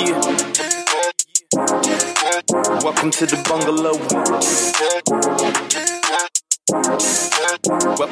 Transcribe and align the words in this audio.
Yeah. 0.00 0.18
Welcome 2.82 3.10
to 3.10 3.26
the 3.26 3.36
bungalow. 3.46 3.98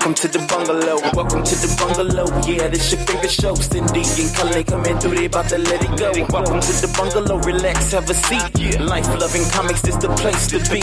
Welcome 0.09 0.31
to 0.31 0.39
the 0.39 0.47
bungalow. 0.49 0.97
Welcome 1.13 1.45
to 1.45 1.55
the 1.55 1.69
bungalow. 1.77 2.25
Yeah, 2.49 2.69
this 2.69 2.91
your 2.93 3.05
favorite 3.05 3.31
show. 3.31 3.55
Cindy 3.55 4.01
and 4.01 4.33
Kale 4.33 4.65
coming 4.65 4.97
through. 4.97 5.21
They 5.21 5.27
about 5.27 5.51
to 5.53 5.59
let 5.59 5.85
it 5.85 5.93
go. 6.01 6.17
Welcome 6.33 6.65
to 6.65 6.73
the 6.81 6.89
bungalow. 6.97 7.37
Relax, 7.45 7.93
have 7.93 8.09
a 8.09 8.15
seat. 8.15 8.81
Life 8.81 9.05
loving 9.21 9.45
comics 9.53 9.85
is 9.85 9.99
the 9.99 10.09
place 10.17 10.49
to 10.49 10.65
be. 10.73 10.81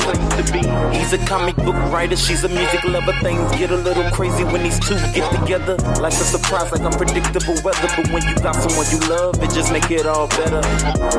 He's 0.94 1.12
a 1.14 1.18
comic 1.26 1.56
book 1.56 1.74
writer. 1.90 2.16
She's 2.16 2.44
a 2.44 2.50
music 2.50 2.84
lover. 2.84 3.18
Things 3.26 3.50
get 3.58 3.72
a 3.72 3.78
little 3.82 4.06
crazy 4.12 4.44
when 4.44 4.62
these 4.62 4.78
two 4.86 4.94
get 5.18 5.26
together. 5.34 5.74
Like 5.98 6.14
a 6.14 6.26
surprise, 6.30 6.72
like 6.72 6.86
unpredictable 6.86 7.58
weather. 7.66 7.90
But 7.98 8.06
when 8.14 8.22
you 8.30 8.36
got 8.46 8.54
someone 8.62 8.86
you 8.94 9.02
love, 9.10 9.42
it 9.42 9.50
just 9.50 9.74
make 9.74 9.90
it 9.90 10.06
all 10.06 10.28
better. 10.38 10.62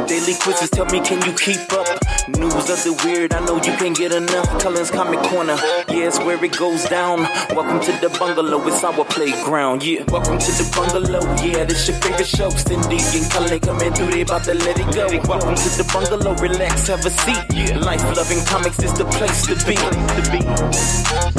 Daily 0.06 0.38
quizzes 0.38 0.70
tell 0.70 0.86
me, 0.86 1.02
can 1.02 1.26
you 1.26 1.34
keep 1.34 1.58
up? 1.74 1.90
News 2.38 2.70
of 2.70 2.78
the 2.86 2.94
weird. 3.02 3.34
I 3.34 3.42
know 3.44 3.56
you 3.56 3.74
can't 3.82 3.98
get 3.98 4.12
enough. 4.14 4.46
Cullen's 4.62 4.92
Comic 4.92 5.18
Corner. 5.26 5.58
Yeah, 5.90 6.06
it's 6.06 6.18
where 6.22 6.38
it 6.38 6.56
goes 6.56 6.84
down. 6.86 7.26
Welcome 7.50 7.80
to 7.82 7.95
the 8.00 8.08
bungalow, 8.18 8.66
it's 8.66 8.84
our 8.84 9.04
playground. 9.04 9.82
Yeah, 9.82 10.04
welcome 10.08 10.38
to 10.38 10.50
the 10.52 10.68
bungalow. 10.74 11.20
Yeah, 11.42 11.64
this 11.64 11.88
your 11.88 11.96
favorite 11.98 12.26
show. 12.26 12.50
Cindy 12.50 12.98
and 12.98 13.30
Cullen 13.30 13.60
coming 13.60 13.92
through, 13.94 14.10
they 14.10 14.22
about 14.22 14.44
to 14.44 14.54
let 14.54 14.78
it 14.78 14.94
go. 14.94 15.06
Welcome 15.28 15.54
to 15.54 15.68
the 15.76 15.84
bungalow, 15.92 16.34
relax, 16.36 16.88
have 16.88 17.04
a 17.06 17.10
seat. 17.10 17.44
Yeah, 17.54 17.78
life 17.78 18.02
loving 18.16 18.44
comics 18.44 18.78
is 18.82 18.92
the 18.92 19.04
place 19.16 19.46
to 19.46 19.54
be. 19.66 19.76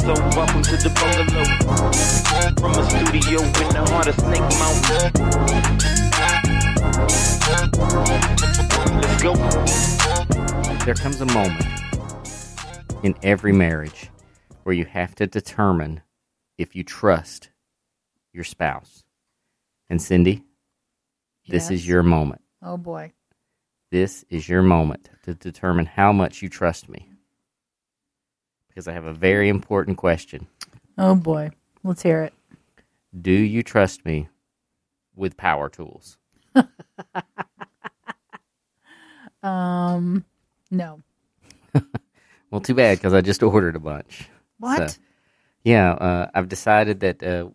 So 0.02 0.14
welcome 0.36 0.62
to 0.62 0.76
the 0.76 0.90
bungalow. 0.98 1.44
From 2.58 2.72
a 2.74 2.84
studio 2.90 3.40
in 3.42 3.68
the 3.74 3.84
heart 3.90 4.08
of 4.08 4.14
Snake 4.18 4.48
Mountain. 4.58 5.12
Let's 9.00 9.22
go. 9.22 9.34
There 10.84 10.94
comes 10.94 11.20
a 11.20 11.26
moment 11.26 11.66
in 13.02 13.14
every 13.22 13.52
marriage 13.52 14.10
where 14.64 14.74
you 14.74 14.84
have 14.86 15.14
to 15.16 15.26
determine 15.26 16.02
if 16.58 16.76
you 16.76 16.84
trust 16.84 17.50
your 18.32 18.44
spouse. 18.44 19.04
And 19.88 20.02
Cindy, 20.02 20.44
this 21.48 21.70
is 21.70 21.86
your 21.88 22.02
moment. 22.02 22.42
Oh 22.62 22.76
boy. 22.76 23.12
This 23.90 24.24
is 24.28 24.48
your 24.48 24.62
moment 24.62 25.08
to 25.24 25.34
determine 25.34 25.86
how 25.86 26.12
much 26.12 26.42
you 26.42 26.50
trust 26.50 26.88
me. 26.88 27.10
Because 28.68 28.86
I 28.86 28.92
have 28.92 29.06
a 29.06 29.14
very 29.14 29.48
important 29.48 29.96
question. 29.96 30.46
Oh 30.98 31.14
boy. 31.14 31.50
Let's 31.84 32.02
hear 32.02 32.22
it. 32.22 32.34
Do 33.18 33.32
you 33.32 33.62
trust 33.62 34.04
me 34.04 34.28
with 35.16 35.36
power 35.36 35.68
tools? 35.68 36.18
Um 39.42 40.24
no. 40.70 41.02
Well, 42.50 42.60
too 42.60 42.74
bad 42.74 42.98
because 42.98 43.14
I 43.14 43.20
just 43.20 43.42
ordered 43.42 43.76
a 43.76 43.80
bunch. 43.80 44.28
What? 44.58 44.90
So, 44.90 44.96
yeah, 45.64 45.92
uh, 45.92 46.30
I've 46.34 46.48
decided 46.48 47.00
that 47.00 47.22
uh, 47.22 47.48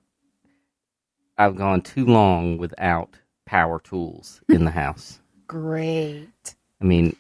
I've 1.38 1.56
gone 1.56 1.82
too 1.82 2.06
long 2.06 2.58
without 2.58 3.18
power 3.46 3.80
tools 3.80 4.42
in 4.50 4.66
the 4.66 4.72
house. 4.72 5.20
Great. 5.48 6.56
I 6.82 6.86
mean, 6.86 7.16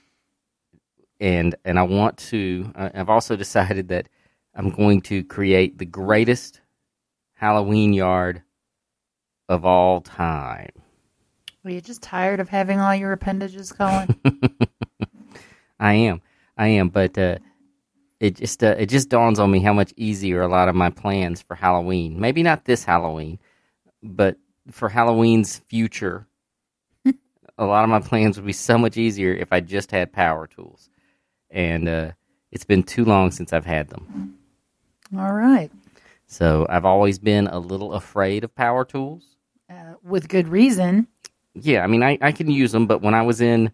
and 1.19 1.55
and 1.65 1.79
I 1.79 1.83
want 1.83 2.17
to. 2.17 2.71
I- 2.75 2.91
I've 2.93 3.09
also 3.09 3.35
decided 3.35 3.87
that 3.89 4.09
I'm 4.55 4.69
going 4.69 5.01
to 5.03 5.23
create 5.23 5.77
the 5.77 5.85
greatest 5.85 6.61
Halloween 7.33 7.93
yard 7.93 8.43
of 9.49 9.65
all 9.65 10.01
time. 10.01 10.69
Are 11.65 11.71
you 11.71 11.81
just 11.81 12.01
tired 12.01 12.39
of 12.39 12.49
having 12.49 12.79
all 12.79 12.93
your 12.93 13.13
appendages 13.13 13.71
going? 13.71 14.15
I 15.79 15.93
am, 15.93 16.21
I 16.57 16.67
am, 16.67 16.89
but 16.89 17.17
uh, 17.17 17.37
it 18.23 18.35
just 18.37 18.63
uh, 18.63 18.75
it 18.79 18.85
just 18.85 19.09
dawns 19.09 19.37
on 19.37 19.51
me 19.51 19.59
how 19.59 19.73
much 19.73 19.93
easier 19.97 20.41
a 20.41 20.47
lot 20.47 20.69
of 20.69 20.75
my 20.75 20.89
plans 20.89 21.41
for 21.41 21.55
Halloween. 21.55 22.21
Maybe 22.21 22.41
not 22.41 22.63
this 22.63 22.85
Halloween, 22.85 23.37
but 24.01 24.37
for 24.71 24.87
Halloween's 24.87 25.57
future, 25.67 26.25
a 27.57 27.65
lot 27.65 27.83
of 27.83 27.89
my 27.89 27.99
plans 27.99 28.37
would 28.37 28.45
be 28.45 28.53
so 28.53 28.77
much 28.77 28.95
easier 28.95 29.33
if 29.33 29.51
I 29.51 29.59
just 29.59 29.91
had 29.91 30.13
power 30.13 30.47
tools. 30.47 30.89
And 31.51 31.89
uh, 31.89 32.11
it's 32.49 32.63
been 32.63 32.83
too 32.83 33.03
long 33.03 33.29
since 33.29 33.51
I've 33.51 33.65
had 33.65 33.89
them, 33.89 34.37
all 35.17 35.33
right. 35.33 35.69
so 36.25 36.65
I've 36.69 36.85
always 36.85 37.19
been 37.19 37.47
a 37.47 37.59
little 37.59 37.91
afraid 37.91 38.45
of 38.45 38.55
power 38.55 38.85
tools. 38.85 39.35
Uh, 39.69 39.95
with 40.01 40.29
good 40.29 40.47
reason. 40.47 41.07
Yeah, 41.55 41.83
I 41.83 41.87
mean, 41.87 42.03
I, 42.03 42.17
I 42.21 42.31
can 42.31 42.49
use 42.49 42.71
them, 42.71 42.87
but 42.87 43.01
when 43.01 43.13
I 43.13 43.23
was 43.23 43.41
in 43.41 43.69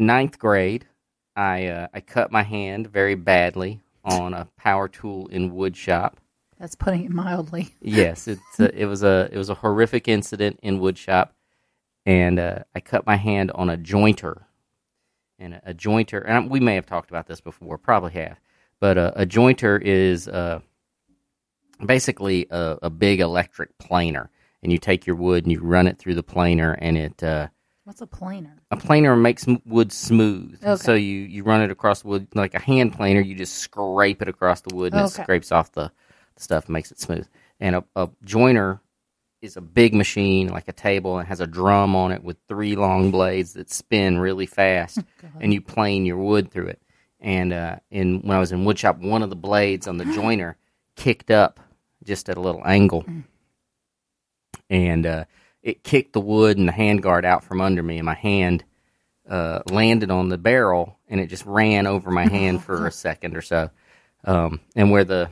ninth 0.00 0.36
grade, 0.40 0.84
I 1.36 1.66
uh, 1.66 1.88
I 1.92 2.00
cut 2.00 2.30
my 2.30 2.42
hand 2.42 2.88
very 2.88 3.14
badly 3.14 3.80
on 4.04 4.34
a 4.34 4.48
power 4.56 4.88
tool 4.88 5.26
in 5.28 5.54
wood 5.54 5.76
shop. 5.76 6.18
That's 6.58 6.74
putting 6.74 7.04
it 7.04 7.10
mildly. 7.10 7.74
Yes, 7.80 8.28
it's 8.28 8.60
a, 8.60 8.80
it 8.80 8.86
was 8.86 9.02
a 9.02 9.28
it 9.32 9.38
was 9.38 9.50
a 9.50 9.54
horrific 9.54 10.08
incident 10.08 10.60
in 10.62 10.78
wood 10.78 10.98
shop, 10.98 11.34
and 12.06 12.38
uh, 12.38 12.60
I 12.74 12.80
cut 12.80 13.06
my 13.06 13.16
hand 13.16 13.50
on 13.52 13.70
a 13.70 13.76
jointer, 13.76 14.44
and 15.38 15.54
a, 15.54 15.70
a 15.70 15.74
jointer. 15.74 16.22
And 16.26 16.50
we 16.50 16.60
may 16.60 16.74
have 16.76 16.86
talked 16.86 17.10
about 17.10 17.26
this 17.26 17.40
before, 17.40 17.78
probably 17.78 18.12
have, 18.12 18.38
but 18.80 18.96
uh, 18.98 19.12
a 19.16 19.26
jointer 19.26 19.80
is 19.82 20.28
uh, 20.28 20.60
basically 21.84 22.46
a, 22.50 22.78
a 22.82 22.90
big 22.90 23.20
electric 23.20 23.76
planer, 23.78 24.30
and 24.62 24.70
you 24.70 24.78
take 24.78 25.06
your 25.06 25.16
wood 25.16 25.44
and 25.44 25.52
you 25.52 25.60
run 25.60 25.88
it 25.88 25.98
through 25.98 26.14
the 26.14 26.22
planer, 26.22 26.72
and 26.74 26.96
it 26.96 27.22
uh, 27.22 27.48
What's 27.84 28.00
a 28.00 28.06
planer? 28.06 28.56
a 28.70 28.76
planer 28.78 29.14
makes 29.14 29.46
wood 29.66 29.92
smooth. 29.92 30.58
Okay. 30.64 30.82
So 30.82 30.94
you, 30.94 31.18
you 31.18 31.44
run 31.44 31.60
it 31.60 31.70
across 31.70 32.00
the 32.00 32.08
wood 32.08 32.28
like 32.34 32.54
a 32.54 32.58
hand 32.60 32.94
planer. 32.94 33.20
You 33.20 33.34
just 33.34 33.56
scrape 33.56 34.22
it 34.22 34.28
across 34.28 34.62
the 34.62 34.74
wood, 34.74 34.94
and 34.94 35.04
it 35.04 35.10
scrapes 35.10 35.52
off 35.52 35.70
the, 35.72 35.92
the 36.34 36.42
stuff, 36.42 36.64
and 36.64 36.72
makes 36.72 36.90
it 36.90 36.98
smooth. 36.98 37.28
And 37.60 37.76
a, 37.76 37.84
a 37.94 38.08
joiner 38.24 38.80
is 39.42 39.58
a 39.58 39.60
big 39.60 39.94
machine, 39.94 40.48
like 40.48 40.66
a 40.66 40.72
table, 40.72 41.18
and 41.18 41.28
has 41.28 41.40
a 41.40 41.46
drum 41.46 41.94
on 41.94 42.10
it 42.10 42.24
with 42.24 42.38
three 42.48 42.74
long 42.74 43.10
blades 43.10 43.52
that 43.52 43.70
spin 43.70 44.18
really 44.18 44.46
fast, 44.46 45.00
and 45.40 45.52
you 45.52 45.60
plane 45.60 46.06
your 46.06 46.16
wood 46.16 46.50
through 46.50 46.68
it. 46.68 46.80
And 47.20 47.52
uh, 47.52 47.76
in 47.90 48.20
when 48.20 48.34
I 48.34 48.40
was 48.40 48.52
in 48.52 48.64
woodshop, 48.64 48.98
one 48.98 49.22
of 49.22 49.28
the 49.28 49.36
blades 49.36 49.86
on 49.86 49.98
the 49.98 50.04
joiner 50.14 50.56
kicked 50.96 51.30
up 51.30 51.60
just 52.02 52.30
at 52.30 52.38
a 52.38 52.40
little 52.40 52.62
angle, 52.64 53.04
and 54.70 55.04
uh, 55.06 55.24
it 55.64 55.82
kicked 55.82 56.12
the 56.12 56.20
wood 56.20 56.58
and 56.58 56.68
the 56.68 56.72
handguard 56.72 57.24
out 57.24 57.42
from 57.42 57.62
under 57.62 57.82
me, 57.82 57.96
and 57.96 58.04
my 58.04 58.14
hand 58.14 58.62
uh, 59.28 59.60
landed 59.70 60.10
on 60.10 60.28
the 60.28 60.36
barrel, 60.36 60.98
and 61.08 61.20
it 61.20 61.28
just 61.28 61.46
ran 61.46 61.86
over 61.86 62.10
my 62.10 62.28
hand 62.28 62.62
for 62.62 62.86
a 62.86 62.92
second 62.92 63.34
or 63.34 63.40
so. 63.40 63.70
Um, 64.24 64.60
and 64.76 64.90
where 64.90 65.04
the 65.04 65.30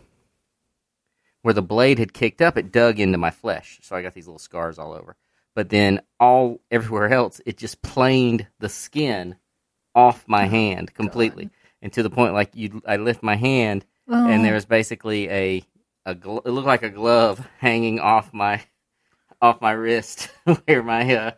where 1.42 1.54
the 1.54 1.62
blade 1.62 1.98
had 1.98 2.14
kicked 2.14 2.40
up, 2.40 2.56
it 2.56 2.72
dug 2.72 2.98
into 2.98 3.18
my 3.18 3.30
flesh, 3.30 3.78
so 3.82 3.94
I 3.94 4.02
got 4.02 4.14
these 4.14 4.26
little 4.26 4.38
scars 4.38 4.78
all 4.78 4.92
over. 4.92 5.16
But 5.54 5.68
then 5.68 6.00
all 6.18 6.60
everywhere 6.70 7.12
else, 7.12 7.40
it 7.44 7.58
just 7.58 7.82
planed 7.82 8.46
the 8.58 8.70
skin 8.70 9.36
off 9.94 10.24
my 10.26 10.46
hand 10.46 10.94
completely, 10.94 11.50
and 11.82 11.92
to 11.92 12.02
the 12.02 12.10
point 12.10 12.32
like 12.32 12.52
you, 12.54 12.80
I 12.86 12.96
lift 12.96 13.22
my 13.22 13.36
hand, 13.36 13.84
and 14.08 14.42
there 14.44 14.54
was 14.54 14.64
basically 14.64 15.28
a 15.28 15.62
a 16.06 16.14
gl- 16.14 16.46
it 16.46 16.50
looked 16.50 16.66
like 16.66 16.82
a 16.82 16.90
glove 16.90 17.46
hanging 17.58 18.00
off 18.00 18.32
my 18.32 18.62
off 19.42 19.60
my 19.60 19.72
wrist 19.72 20.30
where 20.64 20.82
my 20.82 21.14
uh 21.14 21.30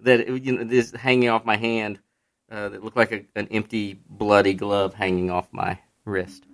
that 0.00 0.28
you 0.28 0.52
know 0.52 0.64
this 0.64 0.92
hanging 0.92 1.30
off 1.30 1.44
my 1.44 1.56
hand 1.56 1.98
uh, 2.50 2.68
that 2.68 2.84
looked 2.84 2.96
like 2.96 3.12
a, 3.12 3.24
an 3.34 3.48
empty 3.48 3.98
bloody 4.08 4.54
glove 4.54 4.94
hanging 4.94 5.30
off 5.30 5.48
my 5.52 5.78
wrist. 6.04 6.44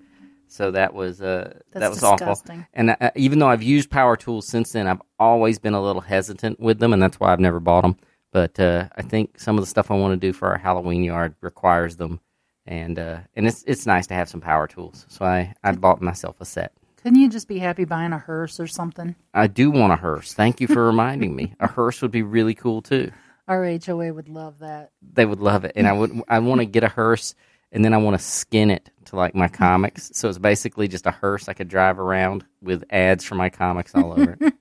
So 0.48 0.70
that 0.70 0.94
was 0.94 1.20
uh 1.20 1.58
that 1.72 1.90
was 1.90 1.98
disgusting. 1.98 2.60
awful 2.60 2.68
and 2.72 2.90
uh, 2.90 3.10
even 3.16 3.38
though 3.40 3.48
I've 3.48 3.62
used 3.62 3.90
power 3.90 4.16
tools 4.16 4.46
since 4.46 4.72
then 4.72 4.86
I've 4.86 5.02
always 5.18 5.58
been 5.58 5.74
a 5.74 5.82
little 5.82 6.00
hesitant 6.00 6.60
with 6.60 6.78
them 6.78 6.92
and 6.92 7.02
that's 7.02 7.18
why 7.20 7.32
I've 7.32 7.40
never 7.40 7.60
bought 7.60 7.82
them. 7.82 7.96
But 8.32 8.58
uh, 8.58 8.88
I 8.96 9.02
think 9.02 9.38
some 9.38 9.56
of 9.58 9.62
the 9.62 9.68
stuff 9.68 9.90
I 9.90 9.94
want 9.94 10.12
to 10.20 10.26
do 10.26 10.32
for 10.32 10.48
our 10.48 10.58
Halloween 10.58 11.04
yard 11.04 11.34
requires 11.40 11.96
them. 11.96 12.20
And 12.66 12.98
uh, 12.98 13.18
and 13.34 13.46
it's 13.46 13.62
it's 13.66 13.84
nice 13.86 14.06
to 14.06 14.14
have 14.14 14.28
some 14.28 14.40
power 14.40 14.66
tools. 14.66 15.06
So 15.08 15.24
I 15.24 15.54
I 15.62 15.72
bought 15.72 16.00
myself 16.00 16.40
a 16.40 16.44
set 16.44 16.72
Couldn't 17.04 17.20
you 17.20 17.28
just 17.28 17.48
be 17.48 17.58
happy 17.58 17.84
buying 17.84 18.12
a 18.12 18.18
hearse 18.18 18.58
or 18.58 18.66
something? 18.66 19.14
I 19.34 19.46
do 19.46 19.70
want 19.70 19.92
a 19.92 19.96
hearse. 19.96 20.32
Thank 20.32 20.60
you 20.62 20.66
for 20.66 20.86
reminding 20.86 21.36
me. 21.36 21.54
A 21.60 21.66
hearse 21.68 22.00
would 22.00 22.10
be 22.10 22.22
really 22.22 22.54
cool 22.54 22.80
too. 22.80 23.12
Our 23.46 23.62
HOA 23.78 24.10
would 24.14 24.30
love 24.30 24.60
that. 24.60 24.90
They 25.12 25.26
would 25.26 25.40
love 25.40 25.66
it, 25.66 25.72
and 25.76 25.86
I 25.86 25.92
would. 25.92 26.22
I 26.28 26.38
want 26.38 26.62
to 26.62 26.64
get 26.64 26.82
a 26.82 26.88
hearse, 26.88 27.34
and 27.70 27.84
then 27.84 27.92
I 27.92 27.98
want 27.98 28.18
to 28.18 28.24
skin 28.24 28.70
it 28.70 28.88
to 29.04 29.16
like 29.16 29.34
my 29.34 29.48
comics. 29.48 30.12
So 30.14 30.30
it's 30.30 30.38
basically 30.38 30.88
just 30.88 31.04
a 31.04 31.10
hearse 31.10 31.46
I 31.46 31.52
could 31.52 31.68
drive 31.68 31.98
around 31.98 32.46
with 32.62 32.84
ads 32.88 33.22
for 33.22 33.34
my 33.34 33.50
comics 33.50 33.94
all 33.94 34.12
over 34.12 34.38
it. 34.40 34.54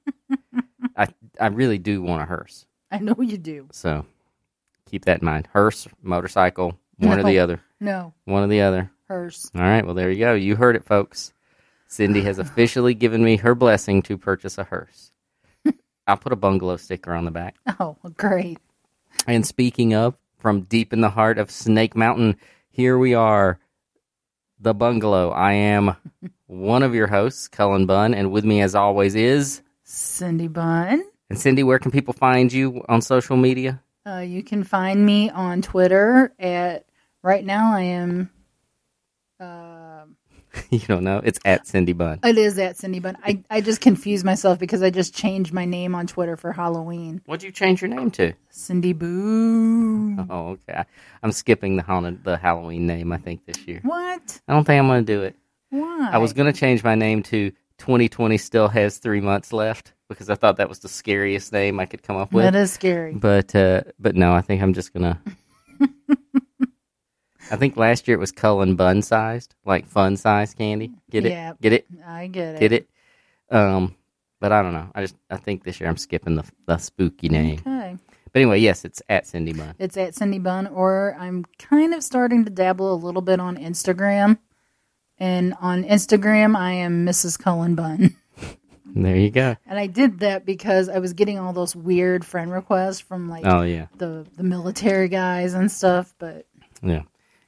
I 0.98 1.08
I 1.40 1.48
really 1.48 1.78
do 1.78 2.02
want 2.02 2.24
a 2.24 2.26
hearse. 2.26 2.66
I 2.92 3.00
know 3.00 3.16
you 3.20 3.38
do. 3.38 3.70
So 3.72 4.06
keep 4.92 5.06
that 5.06 5.22
in 5.22 5.26
mind. 5.26 5.48
Hearse, 5.54 5.88
motorcycle, 6.02 6.78
one 6.98 7.20
or 7.20 7.24
the 7.24 7.40
other. 7.40 7.62
No, 7.80 8.14
One 8.26 8.44
or 8.44 8.48
the 8.48 8.62
other. 8.62 8.92
hearse. 9.08 9.50
All 9.56 9.62
right. 9.62 9.86
Well, 9.86 9.96
there 9.96 10.12
you 10.12 10.20
go. 10.20 10.34
You 10.34 10.58
heard 10.58 10.76
it, 10.76 10.84
folks. 10.84 11.34
Cindy 11.94 12.22
has 12.22 12.40
officially 12.40 12.96
given 12.96 13.24
me 13.24 13.38
her 13.38 13.54
blessing 13.54 14.02
to 14.02 14.18
purchase 14.18 14.58
a 14.58 14.64
hearse. 14.64 15.12
I'll 16.08 16.18
put 16.18 16.34
a 16.34 16.36
bungalow 16.36 16.78
sticker 16.78 17.14
on 17.14 17.24
the 17.24 17.30
back. 17.30 17.56
Oh, 17.80 17.98
great. 18.18 18.58
And 19.28 19.46
speaking 19.46 19.94
of, 19.94 20.18
from 20.40 20.62
deep 20.62 20.92
in 20.92 21.02
the 21.02 21.12
heart 21.12 21.38
of 21.38 21.52
Snake 21.52 21.96
Mountain, 21.96 22.38
here 22.72 22.98
we 22.98 23.14
are, 23.14 23.60
the 24.60 24.74
bungalow. 24.74 25.30
I 25.30 25.54
am 25.54 25.96
one 26.48 26.82
of 26.82 26.96
your 26.96 27.06
hosts, 27.06 27.48
Cullen 27.48 27.86
Bunn, 27.86 28.16
and 28.16 28.32
with 28.32 28.44
me, 28.44 28.62
as 28.62 28.74
always, 28.74 29.14
is. 29.14 29.62
Cindy 29.84 30.48
Bunn. 30.48 31.04
And 31.30 31.40
Cindy, 31.40 31.62
where 31.62 31.78
can 31.78 31.92
people 31.92 32.16
find 32.16 32.52
you 32.52 32.84
on 32.90 33.04
social 33.04 33.38
media? 33.38 33.84
Uh, 34.04 34.26
you 34.26 34.42
can 34.42 34.64
find 34.64 35.06
me 35.06 35.30
on 35.30 35.62
Twitter 35.62 36.34
at 36.40 36.88
right 37.22 37.46
now. 37.46 37.72
I 37.72 37.82
am. 37.82 38.32
Uh, 39.40 39.73
you 40.70 40.80
don't 40.80 41.04
know? 41.04 41.22
It's 41.24 41.40
at 41.46 41.68
Cindy 41.68 41.94
Bunn. 41.94 42.20
it 42.24 42.38
is 42.38 42.58
at 42.60 42.78
Cindy 42.78 43.00
Bunn. 43.00 43.18
I 43.24 43.44
I 43.50 43.62
just 43.62 43.82
confused 43.82 44.26
myself 44.26 44.60
because 44.60 44.84
I 44.84 44.90
just 44.90 45.14
changed 45.16 45.54
my 45.54 45.66
name 45.66 45.96
on 45.96 46.08
Twitter 46.08 46.36
for 46.38 46.52
Halloween. 46.52 47.22
What'd 47.26 47.44
you 47.44 47.52
change 47.52 47.82
your 47.82 47.90
name 47.90 48.12
to? 48.12 48.34
Cindy 48.50 48.94
Boo. 48.94 50.18
Oh, 50.30 50.58
okay. 50.70 50.84
I'm 51.24 51.32
skipping 51.32 51.76
the 51.76 51.84
haunted, 51.84 52.24
the 52.24 52.38
Halloween 52.38 52.86
name. 52.86 53.12
I 53.12 53.18
think 53.18 53.46
this 53.46 53.68
year. 53.68 53.80
What? 53.84 54.42
I 54.48 54.54
don't 54.54 54.64
think 54.66 54.80
I'm 54.80 54.88
going 54.88 55.06
to 55.06 55.14
do 55.14 55.24
it. 55.24 55.36
Why? 55.70 56.10
I 56.12 56.18
was 56.20 56.34
going 56.34 56.52
to 56.52 56.58
change 56.58 56.84
my 56.84 56.96
name 56.96 57.24
to 57.24 57.52
2020 57.80 58.38
still 58.38 58.68
has 58.68 58.98
three 59.00 59.22
months 59.22 59.52
left 59.52 59.94
because 60.08 60.30
I 60.30 60.36
thought 60.36 60.58
that 60.58 60.70
was 60.70 60.80
the 60.80 60.88
scariest 60.88 61.52
name 61.52 61.80
I 61.80 61.86
could 61.86 62.04
come 62.04 62.16
up 62.16 62.32
with. 62.32 62.44
That 62.44 62.56
is 62.56 62.72
scary. 62.72 63.14
But 63.14 63.56
uh, 63.56 63.82
but 64.00 64.16
no, 64.16 64.34
I 64.34 64.42
think 64.42 64.62
I'm 64.62 64.74
just 64.74 64.94
gonna. 64.94 65.20
I 67.52 67.56
think 67.56 67.78
last 67.78 68.08
year 68.08 68.16
it 68.18 68.20
was 68.20 68.32
Cullen 68.32 68.76
bun 68.76 69.02
sized, 69.02 69.56
like 69.66 69.86
fun 69.88 70.18
sized 70.18 70.58
candy. 70.58 70.92
Get 71.10 71.26
it? 71.26 71.32
Yeah. 71.32 71.54
Get 71.62 71.74
it? 71.74 71.86
I 72.06 72.28
get 72.28 72.56
it. 72.56 72.60
Get 72.60 72.72
it? 72.72 72.90
Um, 73.50 73.96
but 74.40 74.52
I 74.52 74.62
don't 74.62 74.74
know. 74.74 74.90
I 74.96 75.02
just 75.02 75.16
I 75.30 75.38
think 75.38 75.64
this 75.64 75.80
year 75.80 75.90
I'm 75.90 75.98
skipping 75.98 76.36
the 76.36 76.44
the 76.66 76.78
spooky 76.78 77.30
name. 77.30 77.60
Okay. 77.60 77.98
But 78.32 78.42
anyway, 78.42 78.60
yes, 78.60 78.84
it's 78.84 79.02
at 79.10 79.28
Cindy 79.28 79.54
Bunn. 79.54 79.76
It's 79.78 79.96
at 79.96 80.16
Cindy 80.16 80.40
Bunn, 80.40 80.66
or 80.68 81.16
I'm 81.20 81.46
kind 81.60 81.94
of 81.94 82.04
starting 82.04 82.46
to 82.46 82.50
dabble 82.50 82.92
a 82.92 82.96
little 82.96 83.22
bit 83.22 83.40
on 83.40 83.58
Instagram. 83.58 84.40
And 85.20 85.54
on 85.62 85.84
Instagram, 85.84 86.58
I 86.58 86.72
am 86.74 87.06
Mrs. 87.06 87.38
Cullen 87.38 87.76
Bunn. 87.76 88.16
There 88.96 89.16
you 89.16 89.32
go. 89.32 89.56
And 89.66 89.80
I 89.80 89.88
did 89.88 90.20
that 90.20 90.46
because 90.46 90.88
I 90.88 91.00
was 91.00 91.14
getting 91.14 91.40
all 91.40 91.52
those 91.52 91.76
weird 91.76 92.24
friend 92.24 92.52
requests 92.52 93.00
from 93.00 93.28
like 93.28 93.44
Oh 93.44 93.64
yeah, 93.64 93.88
the 93.98 94.26
the 94.38 94.44
military 94.44 95.08
guys 95.08 95.56
and 95.56 95.72
stuff. 95.72 96.14
But 96.20 96.46
yeah. 96.84 97.02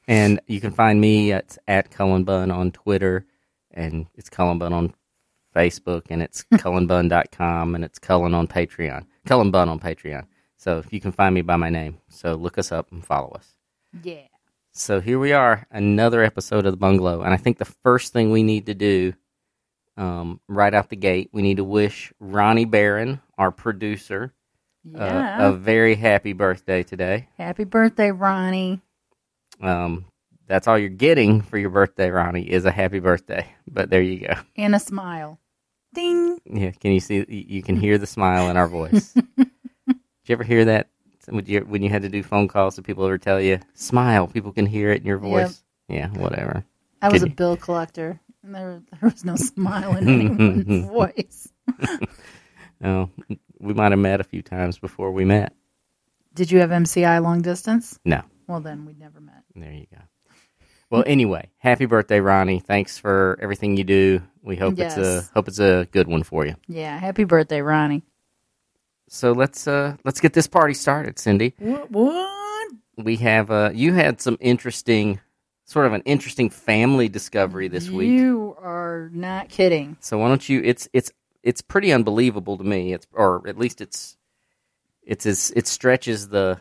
And 0.08 0.40
you 0.46 0.60
can 0.60 0.70
find 0.70 1.00
me 1.00 1.32
at 1.32 1.58
at 1.66 1.90
Cullen 1.90 2.24
Bunn 2.24 2.50
on 2.50 2.70
Twitter, 2.70 3.26
and 3.72 4.06
it's 4.14 4.30
Cullen 4.30 4.58
Bunn 4.58 4.72
on 4.72 4.94
Facebook, 5.54 6.04
and 6.10 6.22
it's 6.22 6.44
cullenbunn.com, 6.54 7.74
and 7.74 7.84
it's 7.84 7.98
Cullen 7.98 8.34
on 8.34 8.46
Patreon. 8.46 9.06
Cullen 9.24 9.50
Bunn 9.50 9.68
on 9.68 9.80
Patreon. 9.80 10.26
So 10.56 10.78
if 10.78 10.92
you 10.92 11.00
can 11.00 11.12
find 11.12 11.34
me 11.34 11.42
by 11.42 11.56
my 11.56 11.70
name. 11.70 11.98
So 12.08 12.34
look 12.34 12.58
us 12.58 12.72
up 12.72 12.92
and 12.92 13.04
follow 13.04 13.30
us. 13.30 13.56
yeah, 14.02 14.26
So 14.72 15.00
here 15.00 15.18
we 15.18 15.32
are, 15.32 15.66
another 15.70 16.22
episode 16.22 16.66
of 16.66 16.72
the 16.72 16.76
Bungalow, 16.76 17.22
and 17.22 17.32
I 17.32 17.36
think 17.36 17.58
the 17.58 17.64
first 17.64 18.12
thing 18.12 18.30
we 18.30 18.42
need 18.42 18.66
to 18.66 18.74
do, 18.74 19.14
um, 19.96 20.40
right 20.48 20.74
out 20.74 20.90
the 20.90 20.96
gate, 20.96 21.30
we 21.32 21.42
need 21.42 21.56
to 21.56 21.64
wish 21.64 22.12
Ronnie 22.20 22.64
Barron, 22.66 23.20
our 23.38 23.50
producer, 23.50 24.34
uh, 24.94 24.98
yeah. 24.98 25.48
a 25.48 25.52
very 25.52 25.94
happy 25.94 26.32
birthday 26.32 26.82
today. 26.82 27.28
Happy 27.38 27.64
birthday, 27.64 28.10
Ronnie. 28.12 28.82
Um, 29.60 30.04
that's 30.48 30.68
all 30.68 30.78
you're 30.78 30.88
getting 30.88 31.40
for 31.42 31.58
your 31.58 31.70
birthday, 31.70 32.10
Ronnie, 32.10 32.48
is 32.50 32.64
a 32.64 32.70
happy 32.70 33.00
birthday. 33.00 33.46
But 33.66 33.90
there 33.90 34.02
you 34.02 34.26
go. 34.26 34.34
And 34.56 34.74
a 34.74 34.78
smile. 34.78 35.38
Ding. 35.94 36.38
Yeah, 36.44 36.70
can 36.72 36.92
you 36.92 37.00
see? 37.00 37.24
You 37.28 37.62
can 37.62 37.76
hear 37.76 37.98
the 37.98 38.06
smile 38.06 38.50
in 38.50 38.56
our 38.56 38.68
voice. 38.80 39.12
Did 39.12 39.48
you 40.26 40.32
ever 40.34 40.44
hear 40.44 40.64
that? 40.66 40.88
You, 41.32 41.60
when 41.60 41.82
you 41.82 41.88
had 41.90 42.02
to 42.02 42.08
do 42.08 42.22
phone 42.22 42.46
calls, 42.46 42.76
did 42.76 42.84
people 42.84 43.04
ever 43.04 43.18
tell 43.18 43.40
you, 43.40 43.58
"Smile"? 43.74 44.28
People 44.28 44.52
can 44.52 44.66
hear 44.66 44.90
it 44.92 45.00
in 45.00 45.06
your 45.06 45.18
voice. 45.18 45.62
Yeah, 45.88 46.08
whatever. 46.10 46.64
I 47.02 47.08
was 47.08 47.22
a 47.24 47.28
you- 47.28 47.34
bill 47.34 47.56
collector. 47.56 48.20
And 48.44 48.54
there, 48.54 48.80
there 48.92 49.10
was 49.10 49.24
no 49.24 49.34
smile 49.34 49.96
in 49.96 50.08
anyone's 50.08 50.86
voice. 50.88 51.48
Oh, 52.84 53.08
we 53.58 53.72
might 53.72 53.92
have 53.92 53.98
met 53.98 54.20
a 54.20 54.24
few 54.24 54.42
times 54.42 54.78
before 54.78 55.10
we 55.10 55.24
met. 55.24 55.54
Did 56.34 56.50
you 56.50 56.58
have 56.60 56.68
MCI 56.70 57.22
long 57.22 57.40
distance? 57.40 57.98
No, 58.04 58.22
Well, 58.46 58.60
then 58.60 58.84
we'd 58.86 58.98
never 58.98 59.20
met. 59.20 59.42
there 59.54 59.72
you 59.72 59.86
go. 59.90 60.00
Well, 60.88 61.02
anyway, 61.06 61.50
happy 61.58 61.86
birthday, 61.86 62.20
Ronnie! 62.20 62.60
Thanks 62.60 62.96
for 62.96 63.36
everything 63.42 63.76
you 63.76 63.82
do. 63.82 64.22
We 64.42 64.54
hope 64.54 64.78
it's 64.78 64.96
a 64.96 65.22
hope 65.34 65.48
it's 65.48 65.58
a 65.58 65.88
good 65.90 66.06
one 66.06 66.22
for 66.22 66.46
you. 66.46 66.54
Yeah, 66.68 66.96
happy 66.96 67.24
birthday, 67.24 67.60
Ronnie. 67.60 68.02
So 69.08 69.32
let's 69.32 69.66
uh 69.66 69.96
let's 70.04 70.20
get 70.20 70.32
this 70.32 70.46
party 70.46 70.74
started, 70.74 71.18
Cindy. 71.18 71.54
What? 71.58 71.90
what? 71.90 72.72
We 72.96 73.16
have 73.16 73.50
uh 73.50 73.70
you 73.74 73.94
had 73.94 74.20
some 74.20 74.36
interesting, 74.40 75.20
sort 75.64 75.86
of 75.86 75.92
an 75.92 76.02
interesting 76.04 76.50
family 76.50 77.08
discovery 77.08 77.66
this 77.66 77.90
week. 77.90 78.10
You 78.10 78.56
are 78.60 79.10
not 79.12 79.48
kidding. 79.48 79.96
So 80.00 80.18
why 80.18 80.28
don't 80.28 80.48
you? 80.48 80.60
It's 80.64 80.88
it's 80.92 81.10
it's 81.42 81.62
pretty 81.62 81.92
unbelievable 81.92 82.58
to 82.58 82.64
me. 82.64 82.92
It's 82.92 83.08
or 83.12 83.46
at 83.48 83.58
least 83.58 83.80
it's 83.80 84.16
it's 85.02 85.26
as 85.26 85.52
it 85.54 85.66
stretches 85.66 86.28
the, 86.28 86.60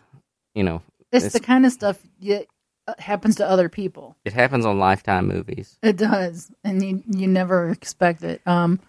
you 0.53 0.63
know, 0.63 0.81
It's, 1.11 1.25
It's- 1.25 1.33
the 1.33 1.39
kind 1.39 1.65
of 1.65 1.71
stuff 1.71 1.99
that 2.21 2.47
uh, 2.87 2.93
happens 2.99 3.35
to 3.37 3.47
other 3.49 3.67
people. 3.69 4.15
it 4.25 4.33
happens 4.33 4.65
on 4.65 4.77
Lifetime 4.79 5.27
movies. 5.27 5.77
It 5.81 5.97
does, 5.97 6.51
and 6.63 6.83
you 6.83 7.03
you 7.07 7.27
never 7.27 7.69
expect 7.71 8.23
it. 8.23 8.41
Um, 8.45 8.79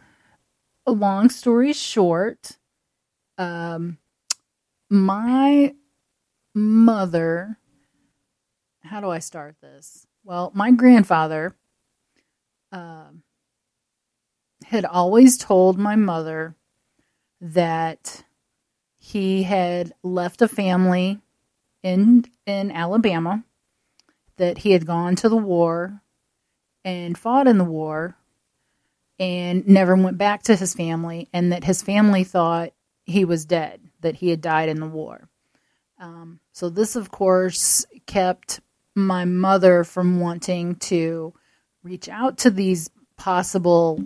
a 0.87 0.93
long 0.93 1.31
story 1.31 1.73
short, 1.73 2.59
um, 3.39 3.99
my 4.91 5.75
mother. 6.55 7.59
How 8.83 9.01
do 9.01 9.09
I 9.11 9.19
start 9.19 9.57
this? 9.61 10.07
Well, 10.25 10.53
my 10.55 10.71
grandfather 10.71 11.57
um, 12.73 13.23
had 14.65 14.85
always 14.85 15.37
told 15.39 15.79
my 15.79 15.97
mother 15.97 16.55
that 17.41 18.25
he 18.99 19.43
had 19.45 19.93
left 20.03 20.41
a 20.43 20.49
family 20.49 21.21
in 21.83 22.25
in 22.47 22.71
Alabama 22.71 23.45
that 24.37 24.59
he 24.59 24.73
had 24.73 24.87
gone 24.87 25.17
to 25.17 25.29
the 25.29 25.37
war 25.37 26.03
and 26.85 27.17
fought 27.17 27.47
in 27.47 27.59
the 27.59 27.65
war 27.65 28.17
and 29.19 29.67
never 29.67 29.97
went 29.97 30.19
back 30.19 30.43
to 30.43 30.57
his 30.57 30.75
family 30.75 31.29
and 31.33 31.53
that 31.53 31.65
his 31.65 31.83
family 31.83 32.25
thought 32.25 32.73
he 33.05 33.25
was 33.25 33.47
dead 33.47 33.81
that 34.01 34.17
he 34.17 34.29
had 34.29 34.41
died 34.41 34.69
in 34.69 34.79
the 34.79 34.87
war. 34.87 35.29
Um, 35.99 36.41
so 36.53 36.69
this 36.69 36.97
of 36.97 37.11
course 37.11 37.87
kept 38.07 38.61
my 38.95 39.25
mother 39.25 39.85
from 39.85 40.21
wanting 40.21 40.77
to 40.77 41.33
reach 41.83 42.09
out 42.09 42.39
to 42.39 42.51
these 42.51 42.91
possible 43.17 44.03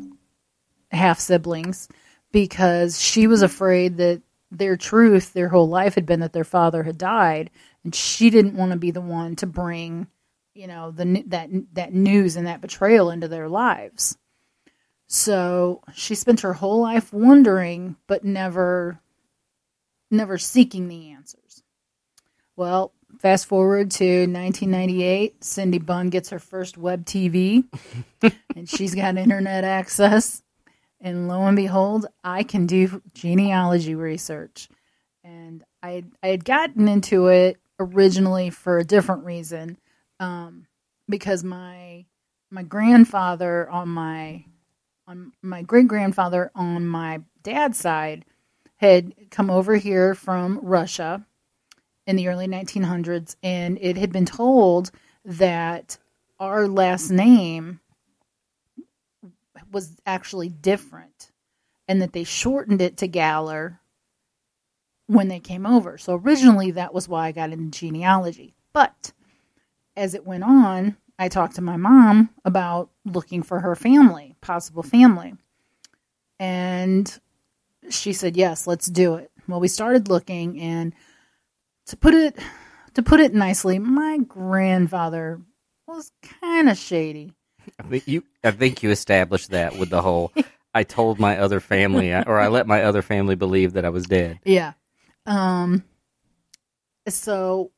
half 0.90 1.18
siblings 1.18 1.88
because 2.32 3.00
she 3.00 3.26
was 3.26 3.42
afraid 3.42 3.96
that 3.96 4.22
their 4.50 4.76
truth 4.76 5.32
their 5.32 5.48
whole 5.48 5.68
life 5.68 5.94
had 5.94 6.06
been 6.06 6.20
that 6.20 6.32
their 6.32 6.44
father 6.44 6.82
had 6.82 6.98
died 6.98 7.50
and 7.84 7.94
she 7.94 8.30
didn't 8.30 8.56
want 8.56 8.72
to 8.72 8.78
be 8.78 8.90
the 8.90 9.00
one 9.00 9.36
to 9.36 9.46
bring 9.46 10.06
you 10.54 10.66
know 10.66 10.90
the 10.90 11.24
that 11.26 11.48
that 11.72 11.94
news 11.94 12.36
and 12.36 12.46
that 12.46 12.60
betrayal 12.60 13.10
into 13.10 13.28
their 13.28 13.48
lives. 13.48 14.16
So 15.06 15.82
she 15.94 16.14
spent 16.14 16.40
her 16.40 16.52
whole 16.52 16.80
life 16.80 17.12
wondering 17.12 17.96
but 18.06 18.24
never 18.24 19.00
never 20.10 20.38
seeking 20.38 20.88
the 20.88 21.10
answers. 21.10 21.62
Well 22.56 22.92
fast 23.18 23.46
forward 23.46 23.90
to 23.90 24.20
1998 24.20 25.42
cindy 25.42 25.78
bunn 25.78 26.10
gets 26.10 26.30
her 26.30 26.38
first 26.38 26.78
web 26.78 27.04
tv 27.04 27.64
and 28.54 28.68
she's 28.68 28.94
got 28.94 29.16
internet 29.16 29.64
access 29.64 30.42
and 31.00 31.28
lo 31.28 31.42
and 31.46 31.56
behold 31.56 32.06
i 32.24 32.42
can 32.42 32.66
do 32.66 33.02
genealogy 33.14 33.94
research. 33.94 34.68
And 35.24 35.64
i 35.82 36.04
i 36.22 36.28
had 36.28 36.44
gotten 36.44 36.88
into 36.88 37.28
it 37.28 37.58
originally 37.78 38.50
for 38.50 38.78
a 38.78 38.84
different 38.84 39.24
reason 39.24 39.78
um, 40.18 40.66
because 41.08 41.42
my 41.42 42.04
my 42.50 42.62
grandfather 42.62 43.68
on 43.70 43.88
my 43.88 44.44
on 45.06 45.32
my 45.42 45.62
great 45.62 45.88
grandfather 45.88 46.50
on 46.54 46.86
my 46.86 47.20
dad's 47.42 47.78
side 47.78 48.24
had 48.76 49.12
come 49.30 49.50
over 49.50 49.76
here 49.76 50.14
from 50.14 50.58
Russia 50.62 51.24
in 52.06 52.16
the 52.16 52.28
early 52.28 52.46
1900s, 52.46 53.36
and 53.42 53.78
it 53.80 53.96
had 53.96 54.10
been 54.10 54.24
told 54.24 54.90
that 55.24 55.98
our 56.38 56.66
last 56.66 57.10
name 57.10 57.80
was 59.70 59.96
actually 60.06 60.48
different, 60.48 61.30
and 61.88 62.02
that 62.02 62.12
they 62.12 62.24
shortened 62.24 62.80
it 62.80 62.96
to 62.98 63.08
Galler 63.08 63.78
when 65.06 65.28
they 65.28 65.40
came 65.40 65.66
over. 65.66 65.98
So 65.98 66.14
originally, 66.14 66.72
that 66.72 66.94
was 66.94 67.08
why 67.08 67.26
I 67.26 67.32
got 67.32 67.52
into 67.52 67.78
genealogy, 67.78 68.54
but 68.72 69.12
as 69.96 70.14
it 70.14 70.26
went 70.26 70.44
on, 70.44 70.96
I 71.18 71.28
talked 71.28 71.56
to 71.56 71.62
my 71.62 71.76
mom 71.76 72.30
about 72.44 72.90
looking 73.04 73.42
for 73.42 73.60
her 73.60 73.76
family, 73.76 74.36
possible 74.40 74.82
family. 74.82 75.34
And 76.38 77.20
she 77.90 78.14
said, 78.14 78.36
Yes, 78.36 78.66
let's 78.66 78.86
do 78.86 79.16
it. 79.16 79.30
Well, 79.46 79.60
we 79.60 79.68
started 79.68 80.08
looking, 80.08 80.60
and 80.60 80.94
to 81.86 81.96
put 81.96 82.14
it 82.14 82.38
to 82.94 83.02
put 83.02 83.20
it 83.20 83.34
nicely, 83.34 83.78
my 83.78 84.18
grandfather 84.18 85.40
was 85.86 86.12
kind 86.40 86.68
of 86.68 86.78
shady. 86.78 87.34
I 87.80 87.88
think 87.88 88.08
you. 88.08 88.24
I 88.44 88.50
think 88.50 88.82
you 88.82 88.90
established 88.90 89.50
that 89.50 89.76
with 89.78 89.90
the 89.90 90.02
whole. 90.02 90.32
I 90.72 90.84
told 90.84 91.18
my 91.18 91.38
other 91.38 91.60
family, 91.60 92.12
or 92.12 92.38
I 92.38 92.48
let 92.48 92.66
my 92.66 92.84
other 92.84 93.02
family 93.02 93.34
believe 93.34 93.72
that 93.72 93.84
I 93.84 93.88
was 93.88 94.06
dead. 94.06 94.38
Yeah. 94.44 94.74
Um. 95.26 95.84
So, 97.08 97.72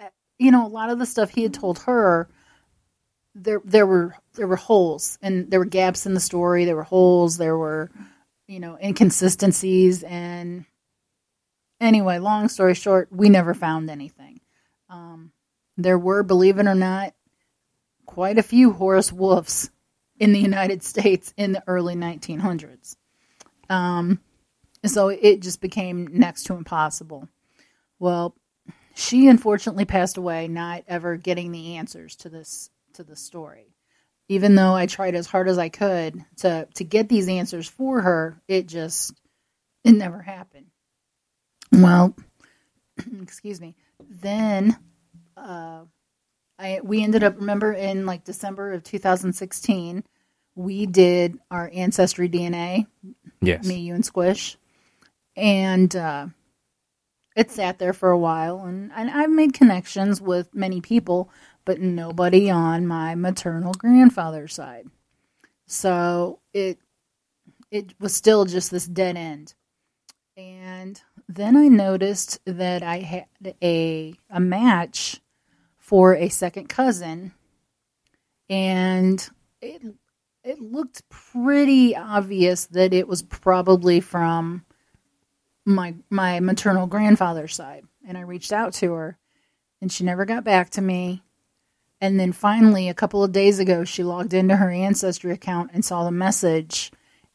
uh, 0.00 0.08
you 0.38 0.50
know, 0.50 0.66
a 0.66 0.68
lot 0.68 0.90
of 0.90 0.98
the 0.98 1.06
stuff 1.06 1.30
he 1.30 1.42
had 1.42 1.54
told 1.54 1.80
her, 1.80 2.28
there 3.34 3.60
there 3.64 3.86
were 3.86 4.14
there 4.34 4.46
were 4.46 4.56
holes 4.56 5.18
and 5.22 5.50
there 5.50 5.60
were 5.60 5.66
gaps 5.66 6.06
in 6.06 6.14
the 6.14 6.20
story. 6.20 6.64
There 6.64 6.76
were 6.76 6.82
holes. 6.82 7.36
There 7.36 7.56
were, 7.56 7.90
you 8.48 8.58
know, 8.58 8.78
inconsistencies. 8.82 10.02
And 10.02 10.64
anyway, 11.80 12.18
long 12.18 12.48
story 12.48 12.74
short, 12.74 13.08
we 13.12 13.28
never 13.28 13.54
found 13.54 13.90
anything. 13.90 14.40
Um, 14.88 15.32
there 15.76 15.98
were, 15.98 16.22
believe 16.22 16.58
it 16.58 16.66
or 16.66 16.74
not, 16.74 17.14
quite 18.06 18.38
a 18.38 18.42
few 18.42 18.72
Horace 18.72 19.12
Wolfs 19.12 19.70
in 20.18 20.32
the 20.32 20.40
United 20.40 20.82
States 20.82 21.32
in 21.36 21.52
the 21.52 21.62
early 21.66 21.94
1900s. 21.94 22.96
Um, 23.68 24.20
so 24.84 25.08
it 25.08 25.40
just 25.40 25.60
became 25.60 26.08
next 26.12 26.44
to 26.44 26.54
impossible. 26.54 27.28
Well, 27.98 28.36
she 28.94 29.28
unfortunately 29.28 29.84
passed 29.84 30.16
away, 30.16 30.48
not 30.48 30.84
ever 30.86 31.16
getting 31.16 31.52
the 31.52 31.76
answers 31.76 32.16
to 32.16 32.28
this 32.28 32.70
to 32.94 33.04
the 33.04 33.16
story. 33.16 33.74
Even 34.28 34.54
though 34.54 34.74
I 34.74 34.86
tried 34.86 35.14
as 35.14 35.26
hard 35.26 35.48
as 35.48 35.58
I 35.58 35.68
could 35.68 36.24
to 36.38 36.68
to 36.74 36.84
get 36.84 37.08
these 37.08 37.28
answers 37.28 37.68
for 37.68 38.02
her, 38.02 38.42
it 38.48 38.66
just 38.66 39.14
it 39.84 39.92
never 39.92 40.20
happened. 40.20 40.66
Well, 41.70 42.14
excuse 43.22 43.60
me. 43.60 43.76
Then 44.08 44.76
uh, 45.36 45.84
I 46.62 46.80
we 46.82 47.02
ended 47.02 47.24
up 47.24 47.38
remember 47.38 47.72
in 47.72 48.06
like 48.06 48.24
December 48.24 48.72
of 48.72 48.84
2016, 48.84 50.04
we 50.54 50.86
did 50.86 51.38
our 51.50 51.70
ancestry 51.74 52.28
DNA 52.28 52.86
Yes. 53.42 53.66
me, 53.66 53.80
you, 53.80 53.94
and 53.94 54.04
Squish. 54.06 54.56
And 55.36 55.94
uh, 55.96 56.28
it 57.34 57.50
sat 57.50 57.78
there 57.78 57.92
for 57.94 58.10
a 58.10 58.18
while, 58.18 58.60
and, 58.60 58.92
and 58.94 59.10
I've 59.10 59.30
made 59.30 59.54
connections 59.54 60.20
with 60.20 60.54
many 60.54 60.80
people, 60.80 61.30
but 61.64 61.80
nobody 61.80 62.50
on 62.50 62.86
my 62.86 63.14
maternal 63.14 63.72
grandfather's 63.72 64.54
side. 64.54 64.86
So 65.66 66.40
it 66.54 66.78
it 67.70 67.94
was 67.98 68.14
still 68.14 68.44
just 68.44 68.70
this 68.70 68.86
dead 68.86 69.16
end. 69.16 69.54
And 70.36 71.00
then 71.28 71.56
I 71.56 71.68
noticed 71.68 72.40
that 72.44 72.82
I 72.82 72.98
had 72.98 73.26
a 73.62 74.14
a 74.30 74.40
match 74.40 75.21
for 75.92 76.16
a 76.16 76.30
second 76.30 76.70
cousin, 76.70 77.32
and 78.48 79.28
it 79.60 79.82
it 80.42 80.58
looked 80.58 81.06
pretty 81.10 81.94
obvious 81.94 82.64
that 82.68 82.94
it 82.94 83.06
was 83.06 83.20
probably 83.20 84.00
from 84.00 84.64
my 85.66 85.94
my 86.08 86.40
maternal 86.40 86.86
grandfather's 86.86 87.54
side. 87.54 87.84
And 88.08 88.16
I 88.16 88.22
reached 88.22 88.54
out 88.54 88.72
to 88.76 88.94
her 88.94 89.18
and 89.82 89.92
she 89.92 90.02
never 90.02 90.24
got 90.24 90.44
back 90.44 90.70
to 90.70 90.80
me. 90.80 91.24
And 92.00 92.18
then 92.18 92.32
finally 92.32 92.88
a 92.88 92.94
couple 92.94 93.22
of 93.22 93.32
days 93.32 93.58
ago 93.58 93.84
she 93.84 94.02
logged 94.02 94.32
into 94.32 94.56
her 94.56 94.70
ancestry 94.70 95.30
account 95.30 95.72
and 95.74 95.84
saw 95.84 96.04
the 96.04 96.10
message 96.10 96.90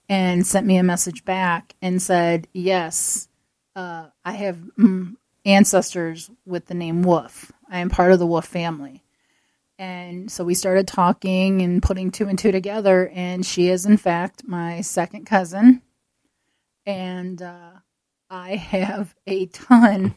and 0.10 0.48
sent 0.48 0.66
me 0.66 0.78
a 0.78 0.84
message 0.84 1.24
back 1.24 1.76
and 1.80 2.02
said 2.02 2.48
yes 2.54 3.28
uh, 3.76 4.08
I 4.26 4.32
have 4.32 4.58
ancestors 5.46 6.32
with 6.44 6.66
the 6.66 6.74
name 6.74 7.04
Wolf 7.04 7.52
I 7.70 7.80
am 7.80 7.90
part 7.90 8.12
of 8.12 8.20
the 8.20 8.28
Wolf 8.28 8.46
family 8.46 9.04
and 9.80 10.32
so 10.32 10.44
we 10.44 10.56
started 10.56 10.88
talking 10.88 11.62
and 11.62 11.84
putting 11.84 12.12
two 12.12 12.28
and 12.28 12.38
two 12.38 12.52
together. 12.52 13.10
And 13.14 13.46
she 13.46 13.70
is, 13.70 13.86
in 13.86 13.98
fact, 13.98 14.44
my 14.46 14.82
second 14.82 15.26
cousin. 15.26 15.82
And 16.86 17.42
uh, 17.42 17.72
I 18.30 18.56
have 18.56 19.14
a 19.28 19.46
ton 19.48 20.16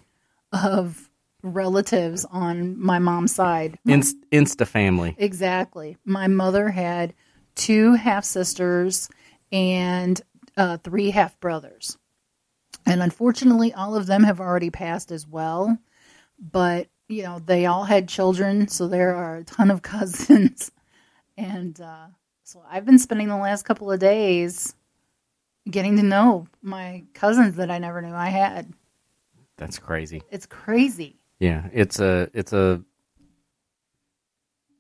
of 0.53 1.11
relatives 1.43 2.25
on 2.25 2.81
my 2.81 2.99
mom's 2.99 3.35
side. 3.35 3.79
Inst- 3.87 4.17
Insta 4.31 4.67
family. 4.67 5.15
Exactly. 5.19 5.97
My 6.05 6.27
mother 6.27 6.71
had 6.71 7.15
two 7.55 7.95
half 7.95 8.25
sisters 8.25 9.09
and 9.53 10.21
uh, 10.57 10.79
three 10.79 11.11
half 11.11 11.39
brothers. 11.41 11.99
And 12.87 13.03
unfortunately, 13.03 13.75
all 13.75 13.95
of 13.95 14.07
them 14.07 14.23
have 14.23 14.41
already 14.41 14.71
passed 14.71 15.13
as 15.13 15.27
well. 15.27 15.77
But 16.39 16.89
you 17.11 17.25
know, 17.25 17.41
they 17.41 17.67
all 17.67 17.85
had 17.85 18.09
children, 18.09 18.69
so 18.69 18.87
there 18.87 19.15
are 19.17 19.39
a 19.39 19.45
ton 19.45 19.71
of 19.71 19.83
cousins. 19.95 20.71
And 21.37 21.79
uh, 21.81 22.07
so 22.45 22.63
I've 22.71 22.87
been 22.87 22.99
spending 22.99 23.29
the 23.29 23.37
last 23.37 23.65
couple 23.65 23.91
of 23.91 23.99
days 23.99 24.75
getting 25.69 25.97
to 25.97 26.03
know 26.03 26.47
my 26.63 27.05
cousins 27.15 27.57
that 27.57 27.71
I 27.71 27.79
never 27.79 28.01
knew 28.01 28.15
I 28.15 28.29
had. 28.29 28.73
That's 29.57 29.79
crazy. 29.79 30.23
It's 30.31 30.47
crazy. 30.47 31.17
Yeah, 31.39 31.69
it's 31.73 32.01
a 32.01 32.31
it's 32.33 32.53
a 32.53 32.83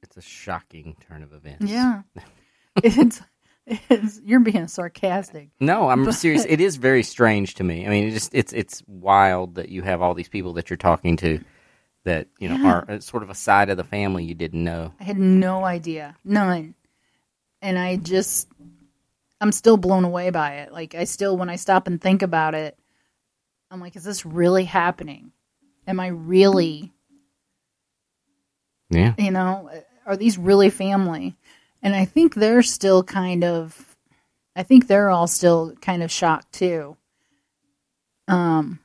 it's 0.02 0.16
a 0.16 0.22
shocking 0.22 0.96
turn 1.06 1.22
of 1.22 1.32
events. 1.32 1.70
Yeah. 1.70 2.02
it's, 2.82 3.20
it's 3.66 4.20
you're 4.24 4.40
being 4.40 4.68
sarcastic. 4.68 5.50
No, 5.58 5.88
I'm 5.88 6.04
But- 6.04 6.14
serious. 6.14 6.44
It 6.48 6.60
is 6.60 6.76
very 6.76 7.02
strange 7.02 7.54
to 7.56 7.64
me. 7.64 7.86
I 7.86 7.90
mean, 7.90 8.08
it 8.08 8.12
just 8.12 8.34
it's 8.34 8.52
it's 8.52 8.82
wild 8.86 9.56
that 9.56 9.68
you 9.68 9.82
have 9.82 10.00
all 10.02 10.14
these 10.14 10.28
people 10.28 10.52
that 10.54 10.70
you're 10.70 10.76
talking 10.76 11.16
to 11.18 11.40
that 12.04 12.28
you 12.38 12.48
know 12.48 12.56
Yeah. 12.56 12.72
are 12.72 12.90
uh, 12.90 13.00
sort 13.00 13.22
of 13.22 13.30
a 13.30 13.34
side 13.34 13.70
of 13.70 13.76
the 13.76 13.84
family 13.84 14.24
you 14.24 14.34
didn't 14.34 14.64
know. 14.64 14.92
I 15.00 15.04
had 15.04 15.18
no 15.18 15.64
idea. 15.64 16.16
None. 16.24 16.74
And 17.62 17.78
I 17.78 17.96
just 17.96 18.48
I'm 19.40 19.52
still 19.52 19.76
blown 19.76 20.04
away 20.04 20.30
by 20.30 20.56
it. 20.56 20.72
Like 20.72 20.94
I 20.94 21.04
still 21.04 21.36
when 21.36 21.50
I 21.50 21.56
stop 21.56 21.86
and 21.86 22.00
think 22.00 22.22
about 22.22 22.54
it, 22.54 22.78
I'm 23.70 23.80
like, 23.80 23.96
is 23.96 24.04
this 24.04 24.24
really 24.26 24.64
happening? 24.64 25.32
Am 25.86 26.00
I 26.00 26.08
really 26.08 26.92
Yeah, 28.88 29.14
you 29.18 29.30
know, 29.30 29.70
are 30.06 30.16
these 30.16 30.38
really 30.38 30.70
family? 30.70 31.36
And 31.82 31.94
I 31.94 32.04
think 32.04 32.34
they're 32.34 32.62
still 32.62 33.02
kind 33.02 33.44
of 33.44 33.96
I 34.56 34.62
think 34.62 34.86
they're 34.86 35.10
all 35.10 35.26
still 35.26 35.74
kind 35.80 36.02
of 36.02 36.10
shocked 36.10 36.52
too. 36.52 36.96
Um 38.26 38.78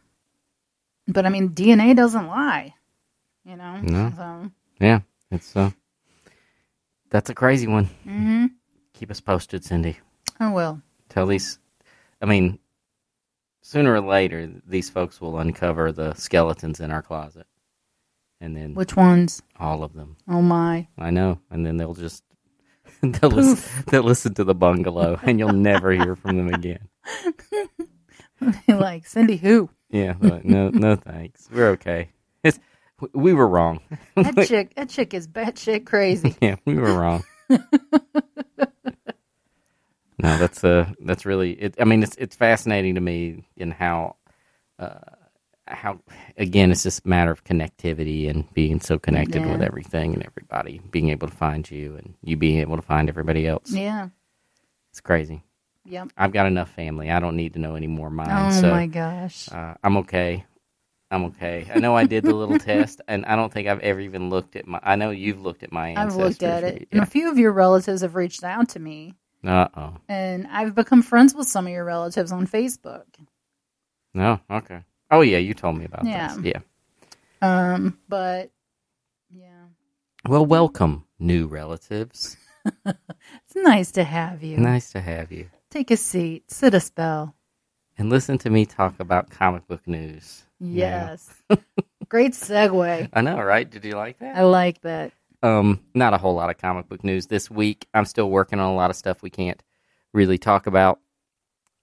but 1.07 1.25
I 1.25 1.29
mean 1.29 1.49
DNA 1.49 1.95
doesn't 1.95 2.27
lie. 2.27 2.73
You 3.45 3.55
know? 3.57 3.77
No. 3.81 4.11
So 4.15 4.51
yeah. 4.79 4.99
It's 5.31 5.55
uh, 5.55 5.71
that's 7.09 7.29
a 7.29 7.35
crazy 7.35 7.67
one. 7.67 7.89
mhm. 8.05 8.49
Keep 8.93 9.11
us 9.11 9.19
posted, 9.21 9.63
Cindy. 9.63 9.97
I 10.39 10.51
will. 10.51 10.81
Tell 11.09 11.25
these. 11.25 11.59
I 12.21 12.25
mean, 12.25 12.59
sooner 13.61 13.93
or 13.93 14.01
later, 14.01 14.49
these 14.65 14.89
folks 14.89 15.19
will 15.19 15.37
uncover 15.39 15.91
the 15.91 16.13
skeletons 16.13 16.79
in 16.79 16.91
our 16.91 17.01
closet, 17.01 17.45
and 18.39 18.55
then 18.55 18.73
Which 18.73 18.95
ones? 18.95 19.41
all 19.59 19.83
of 19.83 19.93
them. 19.93 20.15
Oh 20.27 20.41
my. 20.41 20.87
I 20.97 21.09
know, 21.11 21.39
and 21.51 21.65
then 21.65 21.77
they'll 21.77 21.93
just 21.93 22.23
they'll 23.01 23.29
listen, 23.31 23.83
they'll 23.87 24.03
listen 24.03 24.33
to 24.35 24.43
the 24.43 24.55
bungalow, 24.55 25.19
and 25.23 25.37
you'll 25.39 25.53
never 25.53 25.91
hear 25.91 26.15
from 26.15 26.37
them 26.37 26.53
again. 26.53 26.87
like 28.67 29.05
Cindy 29.05 29.37
who? 29.37 29.69
Yeah, 29.89 30.15
like, 30.19 30.45
no, 30.45 30.69
no, 30.69 30.95
thanks. 30.95 31.47
We're 31.51 31.69
okay. 31.71 32.09
We 33.13 33.33
were 33.33 33.47
wrong. 33.47 33.79
That 34.15 34.47
chick 34.47 34.73
that 34.75 34.89
chick 34.89 35.13
is 35.13 35.27
batshit 35.27 35.85
crazy. 35.85 36.35
yeah, 36.41 36.55
we 36.65 36.75
were 36.75 36.93
wrong. 36.97 37.23
no, 37.49 37.57
that's 40.37 40.63
uh 40.63 40.91
that's 41.01 41.25
really 41.25 41.51
it. 41.53 41.75
I 41.79 41.83
mean, 41.83 42.03
it's 42.03 42.15
it's 42.17 42.35
fascinating 42.35 42.95
to 42.95 43.01
me 43.01 43.45
in 43.57 43.71
how 43.71 44.15
uh 44.79 44.99
how 45.67 45.99
again 46.37 46.71
it's 46.71 46.83
just 46.83 47.05
a 47.05 47.07
matter 47.09 47.31
of 47.31 47.43
connectivity 47.43 48.29
and 48.29 48.51
being 48.53 48.79
so 48.79 48.97
connected 48.99 49.41
Yeah. 49.41 49.51
with 49.51 49.61
everything 49.61 50.13
and 50.13 50.23
everybody 50.23 50.79
being 50.91 51.09
able 51.09 51.27
to 51.27 51.35
find 51.35 51.69
you 51.69 51.95
and 51.97 52.13
you 52.23 52.37
being 52.37 52.59
able 52.59 52.75
to 52.77 52.81
find 52.83 53.09
everybody 53.09 53.47
else. 53.47 53.71
Yeah. 53.71 54.09
It's 54.91 55.01
crazy. 55.01 55.43
Yep. 55.87 56.09
I've 56.17 56.31
got 56.31 56.45
enough 56.47 56.69
family. 56.71 57.11
I 57.11 57.19
don't 57.19 57.35
need 57.35 57.53
to 57.53 57.59
know 57.59 57.75
any 57.75 57.87
more 57.87 58.07
of 58.07 58.13
mine. 58.13 58.29
Oh 58.31 58.61
so 58.61 58.71
my 58.71 58.87
gosh. 58.87 59.49
uh, 59.51 59.73
I'm 59.83 59.97
okay. 59.97 60.45
I'm 61.11 61.25
okay. 61.25 61.67
I 61.73 61.79
know 61.79 61.95
I 61.95 62.05
did 62.05 62.23
the 62.23 62.33
little 62.33 62.57
test, 62.73 63.01
and 63.07 63.25
I 63.25 63.35
don't 63.35 63.53
think 63.53 63.67
I've 63.67 63.79
ever 63.81 63.99
even 63.99 64.29
looked 64.29 64.55
at 64.55 64.67
my. 64.67 64.79
I 64.83 64.95
know 64.95 65.11
you've 65.11 65.41
looked 65.41 65.63
at 65.63 65.71
my 65.71 65.93
I've 65.95 66.15
looked 66.15 66.43
at 66.43 66.63
it. 66.63 66.87
And 66.91 67.01
a 67.01 67.05
few 67.05 67.29
of 67.29 67.37
your 67.37 67.51
relatives 67.51 68.01
have 68.01 68.15
reached 68.15 68.43
out 68.43 68.69
to 68.69 68.79
me. 68.79 69.13
Uh 69.45 69.67
oh. 69.77 69.93
And 70.09 70.47
I've 70.47 70.73
become 70.73 71.01
friends 71.03 71.35
with 71.35 71.47
some 71.47 71.67
of 71.67 71.71
your 71.73 71.85
relatives 71.85 72.31
on 72.31 72.47
Facebook. 72.47 73.03
No. 74.13 74.39
Okay. 74.49 74.83
Oh 75.11 75.21
yeah, 75.21 75.37
you 75.37 75.53
told 75.53 75.77
me 75.77 75.85
about 75.85 76.05
Yeah. 76.05 76.35
this. 76.35 76.53
Yeah. 76.53 76.59
Um, 77.41 77.99
but 78.09 78.49
yeah. 79.29 79.65
Well, 80.27 80.45
welcome, 80.45 81.05
new 81.19 81.47
relatives. 81.47 82.37
It's 82.85 83.55
nice 83.55 83.91
to 83.91 84.03
have 84.03 84.41
you. 84.43 84.57
Nice 84.57 84.91
to 84.93 85.01
have 85.01 85.31
you, 85.31 85.51
Take 85.69 85.91
a 85.91 85.97
seat, 85.97 86.49
sit 86.49 86.73
a 86.73 86.79
spell. 86.79 87.35
and 87.97 88.09
listen 88.09 88.39
to 88.39 88.49
me 88.49 88.65
talk 88.65 88.99
about 88.99 89.29
comic 89.29 89.67
book 89.67 89.85
news. 89.87 90.43
Yes. 90.59 91.29
Great 92.09 92.33
segue. 92.33 93.09
I 93.11 93.21
know, 93.21 93.41
right? 93.41 93.69
Did 93.69 93.83
you 93.85 93.93
like 93.93 94.19
that? 94.19 94.37
I 94.37 94.43
like 94.43 94.81
that. 94.81 95.11
Um, 95.43 95.81
not 95.93 96.13
a 96.13 96.17
whole 96.17 96.33
lot 96.35 96.49
of 96.49 96.57
comic 96.57 96.87
book 96.89 97.03
news 97.03 97.27
this 97.27 97.51
week. 97.51 97.87
I'm 97.93 98.05
still 98.05 98.29
working 98.29 98.59
on 98.59 98.69
a 98.69 98.75
lot 98.75 98.89
of 98.89 98.95
stuff 98.95 99.21
we 99.21 99.29
can't 99.29 99.61
really 100.13 100.37
talk 100.37 100.65
about. 100.67 100.99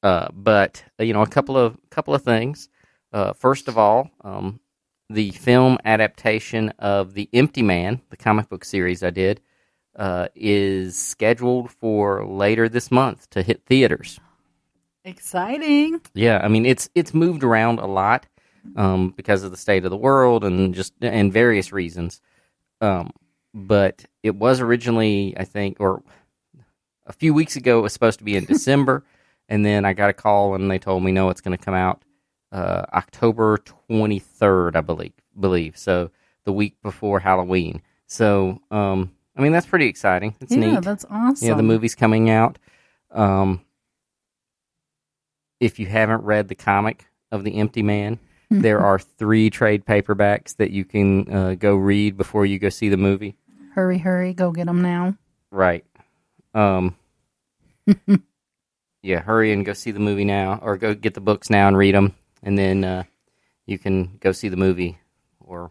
Uh, 0.03 0.29
but 0.33 0.83
uh, 0.99 1.05
you 1.05 1.13
know, 1.13 1.23
a 1.23 1.29
couple 1.29 1.57
of 1.57 1.77
couple 1.91 2.15
of 2.15 2.23
things. 2.23 2.69
Uh, 3.13 3.33
first 3.35 3.69
of 3.69 3.79
all, 3.79 4.11
um, 4.23 4.59
the 5.11 5.31
film 5.33 5.79
adaptation 5.85 6.71
of 6.79 7.15
The 7.15 7.29
Empty 7.33 7.63
Man, 7.63 8.01
the 8.11 8.17
comic 8.17 8.49
book 8.49 8.65
series 8.65 9.03
I 9.03 9.11
did, 9.11 9.41
uh, 9.95 10.29
is 10.35 10.97
scheduled 10.99 11.71
for 11.71 12.27
later 12.27 12.69
this 12.69 12.91
month 12.91 13.29
to 13.31 13.43
hit 13.43 13.65
theaters. 13.67 14.19
Exciting. 15.05 16.01
Yeah, 16.15 16.41
I 16.43 16.49
mean 16.49 16.65
it's 16.65 16.89
it's 16.95 17.13
moved 17.15 17.45
around 17.45 17.79
a 17.79 17.87
lot 17.87 18.27
um, 18.77 19.11
because 19.17 19.43
of 19.43 19.51
the 19.51 19.57
state 19.57 19.85
of 19.85 19.91
the 19.91 19.97
world 19.97 20.45
and 20.45 20.75
just 20.75 20.95
and 21.01 21.33
various 21.33 21.73
reasons. 21.73 22.21
Um, 22.81 23.13
but 23.55 24.05
it 24.23 24.35
was 24.35 24.61
originally, 24.61 25.35
I 25.37 25.45
think, 25.45 25.79
or 25.79 26.03
a 27.07 27.13
few 27.13 27.35
weeks 27.35 27.57
ago, 27.57 27.79
it 27.79 27.83
was 27.83 27.93
supposed 27.93 28.19
to 28.19 28.25
be 28.25 28.37
in 28.37 28.45
December, 28.47 29.05
and 29.49 29.65
then 29.65 29.85
I 29.85 29.93
got 29.93 30.11
a 30.11 30.15
call 30.15 30.55
and 30.55 30.71
they 30.71 30.79
told 30.79 31.03
me 31.03 31.13
no, 31.13 31.31
it's 31.31 31.41
going 31.41 31.57
to 31.57 31.63
come 31.63 31.75
out 31.75 32.03
uh, 32.51 32.85
October 32.93 33.59
twenty 33.59 34.19
third, 34.19 34.77
I 34.77 34.81
believe. 34.81 35.13
Believe 35.39 35.77
so, 35.79 36.11
the 36.45 36.53
week 36.53 36.77
before 36.83 37.21
Halloween. 37.21 37.83
So, 38.07 38.61
um, 38.71 39.13
I 39.37 39.41
mean, 39.41 39.53
that's 39.53 39.67
pretty 39.67 39.87
exciting. 39.87 40.35
It's 40.41 40.53
yeah, 40.53 40.75
neat. 40.75 40.83
that's 40.83 41.07
awesome. 41.09 41.49
Yeah, 41.49 41.55
the 41.55 41.63
movie's 41.63 41.95
coming 41.95 42.29
out. 42.29 42.59
Um, 43.11 43.63
if 45.61 45.79
you 45.79 45.87
haven't 45.87 46.23
read 46.23 46.49
the 46.49 46.55
comic 46.55 47.07
of 47.31 47.45
the 47.45 47.59
Empty 47.59 47.83
Man, 47.83 48.19
there 48.61 48.81
are 48.81 48.99
three 48.99 49.51
trade 49.51 49.85
paperbacks 49.85 50.57
that 50.57 50.71
you 50.71 50.85
can 50.85 51.33
uh, 51.33 51.55
go 51.55 51.75
read 51.75 52.17
before 52.17 52.47
you 52.47 52.59
go 52.59 52.69
see 52.69 52.89
the 52.89 52.97
movie. 52.97 53.37
Hurry, 53.75 53.99
hurry, 53.99 54.35
go 54.35 54.51
get 54.53 54.67
them 54.67 54.83
now. 54.83 55.17
Right. 55.51 55.85
Um. 56.55 56.97
yeah, 59.03 59.21
hurry 59.21 59.53
and 59.53 59.65
go 59.65 59.73
see 59.73 59.91
the 59.91 60.01
movie 60.01 60.25
now, 60.25 60.59
or 60.63 60.77
go 60.77 60.95
get 60.95 61.15
the 61.15 61.21
books 61.21 61.51
now 61.51 61.69
and 61.69 61.77
read 61.77 61.95
them, 61.95 62.15
and 62.43 62.59
then 62.59 62.85
uh, 62.85 63.03
you 63.67 63.79
can 63.79 64.19
go 64.21 64.33
see 64.33 64.49
the 64.49 64.57
movie. 64.57 64.99
Or 65.41 65.71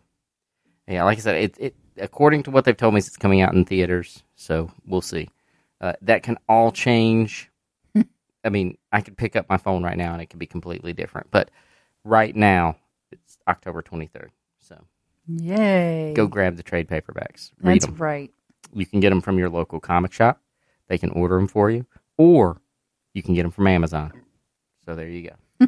yeah, 0.88 1.04
like 1.04 1.20
I 1.20 1.22
said, 1.22 1.36
it, 1.36 1.56
it 1.60 1.76
according 1.98 2.44
to 2.44 2.52
what 2.52 2.66
they've 2.66 2.76
told 2.76 2.94
me, 2.94 2.98
it's 3.00 3.16
coming 3.18 3.42
out 3.42 3.54
in 3.54 3.66
theaters, 3.66 4.24
so 4.36 4.72
we'll 4.86 5.02
see. 5.02 5.30
Uh, 5.80 5.94
that 6.02 6.24
can 6.24 6.38
all 6.50 6.72
change. 6.72 7.50
I 8.44 8.50
mean, 8.50 8.78
I 8.92 9.02
could 9.02 9.18
pick 9.18 9.36
up 9.36 9.48
my 9.50 9.58
phone 9.58 9.84
right 9.84 9.98
now 9.98 10.14
and 10.14 10.22
it 10.22 10.28
could 10.28 10.40
be 10.40 10.46
completely 10.46 10.94
different, 10.94 11.28
but 11.32 11.50
right 12.04 12.36
now 12.36 12.78
it's 13.12 13.38
October 13.48 13.82
twenty 13.82 14.08
third. 14.08 14.32
So 14.60 14.78
Yay. 15.28 16.14
go 16.16 16.28
grab 16.28 16.58
the 16.58 16.64
trade 16.64 16.88
paperbacks, 16.88 17.52
read 17.62 17.76
That's 17.82 17.86
them. 17.86 17.96
right. 17.96 18.32
You 18.74 18.86
can 18.86 19.00
get 19.00 19.10
them 19.10 19.22
from 19.22 19.38
your 19.38 19.50
local 19.50 19.80
comic 19.80 20.14
shop. 20.14 20.42
They 20.88 20.98
can 20.98 21.10
order 21.12 21.36
them 21.36 21.48
for 21.48 21.70
you, 21.70 21.86
or 22.18 22.62
you 23.14 23.22
can 23.24 23.34
get 23.34 23.44
them 23.44 23.52
from 23.52 23.68
Amazon. 23.68 24.12
So 24.86 24.96
there 24.96 25.08
you 25.08 25.32
go. 25.60 25.68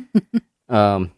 um, 0.75 1.11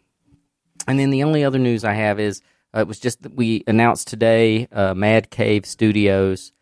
and 0.86 0.98
then 0.98 1.10
the 1.10 1.22
only 1.24 1.44
other 1.44 1.58
news 1.58 1.84
I 1.84 1.94
have 1.94 2.20
is 2.20 2.42
uh, 2.74 2.80
it 2.80 2.88
was 2.88 2.98
just 3.00 3.22
that 3.22 3.34
we 3.34 3.64
announced 3.66 4.08
today. 4.08 4.68
Uh, 4.70 4.94
Mad 4.94 5.30
Cave 5.30 5.64
Studios 5.66 6.52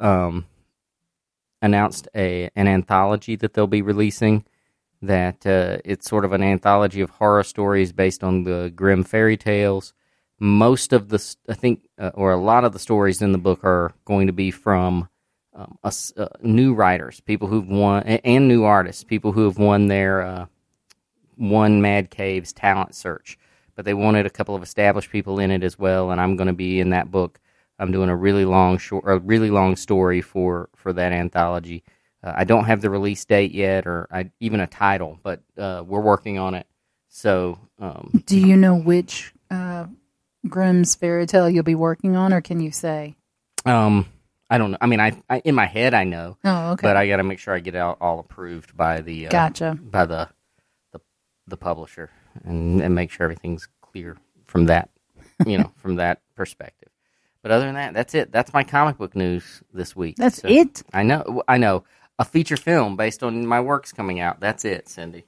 um, 0.00 0.46
announced 1.60 2.08
a 2.14 2.50
an 2.56 2.66
anthology 2.68 3.36
that 3.36 3.54
they'll 3.54 3.66
be 3.66 3.82
releasing. 3.82 4.44
That 5.02 5.44
uh, 5.44 5.78
it's 5.84 6.08
sort 6.08 6.24
of 6.24 6.32
an 6.32 6.42
anthology 6.42 7.00
of 7.00 7.10
horror 7.10 7.42
stories 7.42 7.92
based 7.92 8.22
on 8.22 8.44
the 8.44 8.72
Grimm 8.74 9.02
fairy 9.04 9.36
tales 9.36 9.92
most 10.42 10.92
of 10.92 11.08
the 11.08 11.36
I 11.48 11.54
think 11.54 11.86
uh, 11.98 12.10
or 12.14 12.32
a 12.32 12.36
lot 12.36 12.64
of 12.64 12.72
the 12.72 12.80
stories 12.80 13.22
in 13.22 13.30
the 13.30 13.38
book 13.38 13.62
are 13.62 13.92
going 14.04 14.26
to 14.26 14.32
be 14.32 14.50
from 14.50 15.08
um, 15.54 15.78
us, 15.84 16.12
uh, 16.16 16.26
new 16.42 16.74
writers, 16.74 17.20
people 17.20 17.46
who've 17.46 17.68
won 17.68 18.02
and 18.02 18.48
new 18.48 18.64
artists, 18.64 19.04
people 19.04 19.30
who 19.30 19.44
have 19.44 19.58
won 19.58 19.86
their 19.86 20.22
uh, 20.22 20.46
won 21.36 21.80
Mad 21.80 22.10
Cave's 22.10 22.52
talent 22.52 22.96
search. 22.96 23.38
But 23.76 23.84
they 23.84 23.94
wanted 23.94 24.26
a 24.26 24.30
couple 24.30 24.56
of 24.56 24.64
established 24.64 25.10
people 25.10 25.38
in 25.38 25.52
it 25.52 25.62
as 25.62 25.78
well, 25.78 26.10
and 26.10 26.20
I'm 26.20 26.36
going 26.36 26.48
to 26.48 26.52
be 26.52 26.80
in 26.80 26.90
that 26.90 27.10
book. 27.10 27.38
I'm 27.78 27.92
doing 27.92 28.10
a 28.10 28.16
really 28.16 28.44
long 28.44 28.78
short, 28.78 29.04
a 29.06 29.18
really 29.18 29.50
long 29.50 29.76
story 29.76 30.20
for 30.20 30.70
for 30.74 30.92
that 30.92 31.12
anthology. 31.12 31.84
Uh, 32.22 32.32
I 32.36 32.44
don't 32.44 32.64
have 32.64 32.80
the 32.80 32.90
release 32.90 33.24
date 33.24 33.52
yet, 33.52 33.86
or 33.86 34.06
I, 34.10 34.30
even 34.40 34.60
a 34.60 34.66
title, 34.66 35.18
but 35.22 35.40
uh, 35.58 35.82
we're 35.86 36.00
working 36.00 36.38
on 36.38 36.54
it. 36.54 36.66
So 37.08 37.58
um, 37.78 38.22
Do 38.26 38.38
you 38.38 38.56
know 38.56 38.76
which 38.76 39.32
uh, 39.50 39.86
Grimm's 40.48 40.94
fairy 40.94 41.26
tale 41.26 41.48
you'll 41.50 41.62
be 41.64 41.74
working 41.74 42.16
on, 42.16 42.32
or 42.32 42.40
can 42.40 42.60
you 42.60 42.70
say? 42.72 43.14
Um, 43.66 44.06
I 44.48 44.58
don't 44.58 44.70
know. 44.72 44.78
I 44.80 44.86
mean, 44.86 45.00
I, 45.00 45.12
I 45.28 45.38
in 45.44 45.54
my 45.54 45.66
head 45.66 45.94
I 45.94 46.04
know, 46.04 46.36
Oh, 46.44 46.72
okay. 46.72 46.86
but 46.86 46.96
I 46.96 47.06
got 47.08 47.16
to 47.18 47.22
make 47.22 47.38
sure 47.38 47.54
I 47.54 47.60
get 47.60 47.74
it 47.74 47.78
all, 47.78 48.18
approved 48.20 48.76
by 48.76 49.00
the 49.00 49.26
uh, 49.28 49.30
gotcha. 49.30 49.78
by 49.80 50.04
the, 50.06 50.28
the 50.92 51.00
the 51.46 51.56
publisher 51.56 52.10
and 52.44 52.80
and 52.82 52.94
make 52.94 53.10
sure 53.10 53.24
everything's 53.24 53.68
clear 53.80 54.16
from 54.46 54.66
that 54.66 54.90
you 55.46 55.58
know 55.58 55.72
from 55.76 55.96
that 55.96 56.20
perspective. 56.34 56.88
But 57.42 57.50
other 57.50 57.64
than 57.66 57.74
that, 57.74 57.94
that's 57.94 58.14
it. 58.14 58.30
That's 58.30 58.52
my 58.52 58.62
comic 58.64 58.98
book 58.98 59.16
news 59.16 59.62
this 59.72 59.96
week. 59.96 60.16
That's 60.16 60.42
So- 60.42 60.48
it. 60.48 60.82
I 60.92 61.02
know. 61.02 61.42
I 61.48 61.56
know. 61.58 61.84
A 62.18 62.24
feature 62.24 62.56
film 62.56 62.96
based 62.96 63.22
on 63.22 63.46
my 63.46 63.60
works 63.60 63.92
coming 63.92 64.20
out. 64.20 64.40
That's 64.40 64.64
it, 64.64 64.88
Cindy. 64.88 65.24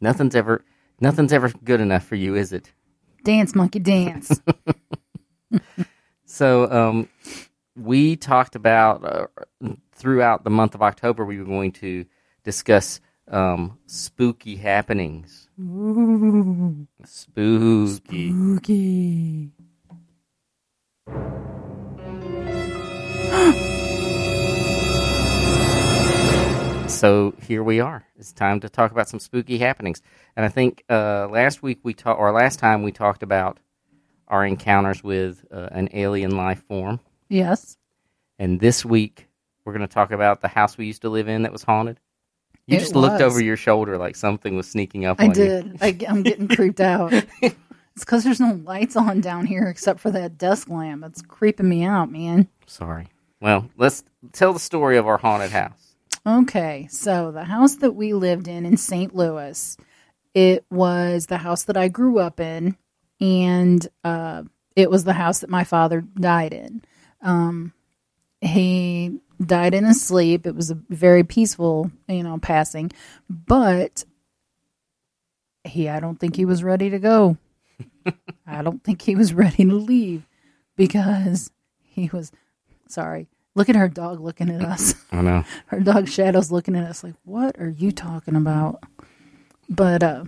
nothing's 0.00 0.34
ever 0.34 0.64
nothing's 1.00 1.32
ever 1.32 1.50
good 1.64 1.80
enough 1.80 2.04
for 2.04 2.16
you, 2.16 2.34
is 2.34 2.52
it? 2.52 2.72
Dance, 3.24 3.54
monkey, 3.54 3.78
dance. 3.78 4.40
So, 6.32 6.70
um, 6.72 7.08
we 7.76 8.16
talked 8.16 8.56
about 8.56 9.04
uh, 9.04 9.26
throughout 9.94 10.44
the 10.44 10.50
month 10.50 10.74
of 10.74 10.80
October, 10.80 11.26
we 11.26 11.38
were 11.38 11.44
going 11.44 11.72
to 11.72 12.06
discuss 12.42 13.00
um, 13.28 13.76
spooky 13.84 14.56
happenings. 14.56 15.50
Spooky. 17.04 18.30
Spooky. 18.30 19.50
So 26.92 27.34
here 27.40 27.62
we 27.62 27.80
are. 27.80 28.04
It's 28.18 28.32
time 28.32 28.60
to 28.60 28.68
talk 28.68 28.92
about 28.92 29.08
some 29.08 29.18
spooky 29.18 29.58
happenings. 29.58 30.02
And 30.36 30.44
I 30.44 30.48
think 30.50 30.84
uh, 30.90 31.26
last 31.28 31.62
week 31.62 31.80
we 31.82 31.94
talked, 31.94 32.20
or 32.20 32.30
last 32.32 32.58
time 32.58 32.82
we 32.82 32.92
talked 32.92 33.22
about 33.22 33.58
our 34.28 34.44
encounters 34.44 35.02
with 35.02 35.44
uh, 35.50 35.68
an 35.72 35.88
alien 35.94 36.36
life 36.36 36.62
form. 36.68 37.00
Yes. 37.28 37.76
And 38.38 38.60
this 38.60 38.84
week 38.84 39.26
we're 39.64 39.72
going 39.72 39.86
to 39.86 39.92
talk 39.92 40.12
about 40.12 40.42
the 40.42 40.48
house 40.48 40.76
we 40.76 40.86
used 40.86 41.02
to 41.02 41.08
live 41.08 41.28
in 41.28 41.42
that 41.42 41.52
was 41.52 41.62
haunted. 41.62 41.98
You 42.66 42.76
It 42.76 42.80
just 42.80 42.94
looked 42.94 43.20
over 43.20 43.42
your 43.42 43.56
shoulder 43.56 43.96
like 43.98 44.14
something 44.14 44.54
was 44.54 44.68
sneaking 44.68 45.04
up 45.04 45.18
I 45.18 45.24
on 45.24 45.30
you. 45.30 45.34
did. 45.34 46.04
I'm 46.04 46.22
getting 46.22 46.48
creeped 46.48 46.80
out. 46.80 47.12
It's 47.94 48.06
because 48.06 48.24
there's 48.24 48.40
no 48.40 48.58
lights 48.64 48.96
on 48.96 49.20
down 49.20 49.44
here 49.44 49.64
except 49.64 50.00
for 50.00 50.10
that 50.12 50.38
desk 50.38 50.70
lamp. 50.70 51.04
It's 51.04 51.20
creeping 51.20 51.68
me 51.68 51.84
out, 51.84 52.10
man. 52.10 52.48
Sorry. 52.66 53.08
Well, 53.38 53.68
let's 53.76 54.02
tell 54.32 54.54
the 54.54 54.58
story 54.58 54.96
of 54.96 55.06
our 55.06 55.18
haunted 55.18 55.50
house. 55.50 55.91
Okay, 56.24 56.86
so 56.88 57.32
the 57.32 57.44
house 57.44 57.76
that 57.76 57.92
we 57.92 58.14
lived 58.14 58.46
in 58.46 58.64
in 58.64 58.76
St. 58.76 59.12
Louis, 59.14 59.76
it 60.34 60.64
was 60.70 61.26
the 61.26 61.38
house 61.38 61.64
that 61.64 61.76
I 61.76 61.88
grew 61.88 62.20
up 62.20 62.38
in, 62.38 62.76
and 63.20 63.86
uh, 64.04 64.44
it 64.76 64.88
was 64.88 65.02
the 65.02 65.14
house 65.14 65.40
that 65.40 65.50
my 65.50 65.64
father 65.64 66.00
died 66.00 66.52
in. 66.52 66.82
Um, 67.22 67.72
he 68.40 69.18
died 69.44 69.74
in 69.74 69.84
his 69.84 70.00
sleep. 70.00 70.46
It 70.46 70.54
was 70.54 70.70
a 70.70 70.78
very 70.88 71.24
peaceful, 71.24 71.90
you 72.08 72.22
know, 72.22 72.38
passing, 72.38 72.92
but 73.28 74.04
he, 75.64 75.88
I 75.88 75.98
don't 75.98 76.20
think 76.20 76.36
he 76.36 76.44
was 76.44 76.62
ready 76.62 76.90
to 76.90 77.00
go. 77.00 77.36
I 78.46 78.62
don't 78.62 78.82
think 78.84 79.02
he 79.02 79.16
was 79.16 79.34
ready 79.34 79.64
to 79.64 79.74
leave 79.74 80.28
because 80.76 81.50
he 81.80 82.10
was 82.12 82.30
sorry. 82.88 83.28
Look 83.54 83.68
at 83.68 83.76
her 83.76 83.88
dog 83.88 84.20
looking 84.20 84.50
at 84.50 84.62
us. 84.62 84.94
I 85.12 85.20
know. 85.22 85.44
her 85.66 85.80
dog 85.80 86.08
shadow's 86.08 86.50
looking 86.50 86.76
at 86.76 86.84
us 86.84 87.04
like 87.04 87.14
what 87.24 87.58
are 87.58 87.68
you 87.70 87.92
talking 87.92 88.36
about? 88.36 88.82
But 89.68 90.02
uh 90.02 90.24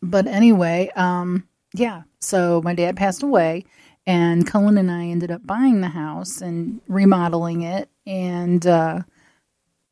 but 0.00 0.26
anyway 0.28 0.90
um 0.94 1.48
yeah 1.74 2.02
so 2.20 2.62
my 2.62 2.72
dad 2.74 2.96
passed 2.96 3.22
away 3.24 3.64
and 4.06 4.46
cullen 4.46 4.78
and 4.78 4.92
i 4.92 5.06
ended 5.06 5.28
up 5.30 5.44
buying 5.44 5.80
the 5.80 5.88
house 5.88 6.40
and 6.40 6.80
remodeling 6.86 7.62
it 7.62 7.88
and 8.06 8.64
uh 8.66 9.00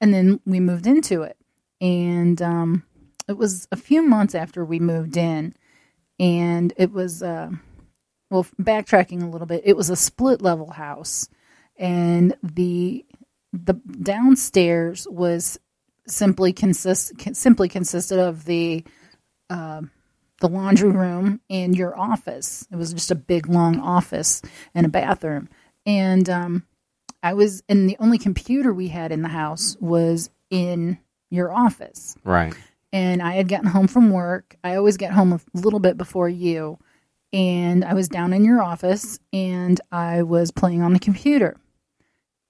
and 0.01 0.15
then 0.15 0.39
we 0.47 0.61
moved 0.61 0.87
into 0.87 1.23
it. 1.23 1.37
And 1.81 2.41
um 2.41 2.85
it 3.29 3.37
was 3.37 3.67
a 3.73 3.77
few 3.77 4.03
months 4.03 4.35
after 4.35 4.65
we 4.65 4.79
moved 4.79 5.17
in 5.17 5.55
and 6.21 6.73
it 6.77 6.93
was 6.93 7.23
uh 7.23 7.51
well 8.31 8.47
backtracking 8.61 9.23
a 9.23 9.27
little 9.27 9.47
bit 9.47 9.63
it 9.65 9.77
was 9.77 9.91
a 9.91 9.97
split 9.97 10.41
level 10.41 10.71
house 10.71 11.29
and 11.79 12.37
the 12.43 13.05
the 13.53 13.75
downstairs 13.75 15.07
was 15.11 15.59
simply 16.07 16.53
consist 16.53 17.13
simply 17.35 17.69
consisted 17.69 18.19
of 18.19 18.45
the 18.45 18.85
uh, 19.51 19.83
the 20.41 20.49
laundry 20.49 20.91
room 20.91 21.41
and 21.49 21.77
your 21.77 21.99
office. 21.99 22.67
It 22.71 22.77
was 22.77 22.93
just 22.93 23.11
a 23.11 23.15
big 23.17 23.49
long 23.49 23.81
office 23.81 24.43
and 24.75 24.87
a 24.87 24.91
bathroom. 24.91 25.49
And 25.87 26.29
um, 26.29 26.67
I 27.23 27.35
was, 27.35 27.63
and 27.69 27.89
the 27.89 27.97
only 28.01 28.19
computer 28.19 28.73
we 28.73 28.89
had 28.89 29.13
in 29.13 29.23
the 29.23 29.29
house 29.29 29.77
was 29.81 30.31
in 30.51 30.99
your 31.31 31.53
office. 31.53 32.17
Right. 32.25 32.55
And 32.93 33.23
I 33.23 33.33
had 33.33 33.49
gotten 33.49 33.69
home 33.69 33.89
from 33.89 34.11
work. 34.11 34.57
I 34.63 34.77
always 34.77 34.97
get 34.97 35.13
home 35.13 35.33
a 35.33 35.41
little 35.55 35.81
bit 35.81 35.97
before 35.97 36.29
you. 36.29 36.79
And 37.33 37.85
I 37.85 37.95
was 37.95 38.09
down 38.09 38.33
in 38.33 38.45
your 38.45 38.63
office 38.63 39.19
and 39.33 39.81
I 39.91 40.23
was 40.23 40.51
playing 40.51 40.83
on 40.83 40.93
the 40.93 40.99
computer. 40.99 41.57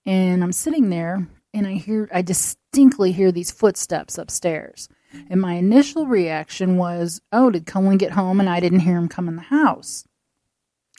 And 0.07 0.43
I'm 0.43 0.53
sitting 0.53 0.89
there 0.89 1.27
and 1.53 1.67
I 1.67 1.73
hear, 1.73 2.09
I 2.15 2.23
distinctly 2.23 3.13
hear 3.13 3.33
these 3.33 3.51
footsteps 3.51 4.19
upstairs. 4.19 4.89
And 5.29 5.41
my 5.41 5.55
initial 5.55 6.07
reaction 6.07 6.77
was, 6.77 7.21
oh, 7.33 7.51
did 7.51 7.67
Cullen 7.67 7.99
get 7.99 8.13
home 8.13 8.39
and 8.39 8.49
I 8.49 8.61
didn't 8.61 8.81
hear 8.81 8.97
him 8.97 9.09
come 9.09 9.29
in 9.29 9.37
the 9.37 9.43
house? 9.43 10.05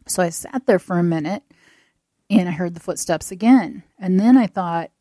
So 0.08 0.24
I 0.24 0.30
sat 0.30 0.66
there 0.66 0.80
for 0.80 1.00
a 1.00 1.04
minute 1.04 1.44
and 2.30 2.50
I 2.50 2.52
heard 2.52 2.74
the 2.74 2.82
footsteps 2.82 3.32
again. 3.32 3.84
And 3.98 4.20
then 4.20 4.38
I 4.38 4.48
thought, 4.48 4.92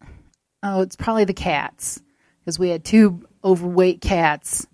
oh, 0.63 0.83
it's 0.83 0.97
probably 0.97 1.25
the 1.25 1.35
cats 1.35 2.01
because 2.41 2.59
we 2.59 2.69
had 2.69 2.85
two 2.85 3.27
overweight 3.43 4.01
cats. 4.01 4.67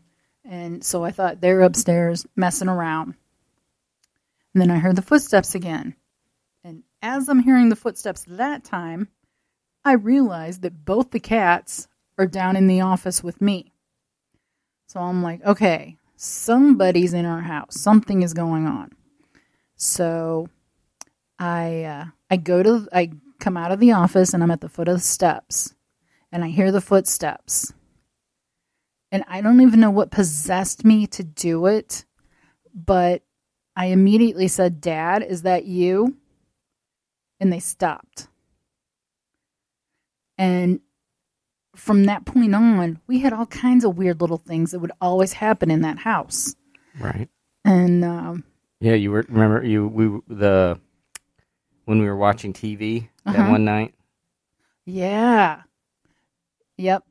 And 0.44 0.84
so 0.84 1.04
I 1.04 1.10
thought 1.10 1.40
they're 1.40 1.62
upstairs 1.62 2.26
messing 2.36 2.68
around. 2.68 3.14
And 4.54 4.60
then 4.60 4.70
I 4.70 4.78
heard 4.78 4.96
the 4.96 5.02
footsteps 5.02 5.54
again. 5.54 5.94
And 6.64 6.82
as 7.00 7.28
I'm 7.28 7.40
hearing 7.40 7.68
the 7.68 7.76
footsteps 7.76 8.24
that 8.28 8.64
time, 8.64 9.08
I 9.84 9.92
realized 9.94 10.62
that 10.62 10.84
both 10.84 11.10
the 11.10 11.20
cats 11.20 11.88
are 12.18 12.26
down 12.26 12.56
in 12.56 12.66
the 12.66 12.80
office 12.80 13.22
with 13.22 13.40
me. 13.40 13.72
So 14.86 15.00
I'm 15.00 15.22
like, 15.22 15.44
okay, 15.44 15.96
somebody's 16.16 17.14
in 17.14 17.24
our 17.24 17.40
house. 17.40 17.80
Something 17.80 18.22
is 18.22 18.34
going 18.34 18.66
on. 18.66 18.92
So 19.76 20.48
I 21.38 21.82
uh, 21.82 22.04
I 22.30 22.36
go 22.36 22.62
to 22.62 22.88
I 22.92 23.10
come 23.40 23.56
out 23.56 23.72
of 23.72 23.80
the 23.80 23.92
office 23.92 24.32
and 24.32 24.42
I'm 24.42 24.50
at 24.50 24.60
the 24.60 24.68
foot 24.68 24.88
of 24.88 24.94
the 24.96 25.00
steps 25.00 25.74
and 26.30 26.44
I 26.44 26.48
hear 26.48 26.70
the 26.70 26.80
footsteps. 26.80 27.72
And 29.10 29.24
I 29.28 29.40
don't 29.40 29.60
even 29.60 29.80
know 29.80 29.90
what 29.90 30.10
possessed 30.10 30.84
me 30.84 31.06
to 31.08 31.24
do 31.24 31.66
it, 31.66 32.04
but 32.74 33.22
I 33.74 33.86
immediately 33.86 34.48
said, 34.48 34.80
"Dad, 34.80 35.22
is 35.22 35.42
that 35.42 35.64
you?" 35.64 36.16
And 37.40 37.52
they 37.52 37.60
stopped. 37.60 38.28
And 40.42 40.81
from 41.76 42.07
that 42.07 42.24
point 42.24 42.52
on, 42.52 42.98
we 43.07 43.20
had 43.20 43.33
all 43.33 43.46
kinds 43.46 43.85
of 43.85 43.96
weird 43.96 44.20
little 44.20 44.38
things 44.38 44.72
that 44.72 44.81
would 44.81 44.90
always 45.00 45.33
happen 45.35 45.70
in 45.70 45.83
that 45.83 45.98
house. 45.98 46.57
Right. 46.98 47.28
And 47.64 48.05
um, 48.05 48.42
Yeah, 48.81 48.94
you 48.94 49.12
were 49.12 49.24
remember 49.28 49.64
you 49.64 49.87
we 49.87 50.07
the 50.35 50.81
when 51.85 52.00
we 52.00 52.07
were 52.07 52.16
watching 52.16 52.52
TV 52.52 53.09
that 53.24 53.37
Uh-huh. 53.37 53.50
one 53.52 53.64
night. 53.64 53.94
yeah, 54.85 55.62
yep, 56.76 57.05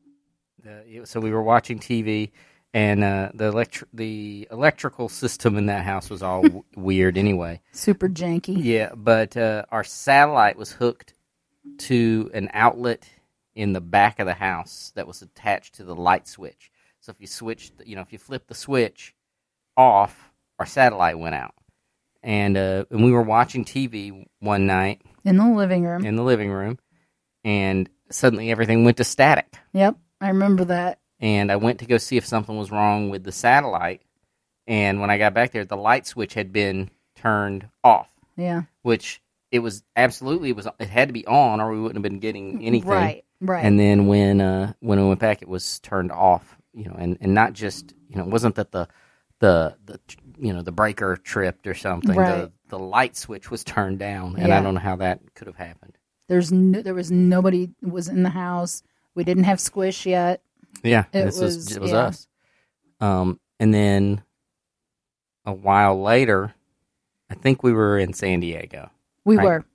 The, 0.63 1.02
so 1.06 1.22
we 1.22 1.32
were 1.32 1.41
watching 1.41 1.80
TV, 1.80 2.32
and 2.74 3.02
uh, 3.04 3.32
the 3.34 3.50
electri- 3.52 3.88
the 3.94 4.46
electrical 4.52 5.08
system 5.08 5.56
in 5.58 5.67
that 5.67 5.86
house 5.86 6.10
was 6.10 6.22
all 6.22 6.41
w- 6.44 6.63
weird 6.76 7.17
anyway. 7.17 7.62
super 7.72 8.10
janky. 8.10 8.56
Yeah, 8.62 8.91
but 8.94 9.38
uh, 9.38 9.63
our 9.72 9.86
satellite 9.86 10.58
was 10.58 10.74
hooked 10.74 11.13
to 11.80 12.30
an 12.34 12.50
outlet 12.54 13.08
in 13.56 13.74
the 13.74 13.82
back 13.82 14.20
of 14.20 14.26
the 14.26 14.34
house 14.36 14.92
that 14.96 15.08
was 15.08 15.22
attached 15.22 15.76
to 15.76 15.84
the 15.84 15.96
light 15.96 16.28
switch. 16.28 16.72
So 17.00 17.12
if 17.12 17.20
you 17.20 17.28
switched, 17.28 17.74
you 17.86 17.96
know, 17.96 18.02
if 18.02 18.12
you 18.14 18.20
flip 18.20 18.48
the 18.48 18.54
switch 18.56 19.16
off, 19.76 20.32
our 20.60 20.66
satellite 20.66 21.18
went 21.20 21.36
out. 21.36 21.54
And 22.24 22.56
uh, 22.56 22.86
and 22.92 23.04
we 23.04 23.12
were 23.12 23.24
watching 23.24 23.66
TV 23.66 24.26
one 24.40 24.68
night 24.68 25.02
In 25.26 25.38
the 25.38 25.50
living 25.50 25.84
room. 25.84 26.06
in 26.06 26.16
the 26.16 26.22
living 26.24 26.52
room, 26.52 26.78
and 27.44 27.90
suddenly 28.12 28.52
everything 28.52 28.84
went 28.86 28.98
to 28.98 29.04
static. 29.04 29.56
Yep, 29.74 29.96
I 30.20 30.28
remember 30.28 30.66
that. 30.66 31.00
And 31.20 31.52
I 31.52 31.56
went 31.56 31.80
to 31.80 31.86
go 31.88 31.98
see 31.98 32.18
if 32.18 32.26
something 32.26 32.56
was 32.58 32.70
wrong 32.72 33.10
with 33.10 33.24
the 33.24 33.32
satellite. 33.32 34.02
And 34.68 35.02
when 35.02 35.10
I 35.10 35.18
got 35.18 35.34
back 35.34 35.52
there, 35.52 35.66
the 35.66 35.76
light 35.78 36.06
switch 36.06 36.36
had 36.36 36.54
been 36.54 36.92
turned 37.16 37.68
off 37.84 38.12
Yeah, 38.38 38.64
which 38.84 39.20
it 39.52 39.60
was 39.60 39.84
absolutely 39.96 40.50
it 40.52 40.56
was 40.56 40.68
it 40.80 40.90
had 40.90 41.10
to 41.10 41.14
be 41.14 41.26
on 41.26 41.60
or 41.60 41.72
we 41.72 41.80
wouldn't 41.82 41.98
have 41.98 42.04
been 42.12 42.20
getting 42.20 42.64
anything. 42.64 42.88
right, 42.90 43.26
right. 43.41 43.65
And 43.65 43.80
then 43.80 44.08
when 44.08 44.39
uh 44.39 44.73
when 44.80 44.99
we 45.01 45.08
went 45.08 45.19
back, 45.19 45.41
it 45.41 45.47
was 45.49 45.80
turned 45.82 46.12
off. 46.12 46.58
You 46.73 46.86
know, 46.86 46.95
and 46.97 47.17
and 47.19 47.34
not 47.34 47.51
just 47.54 47.93
you 48.08 48.15
know 48.15 48.23
it 48.23 48.30
wasn't 48.30 48.56
that 48.56 48.71
the 48.71 48.88
the 49.39 49.75
the 49.86 49.99
you 50.39 50.54
know 50.54 50.62
the 50.62 50.71
breaker 50.71 51.17
tripped 51.17 51.67
or 51.67 51.73
something. 51.73 52.15
Right. 52.15 52.43
The 52.43 52.51
the 52.69 52.80
light 52.80 53.17
switch 53.17 53.51
was 53.51 53.63
turned 53.65 53.99
down, 53.99 54.38
and 54.38 54.54
I 54.54 54.62
don't 54.62 54.75
know 54.75 54.80
how 54.80 54.95
that 54.97 55.19
could 55.36 55.47
have 55.47 55.58
happened. 55.58 55.97
There's 56.30 56.51
no, 56.54 56.82
there 56.82 56.93
was 56.93 57.12
nobody 57.12 57.71
was 57.82 58.08
in 58.08 58.23
the 58.23 58.30
house. 58.30 58.84
We 59.15 59.25
didn't 59.25 59.43
have 59.43 59.60
squish 59.60 60.06
yet. 60.06 60.41
Yeah, 60.82 61.04
It 61.12 61.25
this 61.25 61.39
was, 61.41 61.56
was- 61.58 61.75
it 61.75 61.82
was 61.82 61.91
yeah. 61.91 61.97
us. 61.97 62.27
Um, 63.01 63.39
and 63.60 63.73
then 63.73 64.23
a 65.45 65.51
while 65.51 66.01
later, 66.01 66.54
I 67.30 67.34
think 67.34 67.62
we 67.63 67.73
were 67.73 67.97
in 67.99 68.13
San 68.13 68.39
Diego. 68.39 68.89
We 69.25 69.36
Right. 69.36 69.45
were. 69.45 69.65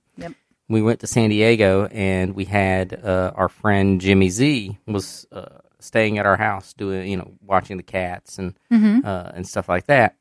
We 0.69 0.81
went 0.81 0.99
to 1.01 1.07
San 1.07 1.29
Diego 1.29 1.85
and 1.87 2.35
we 2.35 2.45
had 2.45 2.93
uh, 2.93 3.31
our 3.35 3.49
friend 3.49 4.01
Jimmy 4.01 4.29
Z 4.29 4.77
was 4.85 5.25
uh, 5.31 5.59
staying 5.79 6.17
at 6.17 6.25
our 6.25 6.35
house 6.37 6.73
doing 6.73 7.07
you 7.09 7.17
know 7.17 7.31
watching 7.41 7.77
the 7.77 7.83
cats 7.83 8.37
and 8.37 8.57
Mm-hmm. 8.71 9.05
uh, 9.07 9.31
and 9.33 9.47
stuff 9.47 9.69
like 9.69 9.85
that. 9.87 10.15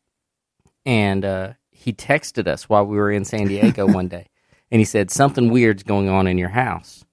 And 0.84 1.24
uh, 1.24 1.52
he 1.72 1.92
texted 1.92 2.46
us 2.46 2.68
while 2.68 2.86
we 2.86 2.96
were 2.96 3.10
in 3.10 3.24
San 3.24 3.48
Diego 3.48 3.86
one 3.92 4.08
day, 4.08 4.28
and 4.70 4.80
he 4.80 4.84
said 4.84 5.10
something 5.10 5.50
weird's 5.50 5.82
going 5.82 6.08
on 6.08 6.26
in 6.26 6.38
your 6.38 6.50
house. 6.50 7.04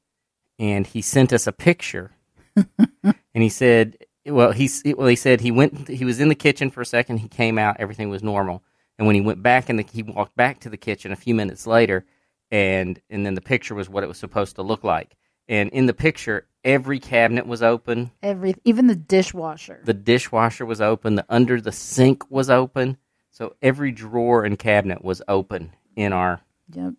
And 0.60 0.86
he 0.86 1.02
sent 1.02 1.34
us 1.34 1.48
a 1.48 1.52
picture, 1.52 2.12
and 2.56 3.16
he 3.34 3.50
said, 3.50 3.98
"Well, 4.28 4.52
he's 4.52 4.84
well." 4.96 5.08
He 5.08 5.16
said 5.16 5.42
he 5.42 5.50
went. 5.52 5.88
He 5.88 6.06
was 6.06 6.20
in 6.20 6.30
the 6.30 6.36
kitchen 6.36 6.70
for 6.70 6.82
a 6.82 6.86
second. 6.86 7.18
He 7.18 7.28
came 7.28 7.58
out. 7.58 7.78
Everything 7.80 8.10
was 8.10 8.22
normal. 8.22 8.64
And 9.00 9.08
when 9.08 9.16
he 9.16 9.22
went 9.22 9.42
back 9.42 9.72
in 9.72 9.78
the, 9.78 9.84
he 9.92 10.04
walked 10.04 10.36
back 10.36 10.60
to 10.60 10.70
the 10.70 10.78
kitchen 10.78 11.12
a 11.12 11.16
few 11.16 11.34
minutes 11.34 11.66
later, 11.66 12.06
and 12.54 13.02
and 13.10 13.26
then 13.26 13.34
the 13.34 13.42
picture 13.42 13.74
was 13.74 13.90
what 13.90 14.04
it 14.04 14.08
was 14.08 14.20
supposed 14.20 14.56
to 14.56 14.62
look 14.62 14.84
like. 14.84 15.18
And 15.50 15.72
in 15.72 15.88
the 15.88 15.94
picture, 15.94 16.48
every 16.64 17.00
cabinet 17.00 17.48
was 17.48 17.64
open. 17.64 18.12
Every 18.22 18.54
even 18.64 18.86
the 18.86 18.96
dishwasher. 18.96 19.82
The 19.84 19.94
dishwasher 19.94 20.66
was 20.66 20.80
open. 20.80 21.16
The 21.16 21.26
under 21.28 21.60
the 21.60 21.72
sink 21.72 22.30
was 22.30 22.52
open. 22.52 22.98
So 23.32 23.56
every 23.62 23.92
drawer 23.92 24.46
and 24.46 24.58
cabinet 24.58 25.04
was 25.04 25.22
open 25.28 25.74
in 25.96 26.14
our 26.14 26.42
yep. 26.72 26.94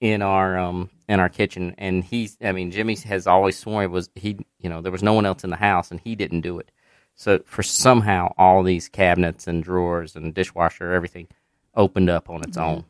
in 0.00 0.22
our 0.22 0.58
um 0.58 0.90
in 1.08 1.20
our 1.20 1.28
kitchen. 1.28 1.76
And 1.78 2.02
he's 2.02 2.36
I 2.42 2.50
mean 2.50 2.72
Jimmy 2.72 2.96
has 2.96 3.28
always 3.28 3.56
sworn 3.56 3.84
it 3.84 3.90
was 3.92 4.10
he 4.16 4.44
you 4.58 4.68
know 4.68 4.82
there 4.82 4.92
was 4.92 5.04
no 5.04 5.12
one 5.12 5.24
else 5.24 5.44
in 5.44 5.50
the 5.50 5.56
house 5.56 5.92
and 5.92 6.00
he 6.00 6.16
didn't 6.16 6.40
do 6.40 6.58
it. 6.58 6.72
So 7.14 7.38
for 7.46 7.62
somehow 7.62 8.34
all 8.36 8.64
these 8.64 8.88
cabinets 8.88 9.46
and 9.46 9.62
drawers 9.62 10.16
and 10.16 10.34
dishwasher 10.34 10.92
everything 10.92 11.28
opened 11.76 12.10
up 12.10 12.28
on 12.28 12.42
its 12.42 12.56
own. 12.56 12.84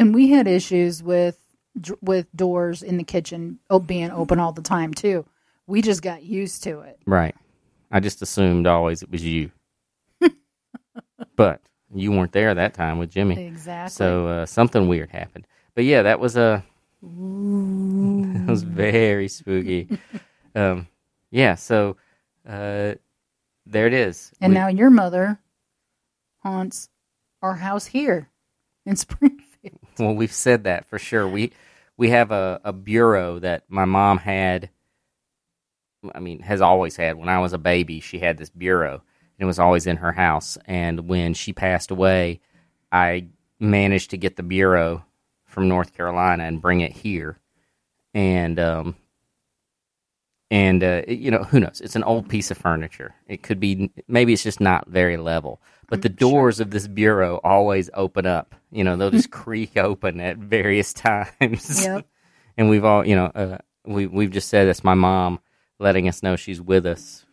And 0.00 0.12
we 0.12 0.30
had 0.30 0.48
issues 0.48 1.00
with 1.00 1.38
with 2.00 2.26
doors 2.36 2.82
in 2.82 2.96
the 2.96 3.04
kitchen 3.04 3.58
being 3.86 4.10
open 4.10 4.38
all 4.38 4.52
the 4.52 4.62
time 4.62 4.94
too. 4.94 5.24
We 5.66 5.82
just 5.82 6.02
got 6.02 6.22
used 6.22 6.62
to 6.64 6.80
it. 6.80 6.98
Right. 7.06 7.34
I 7.90 8.00
just 8.00 8.22
assumed 8.22 8.66
always 8.66 9.02
it 9.02 9.10
was 9.10 9.24
you. 9.24 9.50
but 11.36 11.60
you 11.94 12.12
weren't 12.12 12.32
there 12.32 12.54
that 12.54 12.74
time 12.74 12.98
with 12.98 13.10
Jimmy. 13.10 13.46
Exactly. 13.46 13.94
So 13.94 14.26
uh, 14.26 14.46
something 14.46 14.88
weird 14.88 15.10
happened. 15.10 15.46
But 15.74 15.84
yeah, 15.84 16.02
that 16.02 16.20
was 16.20 16.36
a 16.36 16.64
that 17.02 18.44
was 18.48 18.62
very 18.62 19.28
spooky. 19.28 19.88
um, 20.54 20.86
yeah, 21.30 21.54
so 21.56 21.96
uh, 22.48 22.94
there 23.66 23.86
it 23.86 23.92
is. 23.94 24.32
and 24.40 24.52
We- 24.52 24.58
now 24.58 24.68
your 24.68 24.90
mother 24.90 25.38
haunts 26.42 26.88
our 27.42 27.54
house 27.56 27.86
here 27.86 28.28
in 28.86 28.96
Springfield. 28.96 29.40
well, 29.98 30.14
we've 30.14 30.32
said 30.32 30.64
that 30.64 30.86
for 30.86 30.98
sure. 30.98 31.28
We 31.28 31.52
we 31.96 32.10
have 32.10 32.30
a, 32.30 32.60
a 32.64 32.72
bureau 32.72 33.38
that 33.40 33.64
my 33.68 33.84
mom 33.84 34.18
had. 34.18 34.70
I 36.14 36.20
mean, 36.20 36.40
has 36.40 36.60
always 36.60 36.96
had. 36.96 37.16
When 37.16 37.28
I 37.30 37.38
was 37.40 37.52
a 37.52 37.58
baby, 37.58 38.00
she 38.00 38.18
had 38.18 38.38
this 38.38 38.50
bureau. 38.50 38.94
and 38.94 39.00
It 39.38 39.44
was 39.46 39.58
always 39.58 39.86
in 39.86 39.98
her 39.98 40.12
house. 40.12 40.58
And 40.66 41.08
when 41.08 41.34
she 41.34 41.52
passed 41.52 41.90
away, 41.90 42.40
I 42.92 43.28
managed 43.58 44.10
to 44.10 44.18
get 44.18 44.36
the 44.36 44.42
bureau 44.42 45.04
from 45.46 45.68
North 45.68 45.94
Carolina 45.94 46.44
and 46.44 46.60
bring 46.60 46.80
it 46.80 46.92
here. 46.92 47.38
And 48.12 48.60
um, 48.60 48.96
and 50.50 50.84
uh, 50.84 51.02
you 51.08 51.30
know, 51.30 51.44
who 51.44 51.60
knows? 51.60 51.80
It's 51.82 51.96
an 51.96 52.04
old 52.04 52.28
piece 52.28 52.50
of 52.50 52.58
furniture. 52.58 53.14
It 53.26 53.42
could 53.42 53.60
be 53.60 53.90
maybe 54.08 54.32
it's 54.32 54.44
just 54.44 54.60
not 54.60 54.88
very 54.88 55.16
level. 55.16 55.60
But 55.88 56.02
the 56.02 56.08
doors 56.10 56.60
of 56.60 56.70
this 56.70 56.88
bureau 56.88 57.40
always 57.44 57.90
open 57.94 58.26
up. 58.26 58.54
You 58.74 58.84
know, 58.84 58.96
they'll 58.96 59.10
just 59.10 59.30
creak 59.44 59.76
open 59.76 60.20
at 60.20 60.36
various 60.36 60.92
times. 60.92 61.84
Yep. 61.84 62.06
and 62.56 62.68
we've 62.68 62.84
all, 62.84 63.06
you 63.06 63.14
know, 63.16 63.26
uh, 63.26 63.58
we 63.86 64.06
we've 64.06 64.30
just 64.30 64.48
said 64.48 64.66
it's 64.68 64.82
my 64.84 64.94
mom 64.94 65.38
letting 65.78 66.08
us 66.08 66.22
know 66.22 66.36
she's 66.36 66.60
with 66.60 66.84
us 66.86 67.24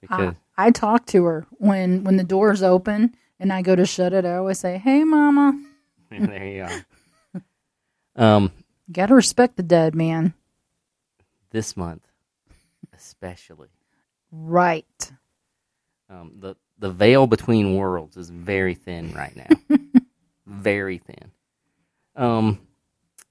because 0.00 0.34
I, 0.56 0.66
I 0.66 0.70
talk 0.70 1.06
to 1.06 1.24
her 1.24 1.46
when 1.52 2.04
when 2.04 2.16
the 2.16 2.24
doors 2.24 2.62
open 2.62 3.14
and 3.38 3.52
I 3.52 3.62
go 3.62 3.76
to 3.76 3.86
shut 3.86 4.12
it, 4.12 4.24
I 4.24 4.34
always 4.36 4.58
say, 4.58 4.78
"Hey, 4.78 5.04
mama, 5.04 5.62
there 6.10 6.46
you 6.46 6.64
are. 6.64 7.44
Um, 8.16 8.52
gotta 8.90 9.14
respect 9.14 9.56
the 9.56 9.62
dead 9.62 9.94
man." 9.94 10.34
this 11.50 11.76
month, 11.76 12.06
especially, 12.94 13.68
Right. 14.32 15.12
um, 16.10 16.32
the 16.38 16.56
the 16.78 16.90
veil 16.90 17.26
between 17.26 17.74
worlds 17.76 18.16
is 18.16 18.28
very 18.30 18.74
thin 18.74 19.12
right 19.14 19.34
now. 19.36 19.78
Very 20.48 20.98
thin. 20.98 21.30
Um, 22.16 22.60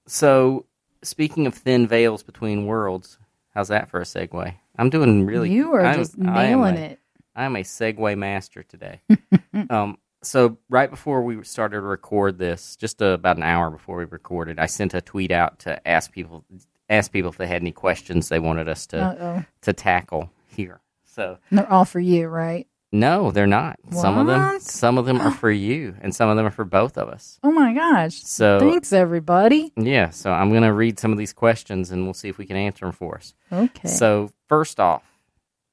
so 0.06 0.65
speaking 1.03 1.47
of 1.47 1.53
thin 1.53 1.88
veils 1.88 2.23
between 2.23 2.65
worlds, 2.65 3.17
how's 3.53 3.67
that 3.69 3.89
for 3.89 3.99
a 3.99 4.03
segue? 4.03 4.53
I'm 4.77 4.89
doing 4.89 5.25
really. 5.25 5.51
you 5.51 5.73
are 5.73 5.86
I'm- 5.86 5.97
just 5.99 6.17
nailing 6.17 6.77
a- 6.77 6.82
it. 6.82 6.99
I'm 7.36 7.56
a 7.56 7.62
segue 7.63 8.17
master 8.17 8.63
today. 8.63 9.01
um, 9.69 9.97
so 10.23 10.58
right 10.69 10.89
before 10.89 11.21
we 11.21 11.43
started 11.43 11.75
to 11.75 11.82
record 11.82 12.39
this, 12.39 12.75
just 12.75 12.99
uh, 13.01 13.08
about 13.08 13.38
an 13.38 13.43
hour 13.43 13.69
before 13.69 13.97
we 13.97 14.06
recorded, 14.06 14.58
I 14.58 14.65
sent 14.65 14.95
a 14.95 15.01
tweet 15.01 15.30
out 15.32 15.60
to 15.60 15.88
ask 15.88 16.12
people 16.12 16.43
ask 16.89 17.12
people 17.12 17.30
if 17.30 17.38
they 17.38 17.45
had 17.47 17.62
any 17.62 17.71
questions 17.73 18.30
they 18.30 18.39
wanted 18.39 18.67
us 18.69 18.88
to 18.88 18.97
Uh 18.99 19.15
oh. 19.19 19.45
to 19.62 19.73
tackle 19.73 20.32
here. 20.47 20.80
So 21.06 21.38
and 21.51 21.60
They're 21.60 21.71
all 21.71 21.86
for 21.86 21.99
you, 21.99 22.27
right? 22.27 22.65
No, 22.91 23.32
they're 23.32 23.47
not. 23.47 23.78
Some 23.91 24.17
of 24.17 24.28
them 24.28 24.41
What? 24.41 24.62
some 24.62 24.97
of 24.97 25.06
them 25.06 25.19
are 25.19 25.32
for 25.43 25.52
you, 25.52 25.95
and 26.02 26.15
some 26.15 26.30
of 26.30 26.38
them 26.38 26.45
are 26.45 26.52
for 26.52 26.63
both 26.65 26.97
of 26.97 27.10
us. 27.10 27.39
Oh 27.43 27.52
my 27.52 27.73
gosh. 27.73 28.15
So 28.23 28.60
Thanks, 28.60 28.93
everybody. 28.93 29.73
yeah, 29.76 30.10
so 30.10 30.32
I'm 30.32 30.52
gonna 30.54 30.73
read 30.73 30.97
some 31.00 31.12
of 31.12 31.17
these 31.17 31.34
questions, 31.34 31.91
and 31.91 32.06
we'll 32.06 32.13
see 32.13 32.30
if 32.30 32.38
we 32.38 32.45
can 32.45 32.56
answer 32.58 32.86
them 32.86 32.93
for 32.93 33.15
us. 33.17 33.34
Okay. 33.52 33.88
So 33.88 34.32
first 34.47 34.80
off, 34.80 35.04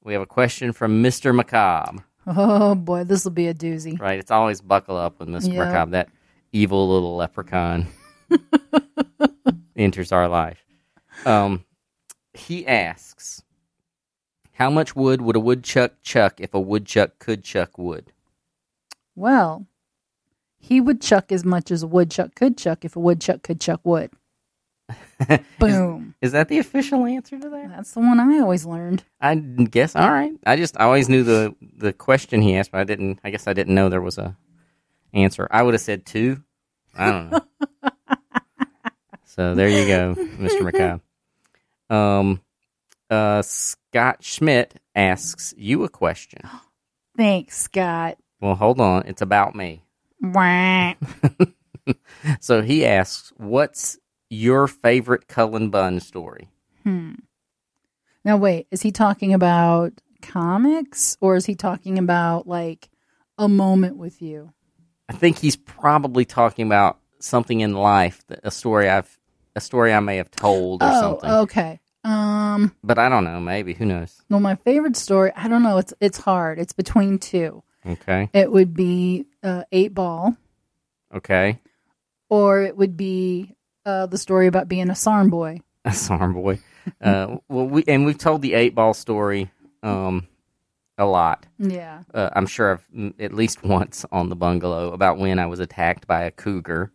we 0.02 0.12
have 0.12 0.22
a 0.22 0.26
question 0.26 0.72
from 0.72 1.02
Mr. 1.02 1.34
Macabre. 1.34 2.02
oh 2.26 2.74
boy, 2.74 3.04
this 3.04 3.24
will 3.24 3.32
be 3.32 3.46
a 3.48 3.54
doozy. 3.54 3.98
Right, 4.00 4.18
it's 4.18 4.30
always 4.30 4.60
buckle 4.60 4.96
up 4.96 5.20
when 5.20 5.28
Mr. 5.28 5.52
Yeah. 5.52 5.64
Macabre, 5.66 5.90
that 5.92 6.08
evil 6.52 6.88
little 6.88 7.16
leprechaun, 7.16 7.86
enters 9.76 10.12
our 10.12 10.28
life. 10.28 10.64
Um, 11.24 11.64
he 12.32 12.66
asks, 12.66 13.42
"How 14.54 14.70
much 14.70 14.96
wood 14.96 15.20
would 15.20 15.36
a 15.36 15.40
woodchuck 15.40 16.02
chuck 16.02 16.40
if 16.40 16.54
a 16.54 16.60
woodchuck 16.60 17.18
could 17.18 17.44
chuck 17.44 17.78
wood?" 17.78 18.12
Well, 19.14 19.66
he 20.58 20.80
would 20.80 21.00
chuck 21.00 21.30
as 21.30 21.44
much 21.44 21.70
as 21.70 21.82
a 21.82 21.86
woodchuck 21.86 22.34
could 22.34 22.56
chuck 22.56 22.84
if 22.84 22.96
a 22.96 23.00
woodchuck 23.00 23.42
could 23.42 23.60
chuck 23.60 23.80
wood. 23.84 24.10
Boom. 25.58 26.14
Is 26.20 26.32
that 26.32 26.48
the 26.48 26.58
official 26.58 27.06
answer 27.06 27.38
to 27.38 27.48
that? 27.48 27.68
That's 27.70 27.92
the 27.92 28.00
one 28.00 28.20
I 28.20 28.38
always 28.40 28.66
learned. 28.66 29.04
I 29.20 29.34
guess. 29.36 29.96
All 29.96 30.10
right. 30.10 30.32
I 30.46 30.56
just 30.56 30.78
I 30.78 30.84
always 30.84 31.08
knew 31.08 31.22
the 31.22 31.54
the 31.76 31.92
question 31.92 32.42
he 32.42 32.56
asked, 32.56 32.72
but 32.72 32.80
I 32.80 32.84
didn't. 32.84 33.20
I 33.24 33.30
guess 33.30 33.46
I 33.46 33.52
didn't 33.52 33.74
know 33.74 33.88
there 33.88 34.00
was 34.00 34.18
a 34.18 34.36
answer. 35.12 35.48
I 35.50 35.62
would 35.62 35.74
have 35.74 35.80
said 35.80 36.04
two. 36.04 36.42
I 36.96 37.10
don't 37.10 37.30
know. 37.30 37.40
so 39.24 39.54
there 39.54 39.68
you 39.68 39.86
go, 39.86 40.14
Mr. 40.16 40.62
Macabre. 40.62 41.00
Um, 41.90 42.40
uh, 43.10 43.42
Scott 43.42 44.22
Schmidt 44.24 44.80
asks 44.94 45.54
you 45.56 45.84
a 45.84 45.88
question. 45.88 46.40
Thanks, 47.16 47.58
Scott. 47.58 48.18
Well, 48.40 48.54
hold 48.56 48.80
on. 48.80 49.06
It's 49.06 49.22
about 49.22 49.54
me. 49.54 49.82
So 52.40 52.62
he 52.62 52.86
asks, 52.86 53.32
"What's 53.36 53.98
your 54.30 54.66
favorite 54.66 55.28
Cullen 55.28 55.68
Bunn 55.70 56.00
story?" 56.00 56.48
Hmm. 56.82 57.12
Now, 58.24 58.38
wait, 58.38 58.66
is 58.70 58.80
he 58.80 58.90
talking 58.90 59.34
about 59.34 59.92
comics 60.22 61.18
or 61.20 61.36
is 61.36 61.44
he 61.44 61.54
talking 61.54 61.98
about 61.98 62.46
like 62.46 62.88
a 63.36 63.48
moment 63.48 63.98
with 63.98 64.22
you? 64.22 64.52
I 65.10 65.12
think 65.12 65.38
he's 65.38 65.56
probably 65.56 66.24
talking 66.24 66.64
about 66.66 66.98
something 67.20 67.60
in 67.60 67.74
life, 67.74 68.24
a 68.42 68.50
story 68.50 68.88
I've, 68.88 69.18
a 69.54 69.60
story 69.60 69.92
I 69.92 70.00
may 70.00 70.16
have 70.16 70.30
told 70.30 70.82
or 70.82 70.88
Oh, 70.88 71.00
something. 71.00 71.30
okay. 71.30 71.80
Um, 72.04 72.74
But 72.84 72.98
I 72.98 73.08
don't 73.08 73.24
know. 73.24 73.40
Maybe 73.40 73.74
who 73.74 73.86
knows? 73.86 74.22
well, 74.28 74.40
my 74.40 74.54
favorite 74.56 74.96
story, 74.96 75.32
I 75.36 75.48
don't 75.48 75.62
know. 75.62 75.78
It's 75.78 75.94
it's 76.00 76.18
hard. 76.18 76.58
It's 76.58 76.72
between 76.72 77.18
two. 77.18 77.62
Okay. 77.86 78.28
It 78.32 78.50
would 78.52 78.74
be 78.74 79.26
uh, 79.42 79.64
Eight 79.72 79.92
Ball, 79.94 80.36
Okay. 81.14 81.60
or 82.30 82.62
it 82.62 82.76
would 82.76 82.96
be 82.96 83.54
uh, 83.84 84.06
the 84.06 84.16
story 84.18 84.46
about 84.46 84.68
being 84.68 84.88
a 84.90 84.94
Sarn 84.94 85.28
boy. 85.30 85.60
A 85.84 85.92
Sarn 85.92 86.32
boy. 86.32 86.58
uh, 87.02 87.36
well, 87.48 87.66
we 87.66 87.84
and 87.86 88.04
we've 88.06 88.18
told 88.18 88.40
the 88.42 88.54
eight 88.54 88.74
ball 88.74 88.94
story 88.94 89.50
um, 89.82 90.26
a 90.96 91.04
lot. 91.04 91.46
Yeah. 91.58 92.02
Uh, 92.12 92.30
I'm 92.34 92.46
sure 92.46 92.72
I've 92.72 93.12
at 93.20 93.34
least 93.34 93.62
once 93.64 94.06
on 94.12 94.28
the 94.30 94.36
bungalow 94.36 94.92
about 94.92 95.18
when 95.18 95.38
I 95.38 95.46
was 95.46 95.60
attacked 95.60 96.06
by 96.06 96.22
a 96.24 96.30
cougar 96.30 96.90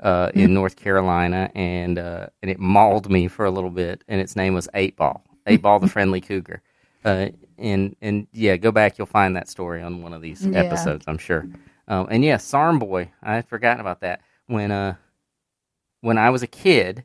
uh, 0.00 0.30
in 0.34 0.54
North 0.54 0.76
Carolina, 0.76 1.50
and 1.54 1.98
uh, 1.98 2.26
and 2.42 2.50
it 2.50 2.58
mauled 2.58 3.10
me 3.10 3.28
for 3.28 3.44
a 3.44 3.50
little 3.50 3.70
bit, 3.70 4.02
and 4.08 4.20
its 4.20 4.36
name 4.36 4.54
was 4.54 4.68
Eight 4.74 4.96
Ball. 4.96 5.22
Eight 5.46 5.62
Ball, 5.62 5.78
the 5.78 5.88
friendly 5.96 6.20
cougar. 6.20 6.62
Uh, 7.04 7.28
and 7.58 7.96
and 8.00 8.26
yeah, 8.32 8.56
go 8.56 8.72
back. 8.72 8.98
You'll 8.98 9.06
find 9.06 9.36
that 9.36 9.48
story 9.48 9.82
on 9.82 10.02
one 10.02 10.12
of 10.12 10.22
these 10.22 10.46
Yeah. 10.46 10.58
episodes, 10.58 11.04
I'm 11.08 11.18
sure. 11.18 11.46
Um, 11.88 12.06
and 12.10 12.24
yeah, 12.24 12.36
Sarn 12.36 12.78
boy. 12.78 13.10
I 13.22 13.34
had 13.34 13.48
forgotten 13.48 13.80
about 13.80 14.00
that 14.00 14.20
when 14.46 14.70
uh 14.70 14.94
when 16.00 16.18
I 16.18 16.30
was 16.30 16.42
a 16.42 16.46
kid. 16.46 17.04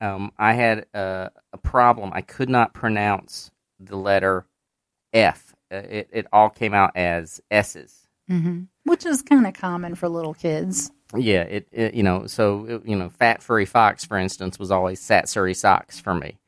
Um, 0.00 0.30
I 0.38 0.52
had 0.52 0.86
a, 0.92 1.30
a 1.54 1.58
problem. 1.58 2.10
I 2.12 2.20
could 2.20 2.50
not 2.50 2.74
pronounce 2.74 3.50
the 3.80 3.96
letter 3.96 4.46
F. 5.14 5.54
Uh, 5.72 5.76
it 5.76 6.08
it 6.12 6.26
all 6.32 6.50
came 6.50 6.74
out 6.74 6.92
as 6.96 7.40
S's. 7.50 8.05
Hmm 8.28 8.62
Which 8.84 9.06
is 9.06 9.22
kind 9.22 9.46
of 9.46 9.54
common 9.54 9.94
for 9.94 10.08
little 10.08 10.34
kids. 10.34 10.90
Yeah, 11.14 11.42
it, 11.42 11.68
it 11.72 11.94
you 11.94 12.02
know 12.02 12.26
so 12.26 12.66
it, 12.66 12.86
you 12.86 12.96
know 12.96 13.08
fat 13.08 13.42
furry 13.42 13.66
fox 13.66 14.04
for 14.04 14.18
instance 14.18 14.58
was 14.58 14.70
always 14.70 15.00
sat 15.00 15.28
surrey 15.28 15.54
socks 15.54 16.00
for 16.00 16.14
me, 16.14 16.38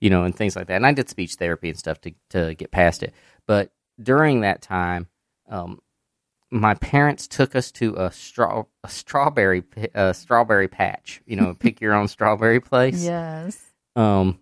you 0.00 0.08
know, 0.10 0.24
and 0.24 0.34
things 0.34 0.56
like 0.56 0.68
that. 0.68 0.76
And 0.76 0.86
I 0.86 0.92
did 0.92 1.08
speech 1.08 1.34
therapy 1.34 1.68
and 1.68 1.78
stuff 1.78 2.00
to 2.02 2.12
to 2.30 2.54
get 2.54 2.70
past 2.70 3.02
it. 3.02 3.12
But 3.46 3.72
during 4.02 4.40
that 4.40 4.62
time, 4.62 5.08
um, 5.48 5.80
my 6.50 6.74
parents 6.74 7.26
took 7.26 7.54
us 7.54 7.70
to 7.72 7.94
a 7.96 8.10
straw 8.10 8.64
a 8.82 8.88
strawberry 8.88 9.64
a 9.94 10.14
strawberry 10.14 10.68
patch. 10.68 11.20
You 11.26 11.36
know, 11.36 11.54
pick 11.54 11.80
your 11.80 11.94
own 11.94 12.08
strawberry 12.08 12.60
place. 12.60 13.04
Yes. 13.16 13.60
Um, 13.94 14.40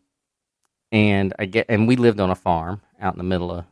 and 0.92 1.32
I 1.38 1.46
get 1.46 1.66
and 1.68 1.86
we 1.88 1.96
lived 1.96 2.20
on 2.20 2.30
a 2.30 2.34
farm 2.34 2.80
out 3.00 3.14
in 3.14 3.18
the 3.18 3.24
middle 3.24 3.50
of 3.50 3.64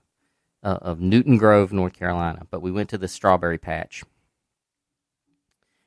uh, 0.63 0.79
of 0.83 1.01
Newton 1.01 1.39
Grove, 1.39 1.73
North 1.73 1.93
Carolina. 1.95 2.47
But 2.51 2.63
we 2.63 2.71
went 2.71 2.91
to 2.91 2.99
the 2.99 3.09
strawberry 3.09 3.59
patch, 3.59 4.03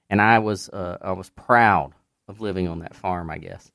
and 0.09 0.21
I 0.21 0.39
was 0.39 0.69
uh, 0.69 0.97
I 1.01 1.11
was 1.13 1.29
proud 1.31 1.93
of 2.27 2.41
living 2.41 2.67
on 2.67 2.79
that 2.79 2.95
farm, 2.95 3.29
I 3.29 3.37
guess. 3.37 3.71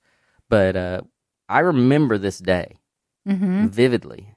But 0.49 0.77
uh, 0.77 1.01
I 1.49 1.61
remember 1.61 2.19
this 2.19 2.39
day 2.39 2.79
hmm 3.27 3.67
vividly, 3.67 4.35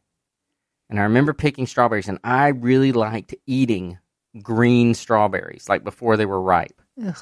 and 0.89 0.99
I 0.99 1.03
remember 1.03 1.33
picking 1.33 1.67
strawberries, 1.67 2.07
and 2.09 2.19
I 2.23 2.49
really 2.49 2.91
liked 2.91 3.33
eating 3.47 3.97
green 4.41 4.93
strawberries, 4.93 5.69
like 5.69 5.83
before 5.83 6.17
they 6.17 6.25
were 6.25 6.41
ripe 6.41 6.81
Ugh. 7.05 7.17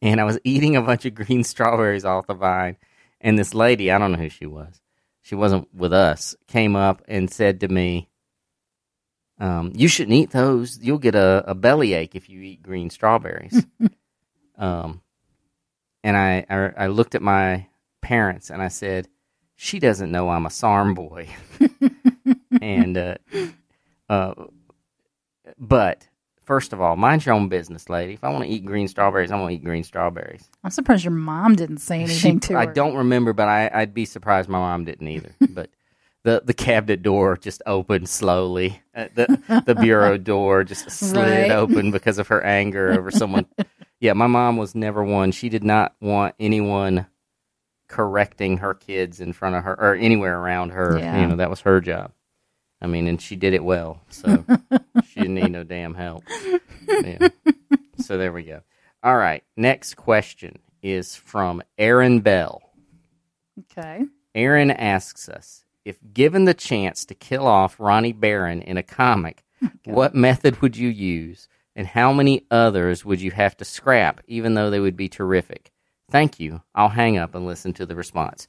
and 0.00 0.20
I 0.20 0.24
was 0.24 0.38
eating 0.42 0.74
a 0.74 0.80
bunch 0.82 1.04
of 1.04 1.14
green 1.14 1.44
strawberries 1.52 2.04
off 2.06 2.26
the 2.26 2.34
vine. 2.34 2.76
And 3.20 3.38
this 3.38 3.54
lady, 3.54 3.90
I 3.90 3.98
don't 3.98 4.12
know 4.12 4.18
who 4.18 4.28
she 4.30 4.46
was, 4.46 4.80
she 5.22 5.34
wasn't 5.34 5.68
with 5.74 5.92
us, 5.92 6.34
came 6.46 6.76
up 6.76 7.02
and 7.08 7.30
said 7.30 7.60
to 7.60 7.68
me, 7.68 8.08
um, 9.38 9.72
"You 9.74 9.88
shouldn't 9.88 10.14
eat 10.16 10.30
those. 10.30 10.78
You'll 10.80 10.98
get 10.98 11.14
a, 11.14 11.44
a 11.46 11.54
bellyache 11.54 12.14
if 12.14 12.28
you 12.28 12.40
eat 12.40 12.62
green 12.62 12.90
strawberries." 12.90 13.66
um, 14.58 15.00
and 16.02 16.16
I, 16.16 16.44
I 16.48 16.84
I 16.84 16.86
looked 16.88 17.14
at 17.14 17.22
my 17.22 17.66
parents 18.02 18.50
and 18.50 18.62
I 18.62 18.68
said, 18.68 19.08
"She 19.56 19.78
doesn't 19.78 20.10
know 20.10 20.28
I'm 20.28 20.46
a 20.46 20.50
Sarm 20.50 20.94
boy." 20.94 21.28
and 22.60 22.96
uh, 22.96 23.14
uh, 24.08 24.34
but 25.58 26.06
first 26.42 26.72
of 26.72 26.80
all, 26.80 26.96
mind 26.96 27.24
your 27.24 27.34
own 27.34 27.48
business, 27.48 27.88
lady. 27.88 28.14
If 28.14 28.24
I 28.24 28.30
want 28.30 28.44
to 28.44 28.50
eat 28.50 28.64
green 28.64 28.88
strawberries, 28.88 29.30
I 29.32 29.36
want 29.36 29.50
to 29.50 29.54
eat 29.56 29.64
green 29.64 29.82
strawberries. 29.84 30.48
I'm 30.62 30.70
surprised 30.70 31.04
your 31.04 31.12
mom 31.12 31.56
didn't 31.56 31.78
say 31.78 32.00
anything 32.02 32.36
She- 32.40 32.48
to 32.48 32.52
her. 32.54 32.58
I 32.58 32.66
don't 32.66 32.96
remember, 32.96 33.32
but 33.32 33.48
I, 33.48 33.70
I'd 33.72 33.94
be 33.94 34.04
surprised 34.04 34.48
my 34.48 34.58
mom 34.58 34.84
didn't 34.84 35.08
either. 35.08 35.34
but 35.50 35.70
the 36.24 36.42
the 36.44 36.54
cabinet 36.54 37.02
door 37.02 37.36
just 37.36 37.62
opened 37.66 38.08
slowly. 38.08 38.82
Uh, 38.94 39.06
the 39.14 39.62
the 39.66 39.74
bureau 39.74 40.18
door 40.32 40.64
just 40.64 40.90
slid 40.90 41.16
Right. 41.48 41.50
open 41.50 41.90
because 41.90 42.18
of 42.18 42.28
her 42.28 42.42
anger 42.42 42.92
over 42.92 43.10
someone. 43.10 43.46
yeah, 44.00 44.12
my 44.14 44.26
mom 44.26 44.56
was 44.56 44.74
never 44.74 45.04
one. 45.04 45.30
She 45.32 45.48
did 45.48 45.62
not 45.64 45.94
want 46.00 46.34
anyone 46.40 47.06
correcting 47.88 48.58
her 48.58 48.74
kids 48.74 49.20
in 49.20 49.32
front 49.32 49.54
of 49.56 49.64
her 49.64 49.78
or 49.78 49.94
anywhere 49.94 50.38
around 50.38 50.70
her. 50.70 50.98
Yeah. 50.98 51.20
You 51.20 51.26
know, 51.28 51.36
that 51.36 51.50
was 51.50 51.60
her 51.60 51.80
job. 51.80 52.12
I 52.80 52.86
mean, 52.86 53.06
and 53.06 53.20
she 53.20 53.36
did 53.36 53.54
it 53.54 53.64
well, 53.64 54.00
so 54.10 54.44
she 55.08 55.20
didn't 55.20 55.34
need 55.36 55.52
no 55.52 55.62
damn 55.64 55.94
help. 55.94 56.24
Yeah. 56.88 57.28
So 57.98 58.18
there 58.18 58.32
we 58.32 58.42
go. 58.42 58.60
All 59.02 59.16
right, 59.16 59.42
next 59.56 59.94
question 59.94 60.58
is 60.82 61.16
from 61.16 61.62
Aaron 61.78 62.20
Bell. 62.20 62.60
Okay. 63.72 64.04
Aaron 64.34 64.70
asks 64.70 65.28
us 65.28 65.63
if 65.84 65.98
given 66.12 66.44
the 66.44 66.54
chance 66.54 67.04
to 67.06 67.14
kill 67.14 67.46
off 67.46 67.78
Ronnie 67.78 68.12
Barron 68.12 68.62
in 68.62 68.76
a 68.76 68.82
comic, 68.82 69.44
what 69.84 70.14
method 70.14 70.60
would 70.62 70.76
you 70.76 70.88
use, 70.88 71.48
and 71.76 71.86
how 71.86 72.12
many 72.12 72.46
others 72.50 73.04
would 73.04 73.20
you 73.20 73.30
have 73.32 73.56
to 73.58 73.64
scrap, 73.64 74.20
even 74.26 74.54
though 74.54 74.70
they 74.70 74.80
would 74.80 74.96
be 74.96 75.08
terrific? 75.08 75.70
Thank 76.10 76.38
you. 76.38 76.62
I'll 76.74 76.90
hang 76.90 77.16
up 77.18 77.34
and 77.34 77.46
listen 77.46 77.72
to 77.74 77.86
the 77.86 77.96
response. 77.96 78.46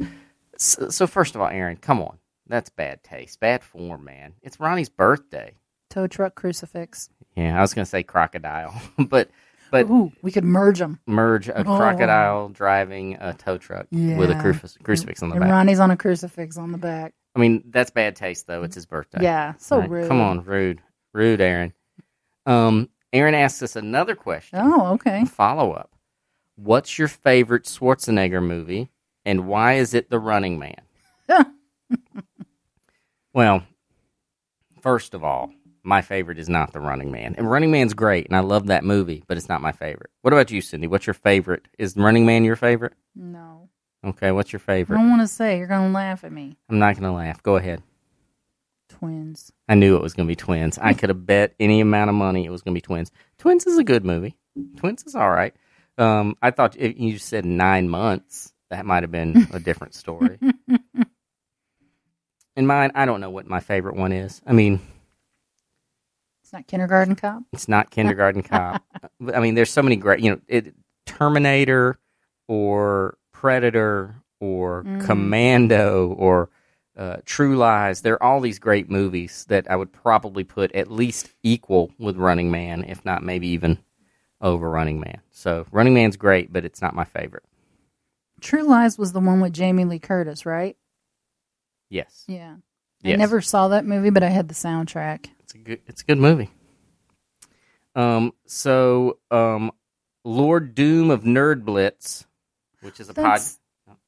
So, 0.58 0.89
so 0.89 1.08
first 1.08 1.36
of 1.36 1.41
all, 1.41 1.48
Aaron, 1.48 1.78
come 1.78 2.02
on. 2.02 2.17
That's 2.48 2.69
bad 2.69 3.04
taste, 3.04 3.39
bad 3.39 3.63
form, 3.63 4.04
man. 4.04 4.34
It's 4.43 4.60
Ronnie's 4.60 4.89
birthday. 4.89 5.56
Tow 5.89 6.06
truck 6.08 6.36
crucifix. 6.36 7.10
Yeah, 7.36 7.58
I 7.58 7.62
was 7.62 7.74
going 7.74 7.86
to 7.86 7.89
say 7.89 8.04
crocodile, 8.04 8.80
but 9.00 9.30
but 9.71 9.89
Ooh, 9.89 10.12
we 10.21 10.32
could 10.32 10.43
merge 10.43 10.78
them. 10.80 11.00
merge 11.08 11.50
a 11.50 11.60
Oh. 11.62 11.63
crocodile 11.78 12.50
driving 12.50 13.15
a 13.19 13.34
tow 13.34 13.58
truck 13.58 13.88
with 13.91 14.30
a 14.30 14.36
crucif- 14.36 14.82
crucifix 14.84 15.24
on 15.24 15.30
the 15.30 15.36
And 15.36 15.43
back. 15.45 15.52
Ronnie's 15.52 15.80
on 15.80 15.89
a 15.91 15.98
crucifix 15.98 16.56
on 16.58 16.71
the 16.71 16.78
back. 16.78 17.13
I 17.36 17.39
mean, 17.39 17.63
that's 17.67 17.91
bad 17.91 18.15
taste, 18.15 18.48
though. 18.48 18.63
It's 18.63 18.76
his 18.76 18.86
birthday. 18.86 19.19
Yeah, 19.21 19.54
so 19.58 19.82
rude. 19.82 20.08
Come 20.08 20.21
on, 20.21 20.43
rude, 20.43 20.82
rude, 21.13 21.41
Aaron. 21.41 21.74
Um, 22.45 22.89
Aaron 23.12 23.36
asks 23.36 23.62
us 23.62 23.76
another 23.76 24.15
question. 24.15 24.60
Oh, 24.62 24.93
okay. 24.93 25.26
Follow 25.26 25.74
up. 25.74 25.91
What's 26.56 26.98
your 26.98 27.10
favorite 27.10 27.63
Schwarzenegger 27.65 28.41
movie, 28.41 28.89
and 29.26 29.48
why 29.48 29.74
is 29.74 29.93
it 29.93 30.10
The 30.10 30.19
Running 30.19 30.58
Man? 30.58 30.82
well, 33.34 33.63
first 34.82 35.13
of 35.13 35.24
all, 35.24 35.52
my 35.84 36.02
favorite 36.02 36.39
is 36.39 36.48
not 36.48 36.71
The 36.71 36.80
Running 36.80 37.12
Man, 37.12 37.36
and 37.38 37.52
Running 37.52 37.71
Man's 37.71 37.93
great, 37.93 38.28
and 38.28 38.36
I 38.38 38.39
love 38.39 38.67
that 38.67 38.86
movie, 38.86 39.24
but 39.28 39.36
it's 39.38 39.50
not 39.50 39.62
my 39.62 39.74
favorite. 39.74 40.10
What 40.21 40.34
about 40.34 40.50
you, 40.52 40.62
Cindy? 40.62 40.88
What's 40.88 41.06
your 41.06 41.13
favorite? 41.13 41.67
Is 41.78 41.98
Running 41.98 42.26
Man 42.26 42.45
your 42.45 42.56
favorite? 42.56 42.93
No. 43.13 43.69
Okay, 44.05 44.31
what's 44.31 44.53
your 44.53 44.59
favorite? 44.59 44.97
I 44.97 45.01
don't 45.01 45.09
want 45.09 45.21
to 45.23 45.27
say. 45.27 45.57
You're 45.57 45.67
going 45.67 45.89
to 45.89 45.93
laugh 45.93 46.23
at 46.23 46.31
me. 46.31 46.57
I'm 46.69 46.79
not 46.79 46.93
going 46.95 47.03
to 47.03 47.11
laugh. 47.11 47.41
Go 47.41 47.55
ahead. 47.55 47.81
Twins. 48.89 49.51
I 49.67 49.75
knew 49.75 49.95
it 49.95 50.01
was 50.01 50.13
going 50.13 50.27
to 50.27 50.31
be 50.31 50.35
Twins. 50.35 50.77
I 50.77 50.93
could 50.93 51.09
have 51.09 51.25
bet 51.25 51.55
any 51.59 51.81
amount 51.81 52.09
of 52.09 52.15
money 52.15 52.45
it 52.45 52.51
was 52.51 52.61
going 52.61 52.73
to 52.73 52.77
be 52.77 52.81
Twins. 52.81 53.11
Twins 53.39 53.65
is 53.65 53.77
a 53.77 53.83
good 53.83 54.05
movie. 54.05 54.37
Twins 54.77 55.03
is 55.05 55.15
all 55.15 55.29
right. 55.29 55.53
Um, 55.97 56.37
I 56.41 56.51
thought 56.51 56.77
if 56.77 56.99
you 56.99 57.17
said 57.17 57.45
nine 57.45 57.89
months, 57.89 58.53
that 58.69 58.85
might 58.85 59.03
have 59.03 59.11
been 59.11 59.47
a 59.51 59.59
different 59.59 59.95
story. 59.95 60.37
In 62.55 62.67
mine, 62.67 62.91
I 62.95 63.05
don't 63.05 63.19
know 63.21 63.29
what 63.29 63.47
my 63.47 63.59
favorite 63.59 63.95
one 63.95 64.11
is. 64.13 64.41
I 64.45 64.53
mean, 64.53 64.79
It's 66.43 66.53
not 66.53 66.67
Kindergarten 66.67 67.15
Cop. 67.15 67.43
it's 67.51 67.67
not 67.67 67.89
Kindergarten 67.91 68.43
Cop. 68.43 68.81
I 69.33 69.39
mean, 69.41 69.55
there's 69.55 69.71
so 69.71 69.81
many 69.81 69.97
great, 69.97 70.21
you 70.21 70.31
know, 70.31 70.39
it, 70.47 70.73
Terminator 71.05 71.99
or 72.47 73.17
Predator 73.39 74.15
or 74.39 74.84
Mm. 74.84 75.06
Commando 75.06 76.08
or 76.17 76.50
uh, 76.98 77.17
True 77.26 77.58
Lies. 77.58 78.02
There 78.02 78.13
are 78.13 78.24
all 78.24 78.39
these 78.39 78.60
great 78.60 78.89
movies 78.89 79.45
that 79.50 79.69
I 79.69 79.76
would 79.76 79.91
probably 79.91 80.45
put 80.45 80.71
at 80.74 80.89
least 80.89 81.30
equal 81.43 81.91
with 82.00 82.15
Running 82.15 82.50
Man, 82.52 82.86
if 82.86 83.04
not 83.04 83.24
maybe 83.24 83.48
even 83.50 83.80
over 84.39 84.69
Running 84.69 85.02
Man. 85.02 85.19
So 85.32 85.65
Running 85.71 85.93
Man's 85.93 86.15
great, 86.15 86.54
but 86.54 86.63
it's 86.63 86.82
not 86.82 86.95
my 86.95 87.04
favorite. 87.04 87.43
True 88.39 88.63
Lies 88.63 88.98
was 88.98 89.12
the 89.12 89.19
one 89.19 89.41
with 89.41 89.52
Jamie 89.54 89.84
Lee 89.86 90.00
Curtis, 90.00 90.45
right? 90.45 90.78
Yes, 91.89 92.24
Yeah. 92.28 92.56
Yes. 93.04 93.13
I 93.13 93.17
never 93.17 93.41
saw 93.41 93.67
that 93.67 93.86
movie, 93.86 94.10
but 94.10 94.24
I 94.24 94.30
had 94.30 94.48
the 94.48 94.54
soundtrack. 94.56 95.28
it's 95.41 95.54
a 95.54 95.58
good, 95.60 95.82
it's 95.88 96.02
a 96.02 96.06
good 96.06 96.17
movie. 96.17 96.50
Um, 97.95 98.34
so 98.45 99.19
um, 99.32 99.71
Lord 100.24 100.74
Doom 100.76 101.12
of 101.12 101.24
Nerd 101.24 101.63
Blitz, 101.65 102.26
which 102.86 103.00
is 103.00 103.10
a 103.10 103.13
pod. 103.13 103.26
That's, 103.26 103.60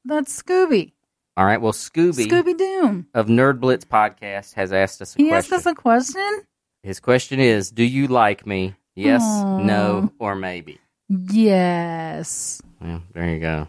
that's 0.04 0.42
Scooby. 0.42 0.92
All 1.36 1.44
right. 1.44 1.60
Well, 1.60 1.72
Scooby, 1.72 2.26
Scooby 2.26 2.56
Doom. 2.56 3.06
of 3.14 3.26
Nerd 3.26 3.60
Blitz 3.60 3.84
podcast 3.84 4.54
has 4.54 4.72
asked 4.72 5.02
us 5.02 5.14
a 5.14 5.18
He 5.22 5.30
asked 5.30 5.48
question. 5.50 5.68
us 5.70 5.72
a 5.72 5.74
question? 5.74 6.42
His 6.82 7.00
question 7.00 7.38
is, 7.40 7.70
"Do 7.70 7.82
you 7.84 8.06
like 8.08 8.46
me? 8.46 8.74
Yes, 8.96 9.22
Aw. 9.22 9.58
no, 9.58 10.12
or 10.18 10.34
maybe?" 10.34 10.78
Yes. 11.08 12.60
Well, 12.80 13.02
there 13.12 13.28
you 13.28 13.40
go. 13.40 13.68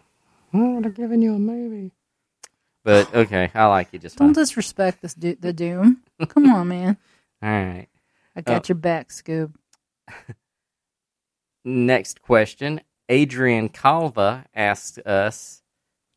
I 0.54 0.58
would 0.58 0.86
have 0.86 0.96
given 0.96 1.22
you 1.22 1.36
a 1.36 1.40
maybe. 1.40 1.92
But 2.84 3.14
okay, 3.16 3.52
I 3.54 3.66
like 3.68 3.90
you 3.94 4.00
just 4.00 4.18
Don't 4.18 4.34
fine. 4.34 4.42
disrespect 4.44 5.02
this 5.02 5.14
du- 5.14 5.36
the 5.36 5.54
Doom. 5.54 6.02
Come 6.28 6.50
on, 6.52 6.68
man. 6.70 6.98
All 7.44 7.50
right. 7.50 7.88
I 8.36 8.42
got 8.42 8.66
Oh. 8.66 8.66
your 8.70 8.76
back, 8.78 9.10
Scoob. 9.10 9.54
Next 11.66 12.22
question. 12.22 12.82
Adrian 13.10 13.70
Calva 13.70 14.46
asked 14.54 15.00
us, 15.00 15.62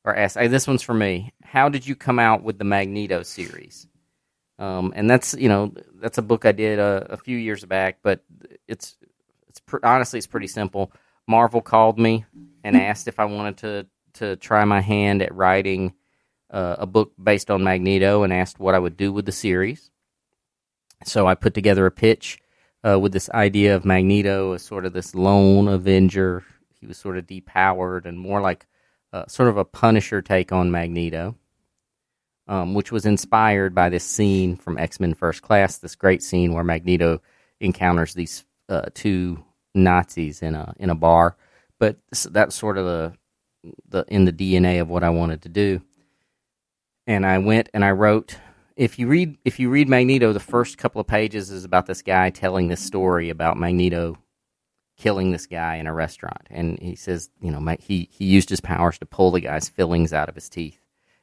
or 0.04 0.14
asked, 0.14 0.36
hey, 0.36 0.48
this 0.48 0.66
one's 0.66 0.82
for 0.82 0.94
me. 0.94 1.32
How 1.42 1.68
did 1.68 1.86
you 1.86 1.96
come 1.96 2.18
out 2.18 2.42
with 2.42 2.58
the 2.58 2.64
Magneto 2.64 3.22
series? 3.22 3.86
Um, 4.58 4.92
and 4.94 5.10
that's 5.10 5.34
you 5.34 5.48
know 5.48 5.74
that's 6.00 6.18
a 6.18 6.22
book 6.22 6.44
I 6.44 6.52
did 6.52 6.78
a, 6.78 7.06
a 7.10 7.16
few 7.16 7.36
years 7.36 7.64
back, 7.64 7.98
but 8.02 8.22
it's 8.68 8.96
it's 9.48 9.60
pr- 9.60 9.84
honestly 9.84 10.18
it's 10.18 10.26
pretty 10.26 10.46
simple. 10.46 10.92
Marvel 11.26 11.60
called 11.60 11.98
me 11.98 12.26
and 12.62 12.76
asked 12.76 13.08
if 13.08 13.18
I 13.18 13.24
wanted 13.24 13.56
to 13.58 13.86
to 14.14 14.36
try 14.36 14.64
my 14.64 14.80
hand 14.80 15.22
at 15.22 15.34
writing 15.34 15.94
uh, 16.50 16.76
a 16.78 16.86
book 16.86 17.12
based 17.20 17.50
on 17.50 17.64
Magneto, 17.64 18.22
and 18.22 18.32
asked 18.32 18.60
what 18.60 18.74
I 18.74 18.78
would 18.78 18.96
do 18.96 19.12
with 19.12 19.24
the 19.26 19.32
series. 19.32 19.90
So 21.04 21.26
I 21.26 21.34
put 21.34 21.54
together 21.54 21.86
a 21.86 21.90
pitch 21.90 22.38
uh, 22.86 22.98
with 23.00 23.12
this 23.12 23.30
idea 23.30 23.74
of 23.74 23.84
Magneto 23.84 24.52
as 24.52 24.62
sort 24.62 24.84
of 24.84 24.92
this 24.92 25.14
lone 25.14 25.66
Avenger. 25.66 26.44
He 26.82 26.88
was 26.88 26.98
sort 26.98 27.16
of 27.16 27.28
depowered 27.28 28.06
and 28.06 28.18
more 28.18 28.40
like 28.40 28.66
uh, 29.12 29.24
sort 29.28 29.48
of 29.48 29.56
a 29.56 29.64
Punisher 29.64 30.20
take 30.20 30.50
on 30.50 30.72
Magneto, 30.72 31.36
um, 32.48 32.74
which 32.74 32.90
was 32.90 33.06
inspired 33.06 33.72
by 33.72 33.88
this 33.88 34.02
scene 34.02 34.56
from 34.56 34.76
X 34.76 34.98
Men 34.98 35.14
First 35.14 35.42
Class. 35.42 35.78
This 35.78 35.94
great 35.94 36.24
scene 36.24 36.52
where 36.52 36.64
Magneto 36.64 37.22
encounters 37.60 38.14
these 38.14 38.44
uh, 38.68 38.86
two 38.94 39.44
Nazis 39.76 40.42
in 40.42 40.56
a 40.56 40.74
in 40.76 40.90
a 40.90 40.96
bar. 40.96 41.36
But 41.78 41.98
that's 42.10 42.56
sort 42.56 42.78
of 42.78 42.84
the 42.84 43.12
the 43.88 44.04
in 44.08 44.24
the 44.24 44.32
DNA 44.32 44.80
of 44.80 44.88
what 44.88 45.04
I 45.04 45.10
wanted 45.10 45.42
to 45.42 45.48
do. 45.48 45.82
And 47.06 47.24
I 47.24 47.38
went 47.38 47.68
and 47.72 47.84
I 47.84 47.92
wrote 47.92 48.36
if 48.74 48.98
you 48.98 49.06
read 49.06 49.38
if 49.44 49.60
you 49.60 49.70
read 49.70 49.88
Magneto, 49.88 50.32
the 50.32 50.40
first 50.40 50.78
couple 50.78 51.00
of 51.00 51.06
pages 51.06 51.52
is 51.52 51.64
about 51.64 51.86
this 51.86 52.02
guy 52.02 52.30
telling 52.30 52.66
this 52.66 52.80
story 52.80 53.30
about 53.30 53.56
Magneto 53.56 54.18
killing 55.02 55.32
this 55.32 55.46
guy 55.46 55.76
in 55.76 55.88
a 55.88 55.92
restaurant, 55.92 56.46
and 56.48 56.78
he 56.78 56.94
says, 56.94 57.28
you 57.40 57.50
know, 57.50 57.76
he 57.80 58.08
he 58.12 58.24
used 58.24 58.48
his 58.48 58.60
powers 58.60 58.98
to 58.98 59.06
pull 59.06 59.32
the 59.32 59.40
guy's 59.40 59.68
fillings 59.68 60.12
out 60.12 60.28
of 60.28 60.36
his 60.36 60.48
teeth, 60.48 60.78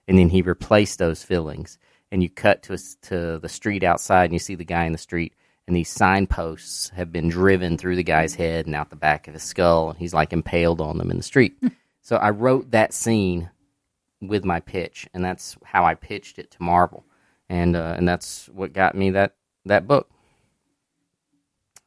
and 0.06 0.20
then 0.20 0.28
he 0.28 0.42
replaced 0.42 1.00
those 1.00 1.24
fillings, 1.24 1.78
and 2.12 2.22
you 2.22 2.30
cut 2.30 2.62
to 2.64 2.74
us 2.74 2.98
to 3.04 3.40
the 3.40 3.48
street 3.48 3.82
outside, 3.82 4.26
and 4.26 4.34
you 4.34 4.40
see 4.40 4.56
the 4.56 4.66
guy 4.66 4.84
in 4.84 4.92
the 4.92 4.98
street, 4.98 5.34
and 5.66 5.78
these 5.78 5.88
signposts 5.88 6.90
have 6.90 7.14
been 7.14 7.30
driven 7.30 7.78
through 7.78 7.96
the 7.96 8.04
guy's 8.04 8.36
head 8.36 8.66
and 8.66 8.76
out 8.76 8.90
the 8.90 8.98
back 8.98 9.30
of 9.30 9.34
his 9.34 9.44
skull, 9.44 9.92
and 9.92 9.98
he's 9.98 10.14
like 10.14 10.34
impaled 10.34 10.82
on 10.82 10.98
them 10.98 11.10
in 11.10 11.16
the 11.16 11.24
street. 11.24 11.58
so 12.02 12.18
I 12.18 12.32
wrote 12.32 12.72
that 12.72 12.94
scene 12.94 13.50
with 14.22 14.44
my 14.44 14.60
pitch, 14.60 15.08
and 15.14 15.24
that's 15.24 15.56
how 15.64 15.86
I 15.86 15.96
pitched 15.96 16.38
it 16.38 16.52
to 16.52 16.62
Marvel, 16.62 17.06
and 17.48 17.78
uh, 17.78 17.96
and 17.98 18.06
that's 18.06 18.50
what 18.50 18.74
got 18.74 18.94
me 18.94 19.12
that 19.12 19.36
that 19.64 19.88
book. 19.88 20.10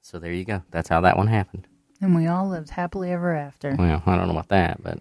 So 0.01 0.19
there 0.19 0.33
you 0.33 0.47
go. 0.47 0.63
That's 0.71 0.89
how 0.89 1.03
that 1.03 1.19
one 1.19 1.27
happened. 1.27 1.69
And 2.03 2.17
we 2.17 2.27
all 2.27 2.49
lived 2.49 2.71
happily 2.71 3.13
ever 3.13 3.33
after. 3.35 3.77
Well, 3.79 4.03
I 4.05 4.17
don't 4.17 4.27
know 4.27 4.33
about 4.33 4.49
that, 4.49 4.83
but 4.83 4.99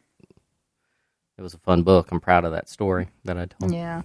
it 1.35 1.41
was 1.41 1.55
a 1.55 1.57
fun 1.57 1.81
book. 1.81 2.09
I'm 2.11 2.19
proud 2.19 2.45
of 2.45 2.51
that 2.51 2.69
story 2.69 3.07
that 3.25 3.37
I 3.37 3.45
told. 3.45 3.73
Yeah. 3.73 4.03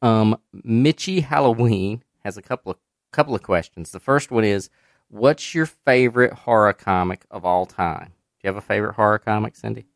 Um, 0.00 0.38
Mitchie 0.54 1.22
Halloween 1.22 2.02
has 2.24 2.38
a 2.38 2.42
couple 2.42 2.72
of 2.72 2.78
couple 3.12 3.34
of 3.34 3.42
questions. 3.42 3.90
The 3.90 4.00
first 4.00 4.30
one 4.30 4.44
is, 4.44 4.70
"What's 5.08 5.54
your 5.54 5.66
favorite 5.66 6.32
horror 6.32 6.72
comic 6.72 7.26
of 7.30 7.44
all 7.44 7.66
time?" 7.66 8.12
Do 8.40 8.44
you 8.44 8.48
have 8.48 8.56
a 8.56 8.66
favorite 8.66 8.94
horror 8.94 9.18
comic, 9.18 9.54
Cindy? 9.56 9.86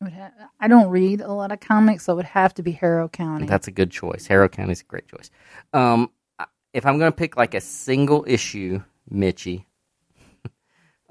It 0.00 0.04
would 0.04 0.12
ha- 0.12 0.32
I 0.60 0.68
don't 0.68 0.90
read 0.90 1.22
a 1.22 1.32
lot 1.32 1.52
of 1.52 1.60
comics, 1.60 2.04
so 2.04 2.12
it 2.12 2.16
would 2.16 2.24
have 2.26 2.52
to 2.54 2.62
be 2.62 2.72
Harrow 2.72 3.08
County. 3.08 3.46
That's 3.46 3.68
a 3.68 3.72
good 3.72 3.90
choice. 3.90 4.26
Harrow 4.26 4.48
County's 4.48 4.82
a 4.82 4.84
great 4.84 5.08
choice. 5.08 5.30
Um, 5.72 6.10
if 6.74 6.84
I'm 6.84 6.98
going 6.98 7.12
to 7.12 7.16
pick 7.16 7.36
like 7.36 7.54
a 7.54 7.60
single 7.60 8.24
issue, 8.26 8.82
Mitchie, 9.10 9.64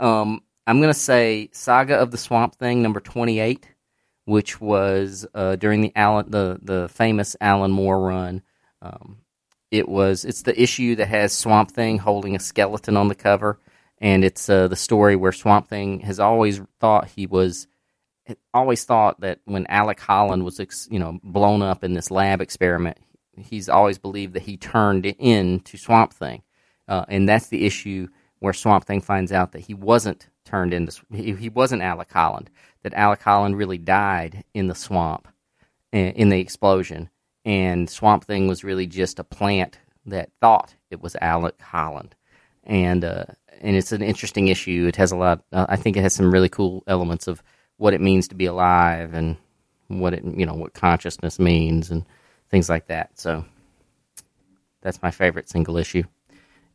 um, 0.02 0.41
I'm 0.68 0.82
going 0.82 0.93
to 0.93 0.99
say 0.99 1.49
Saga 1.54 1.95
of 1.95 2.12
the 2.12 2.18
Swamp 2.18 2.56
Thing 2.56 2.82
number 2.82 2.99
28, 2.99 3.68
which 4.26 4.60
was 4.60 5.26
uh, 5.34 5.56
during 5.56 5.82
the 5.82 5.93
Alan 5.95 6.30
the 6.30 6.60
the 6.62 6.89
famous 6.89 7.36
Alan 7.39 7.72
Moore 7.72 8.02
run. 8.02 8.41
Um, 8.82 9.20
it 9.70 9.88
was 9.88 10.26
it's 10.26 10.41
the 10.41 10.60
issue 10.62 10.95
that 10.95 11.08
has 11.08 11.34
Swamp 11.34 11.72
Thing 11.72 11.99
holding 11.99 12.36
a 12.36 12.39
skeleton 12.39 12.97
on 12.97 13.08
the 13.08 13.16
cover, 13.16 13.60
and 13.99 14.26
it's 14.26 14.49
uh, 14.49 14.68
the 14.68 14.76
story 14.76 15.16
where 15.16 15.32
Swamp 15.32 15.68
Thing 15.68 16.02
has 16.02 16.20
always 16.20 16.62
thought 16.80 17.08
he 17.10 17.28
was 17.28 17.68
always 18.54 18.84
thought 18.84 19.20
that 19.22 19.39
when 19.45 19.68
Alec 19.68 19.99
Holland 19.99 20.45
was, 20.45 20.88
you 20.89 20.99
know, 20.99 21.20
blown 21.24 21.62
up 21.62 21.84
in 21.84 21.93
this 21.93 22.12
lab 22.12 22.41
experiment, 22.41 22.97
he's 23.36 23.70
always 23.70 23.97
believed 23.97 24.34
that 24.34 24.43
he 24.43 24.58
turned 24.58 25.06
into 25.06 25.78
Swamp 25.78 26.14
Thing, 26.14 26.43
uh, 26.88 27.06
and 27.08 27.28
that's 27.28 27.47
the 27.47 27.66
issue 27.66 28.08
where 28.42 28.54
Swamp 28.54 28.86
Thing 28.86 29.02
finds 29.02 29.32
out 29.32 29.54
that 29.54 29.62
he 29.62 29.74
wasn't 29.74 30.28
turned 30.44 30.74
into, 30.74 31.00
he, 31.14 31.48
wasn't 31.48 31.82
Alec 31.82 32.12
Holland, 32.12 32.50
that 32.84 32.94
Alec 32.96 33.22
Holland 33.22 33.56
really 33.56 33.78
died 33.78 34.44
in 34.54 34.68
the 34.68 34.76
swamp, 34.76 35.28
in 35.94 36.30
the 36.30 36.39
explosion, 36.39 37.10
and 37.46 37.89
Swamp 37.89 38.26
Thing 38.26 38.48
was 38.48 38.64
really 38.64 38.88
just 38.88 39.20
a 39.20 39.24
plant 39.24 39.80
that 40.08 40.32
thought 40.42 40.76
it 40.89 41.02
was 41.02 41.16
Alec 41.22 41.62
Holland. 41.62 42.16
and 42.64 43.06
uh, 43.06 43.26
and 43.62 43.76
it's 43.76 43.92
an 43.92 44.02
interesting 44.02 44.48
issue. 44.48 44.86
It 44.88 44.96
has 44.96 45.12
a 45.12 45.16
lot. 45.16 45.44
Uh, 45.52 45.68
I 45.70 45.76
think 45.76 45.96
it 45.96 46.02
has 46.02 46.14
some 46.14 46.32
really 46.32 46.50
cool 46.50 46.84
elements 46.88 47.28
of 47.28 47.44
what 47.78 47.94
it 47.94 48.02
means 48.02 48.28
to 48.30 48.36
be 48.36 48.46
alive 48.48 49.14
and 49.14 49.38
what 49.88 50.14
it 50.14 50.24
you 50.24 50.46
know 50.46 50.54
what 50.54 50.74
consciousness 50.74 51.39
means 51.39 51.92
and 51.92 52.06
things 52.50 52.70
like 52.70 52.88
that. 52.88 53.20
So 53.20 53.46
that's 54.82 55.02
my 55.02 55.12
favorite 55.12 55.50
single 55.50 55.78
issue. 55.78 56.04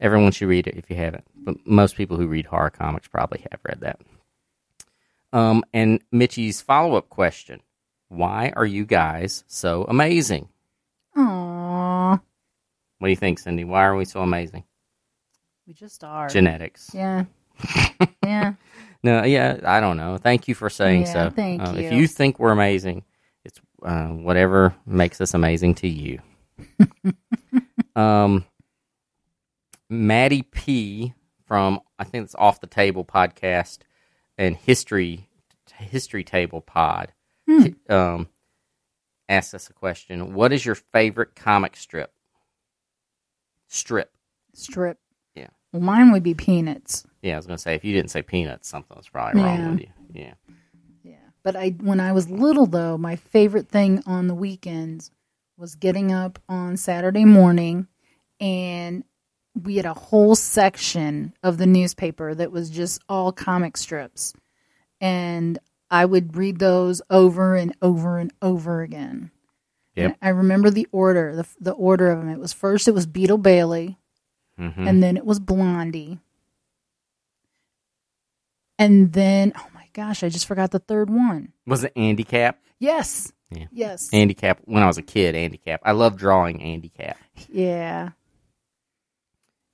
Everyone 0.00 0.32
should 0.32 0.48
read 0.48 0.66
it 0.66 0.76
if 0.76 0.90
you 0.90 0.96
haven't, 0.96 1.24
but 1.34 1.56
most 1.66 1.96
people 1.96 2.16
who 2.16 2.26
read 2.26 2.46
horror 2.46 2.70
comics 2.70 3.08
probably 3.08 3.44
have 3.50 3.60
read 3.64 3.80
that. 3.80 4.00
Um, 5.32 5.64
and 5.72 6.00
Mitchie's 6.12 6.60
follow 6.60 6.96
up 6.96 7.08
question: 7.08 7.60
Why 8.08 8.52
are 8.56 8.66
you 8.66 8.84
guys 8.84 9.44
so 9.46 9.84
amazing? 9.84 10.48
Aww. 11.16 12.20
What 12.98 13.06
do 13.08 13.10
you 13.10 13.16
think, 13.16 13.38
Cindy? 13.38 13.64
Why 13.64 13.84
are 13.84 13.96
we 13.96 14.04
so 14.04 14.20
amazing? 14.22 14.64
We 15.66 15.72
just 15.74 16.04
are. 16.04 16.28
Genetics. 16.28 16.90
Yeah. 16.94 17.24
yeah. 18.24 18.54
No, 19.02 19.24
yeah, 19.24 19.58
I 19.64 19.80
don't 19.80 19.96
know. 19.96 20.16
Thank 20.18 20.48
you 20.48 20.54
for 20.54 20.68
saying 20.70 21.02
Yeah, 21.02 21.12
so. 21.12 21.30
thank 21.30 21.60
Uh, 21.62 21.74
If 21.76 21.92
you. 21.92 21.98
you 22.00 22.06
think 22.06 22.38
we're 22.38 22.50
amazing, 22.52 23.04
it's 23.44 23.60
uh, 23.82 24.08
whatever 24.08 24.74
makes 24.86 25.20
us 25.20 25.34
amazing 25.34 25.74
to 25.76 25.88
you. 25.88 26.20
um, 27.96 28.44
Maddie 29.88 30.42
P 30.42 31.14
from 31.46 31.80
I 31.98 32.04
think 32.04 32.24
it's 32.24 32.34
Off 32.34 32.60
the 32.60 32.66
Table 32.66 33.04
podcast 33.04 33.78
and 34.38 34.56
History 34.56 35.28
History 35.74 36.24
Table 36.24 36.60
Pod 36.60 37.12
Hmm. 37.48 37.66
um, 37.88 38.28
asked 39.28 39.54
us 39.54 39.68
a 39.70 39.72
question. 39.72 40.34
What 40.34 40.52
is 40.52 40.64
your 40.66 40.74
favorite 40.74 41.36
comic 41.36 41.76
strip? 41.76 42.12
Strip. 43.68 44.12
Strip. 44.54 44.98
Yeah. 45.34 45.48
Well, 45.72 45.82
mine 45.82 46.12
would 46.12 46.22
be 46.22 46.34
peanuts. 46.34 47.06
Yeah, 47.22 47.34
I 47.34 47.36
was 47.36 47.46
gonna 47.46 47.58
say 47.58 47.74
if 47.74 47.84
you 47.84 47.92
didn't 47.92 48.10
say 48.10 48.22
peanuts, 48.22 48.68
something 48.68 48.96
was 48.96 49.08
probably 49.08 49.42
wrong 49.42 49.58
Yeah. 49.58 49.70
with 49.70 49.80
you. 49.80 49.88
Yeah. 50.12 50.34
Yeah. 51.04 51.14
But 51.42 51.56
I 51.56 51.70
when 51.70 52.00
I 52.00 52.12
was 52.12 52.28
little 52.30 52.66
though, 52.66 52.96
my 52.98 53.16
favorite 53.16 53.68
thing 53.68 54.02
on 54.06 54.26
the 54.26 54.34
weekends 54.34 55.10
was 55.56 55.74
getting 55.74 56.12
up 56.12 56.38
on 56.48 56.76
Saturday 56.76 57.24
morning 57.24 57.86
and 58.40 59.04
we 59.62 59.76
had 59.76 59.86
a 59.86 59.94
whole 59.94 60.34
section 60.34 61.32
of 61.42 61.58
the 61.58 61.66
newspaper 61.66 62.34
that 62.34 62.52
was 62.52 62.68
just 62.70 63.00
all 63.08 63.32
comic 63.32 63.76
strips. 63.76 64.32
And 65.00 65.58
I 65.90 66.04
would 66.04 66.36
read 66.36 66.58
those 66.58 67.00
over 67.10 67.56
and 67.56 67.74
over 67.80 68.18
and 68.18 68.32
over 68.42 68.82
again. 68.82 69.30
Yep. 69.94 70.04
And 70.04 70.16
I 70.20 70.28
remember 70.30 70.68
the 70.70 70.86
order, 70.92 71.34
the, 71.36 71.46
the 71.58 71.72
order 71.72 72.10
of 72.10 72.18
them. 72.18 72.28
It 72.28 72.38
was 72.38 72.52
first 72.52 72.86
it 72.88 72.92
was 72.94 73.06
Beetle 73.06 73.38
Bailey, 73.38 73.96
hmm 74.58 74.86
and 74.86 75.02
then 75.02 75.16
it 75.16 75.24
was 75.24 75.38
Blondie. 75.40 76.18
And 78.78 79.12
then, 79.12 79.52
oh 79.56 79.66
my 79.74 79.86
gosh, 79.94 80.22
I 80.22 80.28
just 80.28 80.46
forgot 80.46 80.70
the 80.70 80.78
third 80.78 81.08
one. 81.08 81.52
Was 81.66 81.82
it 81.84 81.92
Andy 81.96 82.24
Capp? 82.24 82.58
Yes. 82.78 83.32
Yeah. 83.50 83.66
Yes. 83.72 84.10
Andy 84.12 84.34
Capp. 84.34 84.60
When 84.64 84.82
I 84.82 84.86
was 84.86 84.98
a 84.98 85.02
kid, 85.02 85.34
Andy 85.34 85.56
Capp. 85.56 85.80
I 85.84 85.92
love 85.92 86.16
drawing 86.16 86.62
Andy 86.62 86.90
Capp. 86.90 87.16
yeah. 87.48 88.10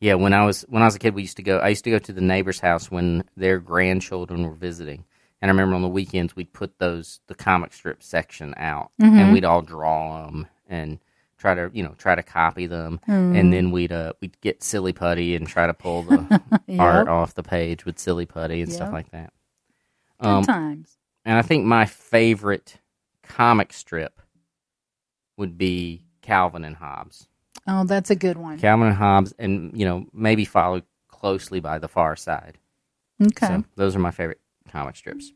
Yeah, 0.03 0.15
when 0.15 0.35
I 0.35 0.45
was 0.45 0.63
when 0.63 0.83
I 0.83 0.87
was 0.87 0.97
a 0.97 0.99
kid, 0.99 1.15
we 1.15 1.23
used 1.23 1.37
to 1.37 1.43
go. 1.45 1.59
I 1.59 1.69
used 1.69 1.85
to 1.85 1.91
go 1.91 1.99
to 2.01 2.13
the 2.13 2.21
neighbor's 2.21 2.59
house 2.59 2.91
when 2.91 3.23
their 3.37 3.61
grandchildren 3.61 4.43
were 4.45 4.55
visiting, 4.57 5.05
and 5.41 5.49
I 5.49 5.53
remember 5.53 5.77
on 5.77 5.83
the 5.83 5.89
weekends 5.89 6.35
we'd 6.35 6.53
put 6.53 6.79
those 6.81 7.21
the 7.29 7.37
comic 7.37 7.73
strip 7.73 8.03
section 8.03 8.53
out, 8.57 8.91
Mm-hmm. 9.01 9.17
and 9.19 9.33
we'd 9.33 9.45
all 9.45 9.63
draw 9.63 10.27
them 10.27 10.49
and 10.69 10.99
try 11.39 11.55
to 11.55 11.71
you 11.73 11.85
know 11.85 11.95
try 11.99 12.17
to 12.17 12.23
copy 12.25 12.67
them, 12.67 12.99
Mm-hmm. 13.09 13.37
and 13.37 13.53
then 13.53 13.71
we'd 13.71 13.93
uh 13.93 14.15
we'd 14.21 14.41
get 14.41 14.65
silly 14.65 14.93
putty 14.93 15.37
and 15.37 15.47
try 15.47 15.69
to 15.69 15.75
pull 15.75 16.03
the 16.03 16.41
art 16.81 17.07
off 17.07 17.35
the 17.35 17.45
page 17.45 17.85
with 17.85 18.01
silly 18.01 18.27
putty 18.27 18.61
and 18.61 18.73
stuff 18.73 18.93
like 18.93 19.11
that. 19.13 19.33
Good 20.21 20.29
Um, 20.29 20.43
times. 20.45 20.99
and 21.25 21.39
I 21.39 21.43
think 21.43 21.65
my 21.65 21.87
favorite 21.87 22.79
comic 23.23 23.73
strip 23.73 24.21
would 25.37 25.57
be 25.57 26.07
Calvin 26.23 26.65
and 26.65 26.75
Hobbes. 26.77 27.29
Oh, 27.67 27.85
that's 27.85 28.11
a 28.11 28.17
good 28.17 28.37
one. 28.37 28.59
Calvin 28.59 28.89
and 28.89 28.97
Hobbes, 28.97 29.35
and 29.39 29.79
you 29.79 29.85
know 29.85 30.07
maybe 30.13 30.45
followed 30.45 30.85
closely 31.09 31.61
by 31.61 31.79
The 31.79 31.89
Far 31.89 32.17
Side. 32.17 32.59
Okay. 33.23 33.47
So 33.47 33.65
those 33.77 33.95
are 33.95 34.01
my 34.01 34.11
favorite 34.11 34.41
comic 34.69 34.97
strips. 34.97 35.33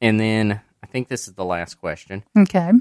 And 0.00 0.18
then 0.20 0.60
I 0.82 0.86
think 0.86 1.08
this 1.08 1.28
is 1.28 1.34
the 1.34 1.44
last 1.44 1.74
question. 1.74 2.24
Okay. 2.36 2.72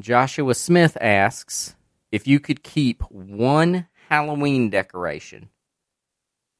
Joshua 0.00 0.54
Smith 0.54 0.96
asks 1.00 1.76
if 2.10 2.26
you 2.26 2.40
could 2.40 2.62
keep 2.62 3.02
one 3.10 3.86
Halloween 4.08 4.70
decoration, 4.70 5.50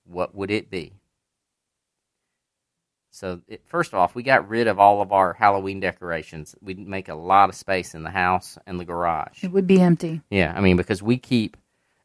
what 0.04 0.34
would 0.34 0.50
it 0.50 0.70
be? 0.70 0.92
So, 3.14 3.42
it, 3.46 3.62
first 3.64 3.94
off, 3.94 4.16
we 4.16 4.24
got 4.24 4.48
rid 4.48 4.66
of 4.66 4.80
all 4.80 5.00
of 5.00 5.12
our 5.12 5.34
Halloween 5.34 5.78
decorations. 5.78 6.56
We'd 6.60 6.80
make 6.80 7.08
a 7.08 7.14
lot 7.14 7.48
of 7.48 7.54
space 7.54 7.94
in 7.94 8.02
the 8.02 8.10
house 8.10 8.58
and 8.66 8.80
the 8.80 8.84
garage. 8.84 9.44
It 9.44 9.52
would 9.52 9.68
be 9.68 9.80
empty. 9.80 10.20
Yeah, 10.30 10.52
I 10.52 10.60
mean 10.60 10.76
because 10.76 11.00
we 11.00 11.16
keep. 11.16 11.56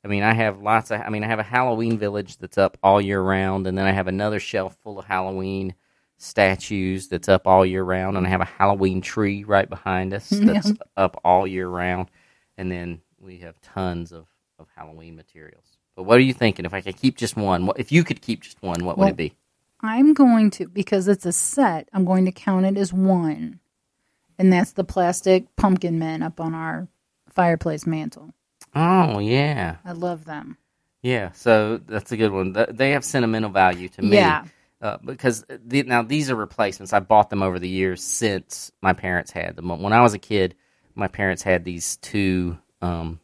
I 0.06 0.08
mean, 0.08 0.22
I 0.22 0.34
have 0.36 0.62
lots 0.62 0.92
of. 0.92 1.02
I 1.02 1.10
mean, 1.10 1.24
I 1.24 1.28
have 1.28 1.40
a 1.40 1.44
Halloween 1.44 1.98
village 1.98 2.38
that's 2.38 2.60
up 2.60 2.78
all 2.84 3.02
year 3.02 3.20
round, 3.20 3.66
and 3.66 3.76
then 3.76 3.88
I 3.88 3.92
have 3.92 4.08
another 4.08 4.40
shelf 4.40 4.78
full 4.84 5.00
of 5.00 5.06
Halloween 5.06 5.74
statues 6.20 7.08
that's 7.08 7.28
up 7.28 7.48
all 7.48 7.66
year 7.66 7.84
round, 7.84 8.16
and 8.16 8.28
I 8.28 8.30
have 8.30 8.42
a 8.42 8.46
Halloween 8.46 9.02
tree 9.02 9.44
right 9.44 9.68
behind 9.68 10.14
us 10.14 10.30
that's 10.32 10.74
up 10.96 11.20
all 11.24 11.48
year 11.48 11.68
round, 11.68 12.12
and 12.56 12.72
then 12.72 13.02
we 13.20 13.40
have 13.40 13.60
tons 13.62 14.12
of 14.12 14.28
of 14.60 14.68
Halloween 14.76 15.16
materials. 15.16 15.66
But 15.96 16.04
what 16.04 16.20
are 16.20 16.22
you 16.22 16.36
thinking? 16.36 16.66
If 16.66 16.74
I 16.76 16.82
could 16.82 16.98
keep 16.98 17.18
just 17.18 17.36
one, 17.36 17.72
if 17.78 17.92
you 17.92 18.04
could 18.04 18.22
keep 18.22 18.42
just 18.44 18.62
one, 18.62 18.86
what 18.86 19.00
would 19.00 19.10
it 19.10 19.18
be? 19.18 19.34
I'm 19.82 20.14
going 20.14 20.52
to 20.52 20.68
because 20.68 21.08
it's 21.08 21.26
a 21.26 21.32
set. 21.32 21.88
I'm 21.94 22.06
going 22.06 22.26
to 22.26 22.32
count 22.32 22.66
it 22.66 22.78
as 22.78 22.92
one, 22.94 23.60
and 24.38 24.52
that's 24.52 24.74
the 24.74 24.84
plastic 24.84 25.56
pumpkin 25.56 26.00
men 26.00 26.22
up 26.22 26.40
on 26.40 26.54
our 26.54 26.88
fireplace 27.30 27.86
mantle. 27.88 28.34
Oh 28.76 29.20
yeah, 29.20 29.78
I 29.86 29.94
love 29.94 30.26
them. 30.26 30.58
yeah. 31.02 31.32
So 31.32 31.78
that's 31.78 32.12
a 32.12 32.18
good 32.18 32.32
one. 32.32 32.56
They 32.70 32.92
have 32.92 33.06
sentimental 33.06 33.50
value 33.50 33.90
to 33.90 34.02
me. 34.02 34.18
Yeah. 34.18 34.46
uh, 34.82 34.98
because 35.04 35.46
the, 35.50 35.84
now 35.84 36.02
these 36.04 36.30
are 36.30 36.36
replacements. 36.36 36.94
I 36.94 37.00
bought 37.00 37.30
them 37.30 37.42
over 37.42 37.58
the 37.58 37.70
years 37.70 38.04
since 38.04 38.72
my 38.82 38.94
parents 38.94 39.32
had 39.32 39.56
them. 39.56 39.70
When 39.82 39.94
I 39.94 40.02
was 40.02 40.14
a 40.14 40.20
kid, 40.20 40.56
my 40.96 41.08
parents 41.08 41.42
had 41.42 41.64
these 41.64 41.96
two 41.98 42.58
um, 42.82 43.20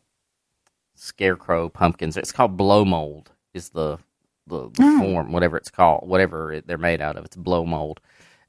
scarecrow 0.96 1.70
pumpkins. 1.70 2.18
It's 2.18 2.32
called 2.32 2.58
blow 2.58 2.86
mold. 2.86 3.32
Is 3.54 3.70
the 3.70 4.00
the, 4.48 4.70
the 4.70 4.84
Oh. 4.84 5.00
form, 5.00 5.32
whatever 5.32 5.58
it's 5.58 5.72
called, 5.72 6.08
whatever 6.08 6.54
it, 6.54 6.68
they're 6.68 6.78
made 6.78 7.02
out 7.02 7.16
of. 7.18 7.26
It's 7.26 7.36
blow 7.36 7.66
mold, 7.66 8.00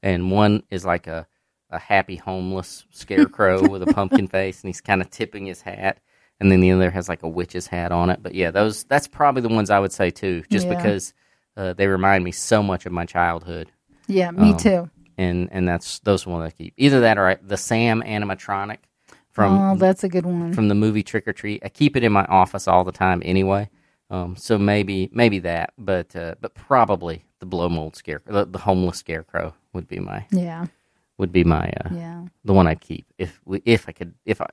and 0.03 0.31
one 0.31 0.63
is 0.69 0.85
like 0.85 1.07
a 1.07 1.27
a 1.69 1.79
happy 1.79 2.15
homeless 2.15 2.85
scarecrow 2.91 3.67
with 3.69 3.81
a 3.83 3.93
pumpkin 3.93 4.27
face, 4.27 4.61
and 4.61 4.69
he's 4.69 4.79
kind 4.79 5.01
of 5.01 5.09
tipping 5.09 5.45
his 5.47 5.61
hat. 5.61 5.99
And 6.39 6.49
then 6.51 6.61
the 6.61 6.71
other 6.71 6.91
has 6.91 7.09
like 7.09 7.23
a 7.23 7.27
witch's 7.27 7.67
hat 7.67 7.91
on 7.91 8.09
it. 8.09 8.21
But 8.23 8.35
yeah, 8.35 8.51
those 8.51 8.83
that's 8.85 9.07
probably 9.07 9.41
the 9.41 9.49
ones 9.49 9.69
I 9.69 9.79
would 9.79 9.91
say 9.91 10.09
too, 10.11 10.43
just 10.49 10.67
Yeah. 10.67 10.75
because 10.75 11.13
uh, 11.57 11.73
they 11.73 11.87
remind 11.87 12.23
me 12.23 12.31
so 12.31 12.61
much 12.63 12.85
of 12.85 12.91
my 12.91 13.05
childhood 13.05 13.71
Yeah, 14.07 14.29
me 14.31 14.51
Um, 14.51 14.57
too. 14.57 14.89
and 15.17 15.49
and 15.51 15.67
that's 15.67 15.99
those 15.99 16.21
are 16.23 16.25
the 16.29 16.37
ones 16.37 16.45
I 16.53 16.55
keep. 16.55 16.73
Either 16.77 16.99
that 17.01 17.17
or 17.17 17.27
I, 17.27 17.35
the 17.41 17.57
Sam 17.57 18.01
animatronic 18.03 18.77
from 19.31 19.57
oh, 19.59 19.75
that's 19.75 20.03
a 20.03 20.09
good 20.09 20.25
one. 20.25 20.53
from 20.53 20.67
the 20.69 20.75
movie 20.75 21.03
Trick 21.03 21.27
or 21.27 21.33
Treat. 21.33 21.63
I 21.65 21.69
keep 21.69 21.97
it 21.97 22.03
in 22.03 22.11
my 22.13 22.25
office 22.25 22.67
all 22.67 22.83
the 22.83 22.91
time 22.93 23.21
anyway. 23.25 23.69
Um, 24.09 24.35
so 24.35 24.57
maybe 24.57 25.09
maybe 25.11 25.39
that, 25.39 25.73
but 25.77 26.15
uh, 26.15 26.35
but 26.39 26.53
probably 26.53 27.25
the 27.39 27.45
blow 27.45 27.67
mold 27.67 27.95
scarecrow, 27.95 28.33
the, 28.33 28.45
the 28.45 28.59
homeless 28.59 28.97
scarecrow 28.97 29.53
would 29.73 29.87
be 29.87 29.99
my 29.99 30.25
yeah, 30.31 30.67
would 31.17 31.31
be 31.31 31.43
my 31.43 31.69
uh, 31.85 31.89
yeah. 31.93 32.25
the 32.45 32.53
one 32.53 32.67
I'd 32.67 32.79
keep 32.81 33.05
if 33.17 33.41
we, 33.45 33.61
if 33.65 33.89
I 33.89 33.91
could 33.91 34.13
if 34.25 34.39
I 34.39 34.47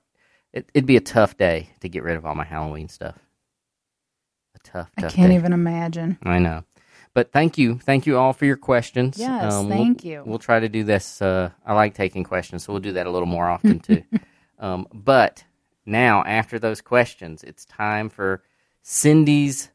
it, 0.52 0.70
it'd 0.74 0.86
be 0.86 0.96
a 0.96 1.00
tough 1.00 1.36
day 1.36 1.70
to 1.80 1.88
get 1.88 2.02
rid 2.02 2.16
of 2.16 2.26
all 2.26 2.34
my 2.34 2.44
Halloween 2.44 2.88
stuff. 2.88 3.16
A 4.54 4.58
tough, 4.60 4.90
tough. 4.98 5.12
I 5.12 5.14
can't 5.14 5.30
day. 5.30 5.36
even 5.36 5.52
imagine. 5.52 6.18
I 6.22 6.38
know. 6.38 6.64
But 7.12 7.30
thank 7.30 7.58
you. 7.58 7.78
Thank 7.78 8.06
you 8.06 8.18
all 8.18 8.32
for 8.32 8.44
your 8.44 8.56
questions. 8.56 9.18
Yes, 9.18 9.52
we'll- 9.52 9.68
thank 9.68 10.04
you. 10.04 10.22
We'll 10.26 10.38
try 10.40 10.58
to 10.58 10.68
do 10.68 10.82
this. 10.82 11.22
Uh, 11.22 11.50
I 11.64 11.74
like 11.74 11.94
taking 11.94 12.24
questions, 12.24 12.64
so 12.64 12.72
we'll 12.72 12.80
do 12.82 12.92
that 12.92 13.06
a 13.06 13.10
little 13.10 13.26
more 13.26 13.48
often 13.48 13.78
too. 13.78 14.02
um, 14.58 14.88
but 14.92 15.44
now, 15.86 16.24
after 16.24 16.58
those 16.58 16.80
questions, 16.80 17.44
it's 17.44 17.64
time 17.64 18.08
for 18.08 18.42
Cindy's 18.86 19.70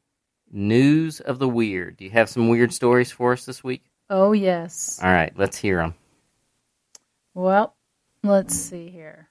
news 0.52 1.20
of 1.20 1.40
the 1.40 1.50
weird. 1.50 1.98
Do 1.98 2.06
you 2.06 2.12
have 2.12 2.30
some 2.30 2.48
weird 2.48 2.72
stories 2.72 3.12
for 3.12 3.34
us 3.34 3.44
this 3.44 3.64
week? 3.64 3.84
Oh 4.08 4.34
yes. 4.34 5.00
All 5.02 5.12
right, 5.12 5.34
let's 5.36 5.58
hear 5.58 5.78
them. 5.78 5.96
Well, 7.34 7.76
let's 8.24 8.56
see 8.56 8.90
here. 8.90 9.28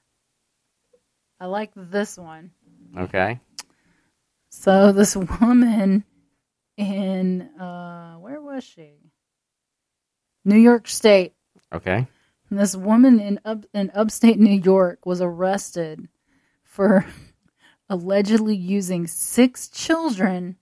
I 1.39 1.45
like 1.45 1.71
this 1.77 2.17
one. 2.17 2.51
Okay. 2.97 3.39
So 4.49 4.91
this 4.91 5.15
woman 5.15 6.03
in 6.75 7.41
uh 7.57 8.15
where 8.15 8.41
was 8.41 8.65
she? 8.65 8.89
New 10.43 10.57
York 10.57 10.89
State. 10.89 11.33
Okay. 11.71 12.05
This 12.51 12.75
woman 12.75 13.21
in 13.21 13.39
up 13.45 13.65
in 13.73 13.91
upstate 13.95 14.39
New 14.39 14.59
York 14.59 15.05
was 15.05 15.21
arrested 15.21 16.09
for 16.65 17.05
allegedly 17.89 18.55
using 18.55 19.07
six 19.07 19.67
children 19.67 20.55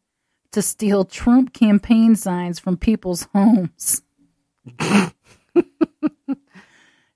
to 0.51 0.61
steal 0.61 1.03
Trump 1.05 1.53
campaign 1.53 2.15
signs 2.15 2.59
from 2.59 2.77
people's 2.77 3.27
homes. 3.33 4.01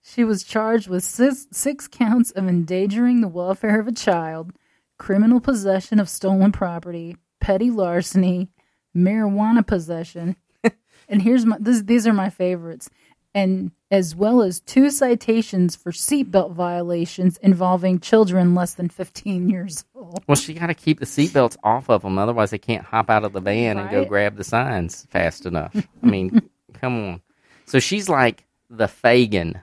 she 0.02 0.24
was 0.24 0.44
charged 0.44 0.88
with 0.88 1.04
six, 1.04 1.48
six 1.52 1.88
counts 1.88 2.32
of 2.32 2.48
endangering 2.48 3.22
the 3.22 3.28
welfare 3.28 3.80
of 3.80 3.88
a 3.88 3.94
child, 3.94 4.52
criminal 4.98 5.40
possession 5.40 6.00
of 6.00 6.10
stolen 6.10 6.52
property, 6.52 7.16
petty 7.40 7.72
larceny, 7.72 8.50
marijuana 8.96 9.66
possession. 9.66 10.36
and 11.10 11.22
here's 11.22 11.46
my 11.46 11.58
this, 11.60 11.82
these 11.82 12.06
are 12.06 12.14
my 12.14 12.30
favorites. 12.30 12.90
And 13.34 13.72
as 13.90 14.14
well 14.16 14.42
as 14.42 14.60
two 14.60 14.90
citations 14.90 15.76
for 15.76 15.92
seatbelt 15.92 16.54
violations 16.54 17.38
involving 17.38 18.00
children 18.00 18.54
less 18.56 18.74
than 18.74 18.90
15 18.90 19.50
years 19.50 19.86
old. 19.96 20.24
Well, 20.28 20.36
she 20.36 20.54
got 20.54 20.68
to 20.68 20.74
keep 20.74 21.00
the 21.00 21.06
seatbelts 21.06 21.56
off 21.64 21.90
of 21.90 22.02
them, 22.02 22.18
otherwise 22.18 22.52
they 22.52 22.58
can't 22.58 22.84
hop 22.86 23.10
out 23.10 23.24
of 23.24 23.32
the 23.34 23.40
van 23.40 23.78
and 23.78 23.90
go 23.90 24.04
grab 24.06 24.36
the 24.36 24.44
signs 24.44 25.06
fast 25.10 25.46
enough. 25.46 25.74
I 26.04 26.06
mean, 26.06 26.42
come 26.74 26.98
on. 27.10 27.22
So 27.66 27.80
she's 27.80 28.10
like 28.10 28.46
the 28.70 28.88
Fagin 28.88 29.62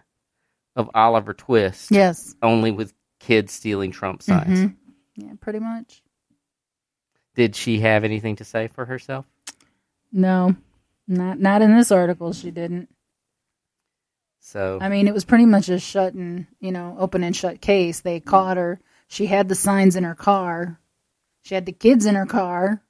of 0.76 0.90
Oliver 0.94 1.34
Twist, 1.34 1.90
Yes. 1.90 2.34
only 2.42 2.70
with 2.70 2.94
kids 3.20 3.52
stealing 3.52 3.90
Trump 3.90 4.22
signs. 4.22 4.60
Mhm. 4.60 4.76
Yeah, 5.16 5.32
pretty 5.40 5.58
much. 5.58 6.02
Did 7.34 7.54
she 7.54 7.80
have 7.80 8.04
anything 8.04 8.36
to 8.36 8.44
say 8.44 8.68
for 8.68 8.84
herself? 8.86 9.26
No. 10.12 10.56
Not 11.06 11.38
not 11.40 11.62
in 11.62 11.74
this 11.76 11.90
article 11.90 12.32
she 12.32 12.50
didn't. 12.50 12.88
So 14.48 14.78
I 14.80 14.88
mean, 14.88 15.06
it 15.08 15.12
was 15.12 15.26
pretty 15.26 15.44
much 15.44 15.68
a 15.68 15.78
shut 15.78 16.14
and, 16.14 16.46
you 16.58 16.72
know, 16.72 16.96
open 16.98 17.22
and 17.22 17.36
shut 17.36 17.60
case. 17.60 18.00
They 18.00 18.18
caught 18.18 18.56
her. 18.56 18.80
She 19.06 19.26
had 19.26 19.46
the 19.46 19.54
signs 19.54 19.94
in 19.94 20.04
her 20.04 20.14
car. 20.14 20.80
She 21.42 21.54
had 21.54 21.66
the 21.66 21.72
kids 21.72 22.06
in 22.06 22.14
her 22.14 22.24
car. 22.24 22.82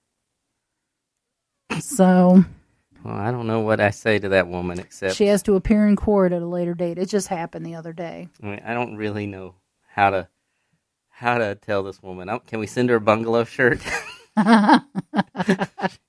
So 1.80 2.44
well, 3.02 3.14
I 3.14 3.32
don't 3.32 3.48
know 3.48 3.58
what 3.58 3.80
I 3.80 3.90
say 3.90 4.20
to 4.20 4.28
that 4.28 4.46
woman 4.46 4.78
except 4.78 5.16
she 5.16 5.26
has 5.26 5.42
to 5.44 5.56
appear 5.56 5.84
in 5.88 5.96
court 5.96 6.32
at 6.32 6.42
a 6.42 6.46
later 6.46 6.74
date. 6.74 6.96
It 6.96 7.08
just 7.08 7.26
happened 7.26 7.66
the 7.66 7.74
other 7.74 7.92
day. 7.92 8.28
I, 8.40 8.46
mean, 8.46 8.62
I 8.64 8.72
don't 8.72 8.96
really 8.96 9.26
know 9.26 9.56
how 9.88 10.10
to 10.10 10.28
how 11.08 11.38
to 11.38 11.56
tell 11.56 11.82
this 11.82 12.00
woman. 12.00 12.30
Oh, 12.30 12.38
can 12.38 12.60
we 12.60 12.68
send 12.68 12.88
her 12.90 12.96
a 12.96 13.00
bungalow 13.00 13.42
shirt? 13.42 13.80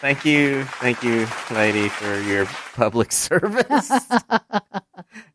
Thank 0.00 0.24
you, 0.24 0.64
thank 0.64 1.02
you, 1.02 1.26
lady, 1.50 1.88
for 1.88 2.20
your 2.20 2.46
public 2.74 3.12
service. 3.26 3.90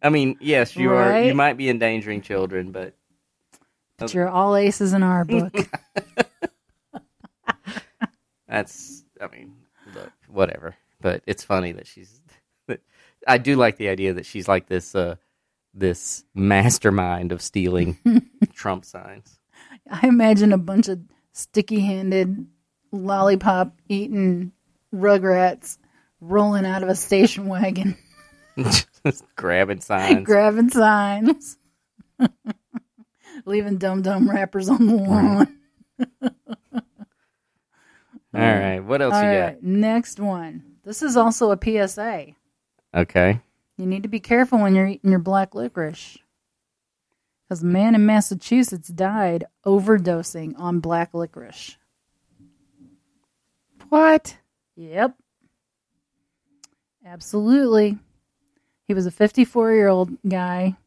I 0.02 0.10
mean, 0.10 0.38
yes, 0.40 0.76
you 0.76 0.94
are. 0.94 1.22
You 1.22 1.36
might 1.36 1.58
be 1.58 1.70
endangering 1.70 2.22
children, 2.22 2.72
but 2.72 2.96
But 3.98 4.14
you're 4.14 4.30
all 4.30 4.56
aces 4.56 4.94
in 4.94 5.04
our 5.04 5.26
book. 5.26 5.54
that's. 8.48 9.04
I 9.22 9.28
mean, 9.28 9.54
look, 9.94 10.12
whatever. 10.28 10.76
But 11.02 11.24
it's 11.28 11.44
funny 11.44 11.74
that 11.74 11.88
she's. 11.88 12.22
That 12.68 12.80
I 13.28 13.38
do 13.38 13.58
like 13.58 13.78
the 13.78 13.90
idea 13.90 14.14
that 14.14 14.26
she's 14.26 14.48
like 14.48 14.68
this. 14.68 14.96
uh 14.96 15.16
this 15.74 16.24
mastermind 16.36 17.32
of 17.32 17.42
stealing 17.42 17.98
Trump 18.54 18.86
signs. 18.86 19.40
I 19.90 20.08
imagine 20.08 20.54
a 20.54 20.58
bunch 20.58 20.88
of 20.88 21.00
sticky 21.34 21.82
handed, 21.82 22.46
lollipop 22.94 23.74
eating 23.90 24.54
rugrats 24.94 25.78
rolling 26.22 26.66
out 26.66 26.84
of 26.84 26.90
a 26.90 26.96
station 26.96 27.48
wagon, 27.48 27.98
grabbing 29.36 29.82
signs. 29.82 30.26
grabbing 30.26 30.70
signs, 30.70 31.58
leaving 33.46 33.78
Dum 33.78 34.02
Dum 34.02 34.30
wrappers 34.30 34.70
on 34.70 34.86
the 34.88 34.96
lawn. 34.96 35.60
All 38.36 38.42
right. 38.42 38.80
What 38.80 39.02
else 39.02 39.14
All 39.14 39.22
you 39.22 39.40
right, 39.40 39.62
next 39.62 40.20
one. 40.20 40.64
This 40.84 41.04
is 41.04 41.16
also 41.16 41.52
a 41.52 41.60
PSA. 41.62 42.28
Okay. 42.96 43.40
You 43.78 43.86
need 43.86 44.04
to 44.04 44.10
be 44.10 44.20
careful 44.20 44.60
when 44.60 44.76
you're 44.76 44.88
eating 44.88 45.12
your 45.12 45.20
black 45.20 45.54
licorice. 45.54 46.18
Because 47.48 47.64
a 47.64 47.68
man 47.68 47.94
in 47.96 48.06
Massachusetts 48.06 48.88
died 48.88 49.46
overdosing 49.66 50.58
on 50.58 50.80
black 50.80 51.14
licorice. 51.14 51.78
What? 53.94 54.38
Yep. 54.76 55.14
Absolutely. 57.06 58.00
He 58.88 58.96
was 58.96 59.06
a 59.06 59.12
54 59.12 59.72
year 59.74 59.88
old 59.88 60.10
guy. 60.28 60.78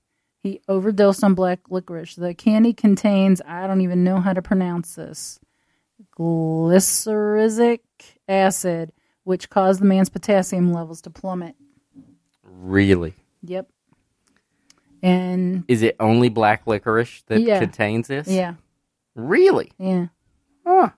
He 0.42 0.61
overdosed 0.66 1.22
on 1.22 1.34
black 1.34 1.61
licorice. 1.70 2.16
The 2.16 2.34
candy 2.34 2.72
contains, 2.72 3.40
I 3.46 3.68
don't 3.68 3.80
even 3.82 4.02
know 4.02 4.18
how 4.18 4.32
to 4.32 4.42
pronounce 4.42 4.96
this, 4.96 5.38
glyceric 6.18 7.78
acid, 8.28 8.90
which 9.22 9.50
caused 9.50 9.80
the 9.80 9.86
man's 9.86 10.09
potassium 10.09 10.72
levels 10.72 11.00
to 11.02 11.11
plummet. 11.11 11.54
Really? 12.42 13.14
Yep. 13.44 13.68
And 15.00 15.64
Is 15.68 15.82
it 15.82 15.94
only 16.00 16.28
black 16.28 16.66
licorice 16.66 17.22
that 17.28 17.40
Yeah. 17.40 17.61
contains 17.61 18.09
this? 18.09 18.26
yeah, 18.26 18.54
Really? 19.14 19.70
yeah. 19.78 20.07
Huh. 20.66 20.90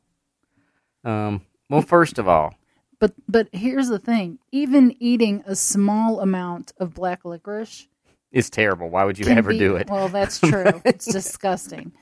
Um. 1.04 1.42
Well, 1.70 1.82
first 1.82 2.18
of 2.18 2.26
all, 2.28 2.54
But 2.98 3.12
but 3.28 3.48
here's 3.52 3.88
the 3.88 3.98
thing: 3.98 4.38
even 4.52 4.94
eating 5.00 5.42
a 5.46 5.54
small 5.54 6.20
amount 6.20 6.72
of 6.78 6.94
black 6.94 7.24
licorice 7.24 7.86
is 8.32 8.50
terrible. 8.50 8.88
Why 8.88 9.04
would 9.04 9.18
you 9.18 9.26
ever 9.28 9.50
be- 9.50 9.58
do 9.58 9.76
it? 9.76 9.88
Well, 9.90 10.08
that's 10.08 10.38
true. 10.50 10.80
it's 10.84 11.06
disgusting. 11.06 11.92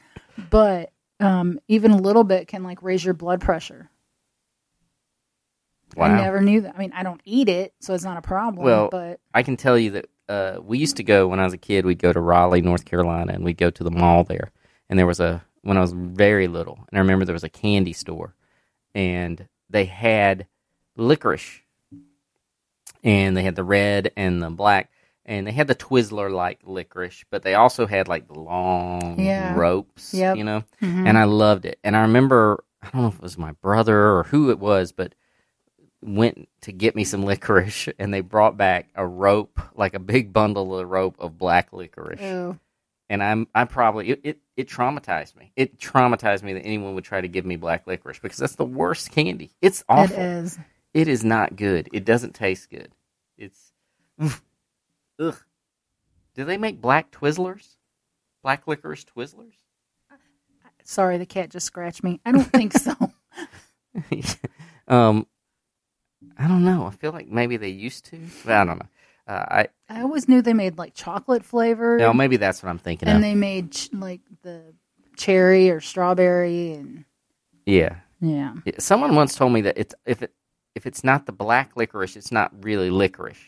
But 0.51 0.93
um, 1.21 1.59
even 1.69 1.91
a 1.93 1.97
little 1.97 2.25
bit 2.25 2.49
can 2.49 2.63
like 2.63 2.83
raise 2.83 3.05
your 3.05 3.15
blood 3.15 3.41
pressure. 3.41 3.91
Wow. 5.97 6.07
I 6.07 6.21
never 6.21 6.41
knew 6.41 6.63
that. 6.63 6.75
I 6.75 6.79
mean, 6.79 6.93
I 6.95 7.03
don't 7.03 7.21
eat 7.25 7.49
it, 7.49 7.73
so 7.81 7.95
it's 7.95 8.05
not 8.05 8.19
a 8.19 8.23
problem. 8.23 8.65
Well, 8.65 8.89
but 8.91 9.21
I 9.33 9.43
can 9.43 9.57
tell 9.57 9.79
you 9.79 9.93
that 9.93 10.07
uh, 10.29 10.59
we 10.63 10.79
used 10.79 10.97
to 10.97 11.05
go 11.05 11.29
when 11.29 11.41
I 11.41 11.45
was 11.45 11.53
a 11.55 11.59
kid. 11.59 11.87
We'd 11.87 12.01
go 12.01 12.13
to 12.13 12.21
Raleigh, 12.21 12.61
North 12.61 12.85
Carolina, 12.85 13.33
and 13.33 13.45
we'd 13.45 13.57
go 13.57 13.71
to 13.71 13.85
the 13.85 13.91
mall 13.91 14.25
there. 14.25 14.51
And 14.91 14.99
there 14.99 15.07
was 15.07 15.21
a 15.21 15.45
when 15.63 15.77
I 15.77 15.81
was 15.81 15.93
very 15.93 16.49
little, 16.49 16.77
and 16.91 16.99
I 16.99 17.01
remember 17.01 17.25
there 17.25 17.33
was 17.33 17.45
a 17.45 17.49
candy 17.49 17.93
store, 17.93 18.35
and 18.95 19.49
they 19.71 19.85
had 19.87 20.47
licorice, 20.97 21.61
and 23.03 23.37
they 23.37 23.43
had 23.43 23.57
the 23.57 23.65
red 23.65 24.13
and 24.17 24.43
the 24.43 24.51
black, 24.51 24.91
and 25.25 25.47
they 25.47 25.53
had 25.53 25.67
the 25.69 25.75
Twizzler 25.75 26.31
like 26.31 26.61
licorice, 26.65 27.25
but 27.31 27.43
they 27.43 27.55
also 27.55 27.87
had 27.87 28.09
like 28.09 28.27
the 28.29 28.39
long 28.39 29.19
Yeah. 29.19 29.55
ropes, 29.57 30.15
Yep. 30.15 30.37
you 30.37 30.45
know. 30.45 30.65
Mhm. 30.83 31.07
And 31.07 31.19
I 31.19 31.25
loved 31.25 31.65
it. 31.65 31.79
And 31.85 31.97
I 31.97 32.03
remember 32.03 32.63
I 32.83 32.91
don't 32.91 33.03
know 33.03 33.09
if 33.09 33.17
it 33.17 33.23
was 33.23 33.39
my 33.39 33.53
brother 33.53 34.13
or 34.17 34.25
who 34.25 34.51
it 34.51 34.61
was, 34.61 34.93
but 34.93 35.15
went 36.03 36.49
to 36.61 36.71
get 36.73 36.95
me 36.95 37.03
some 37.05 37.25
licorice 37.25 37.89
and 37.99 38.15
they 38.15 38.21
brought 38.21 38.57
back 38.57 38.89
a 38.95 39.05
rope, 39.07 39.61
like 39.75 39.95
a 39.95 39.99
big 39.99 40.33
bundle 40.33 40.79
of 40.79 40.89
rope 40.89 41.17
of 41.19 41.37
black 41.39 41.73
licorice. 41.73 42.21
Ew. 42.21 42.59
And 43.09 43.23
I'm 43.23 43.49
I 43.55 43.65
probably 43.65 44.11
it, 44.11 44.21
it, 44.23 44.39
it 44.57 44.69
traumatized 44.69 45.37
me. 45.37 45.53
It 45.57 45.79
traumatized 45.79 46.43
me 46.43 46.55
that 46.55 46.65
anyone 46.65 46.95
would 46.95 47.05
try 47.05 47.21
to 47.21 47.29
give 47.29 47.45
me 47.45 47.57
black 47.57 47.87
licorice 47.87 48.19
because 48.19 48.39
that's 48.39 48.57
the 48.57 48.65
worst 48.65 49.11
candy. 49.11 49.51
It's 49.61 49.85
awful. 49.89 50.19
is. 50.19 50.59
It 50.95 51.09
is 51.09 51.25
not 51.25 51.57
good. 51.57 51.89
It 51.93 52.05
doesn't 52.05 52.35
taste 52.35 52.71
good. 52.71 52.93
It's 53.37 53.73
ugh. 55.19 55.37
Do 56.35 56.45
they 56.45 56.57
make 56.57 56.81
black 56.81 57.11
Twizzlers? 57.11 57.77
Black 58.43 58.67
licorice 58.67 59.05
Twizzlers? 59.05 59.55
Sorry, 60.85 61.19
the 61.19 61.27
cat 61.27 61.51
just 61.51 61.67
scratched 61.67 62.05
me. 62.05 62.21
I 62.25 62.33
don't 62.33 62.45
think 62.45 62.73
so. 62.73 62.95
um, 64.89 65.27
I 66.39 66.47
don't 66.47 66.65
know. 66.65 66.87
I 66.87 66.91
feel 66.91 67.13
like 67.13 67.29
maybe 67.29 67.57
they 67.57 67.69
used 67.69 68.07
to. 68.07 68.19
Well, 68.47 68.63
I 68.63 68.65
don't 68.65 68.79
know. 68.79 68.89
Uh, 69.27 69.45
I 69.49 69.69
I 69.89 70.03
always 70.03 70.29
knew 70.29 70.41
they 70.43 70.55
made 70.55 70.79
like 70.79 70.95
chocolate 70.95 71.45
flavored, 71.45 72.01
no, 72.01 72.13
maybe 72.13 72.37
that's 72.37 72.63
what 72.63 72.69
I'm 72.71 72.79
thinking 72.79 73.09
and 73.09 73.17
of. 73.17 73.23
they 73.23 73.35
made 73.35 73.73
ch- 73.73 73.93
like 73.93 74.21
the 74.43 74.75
cherry 75.17 75.69
or 75.71 75.81
strawberry, 75.81 76.73
and 76.75 77.05
yeah. 77.65 77.97
yeah. 78.21 78.55
Someone 78.79 79.15
once 79.17 79.35
told 79.35 79.53
me 79.53 79.63
that 79.63 79.77
it's 79.79 79.95
if 80.05 80.23
it 80.23 80.33
if 80.77 80.87
it's 80.87 81.03
not 81.03 81.27
the 81.27 81.33
black 81.33 81.77
licorice, 81.77 82.17
it's 82.17 82.31
not 82.31 82.53
really 82.65 82.91
licorice. 82.91 83.39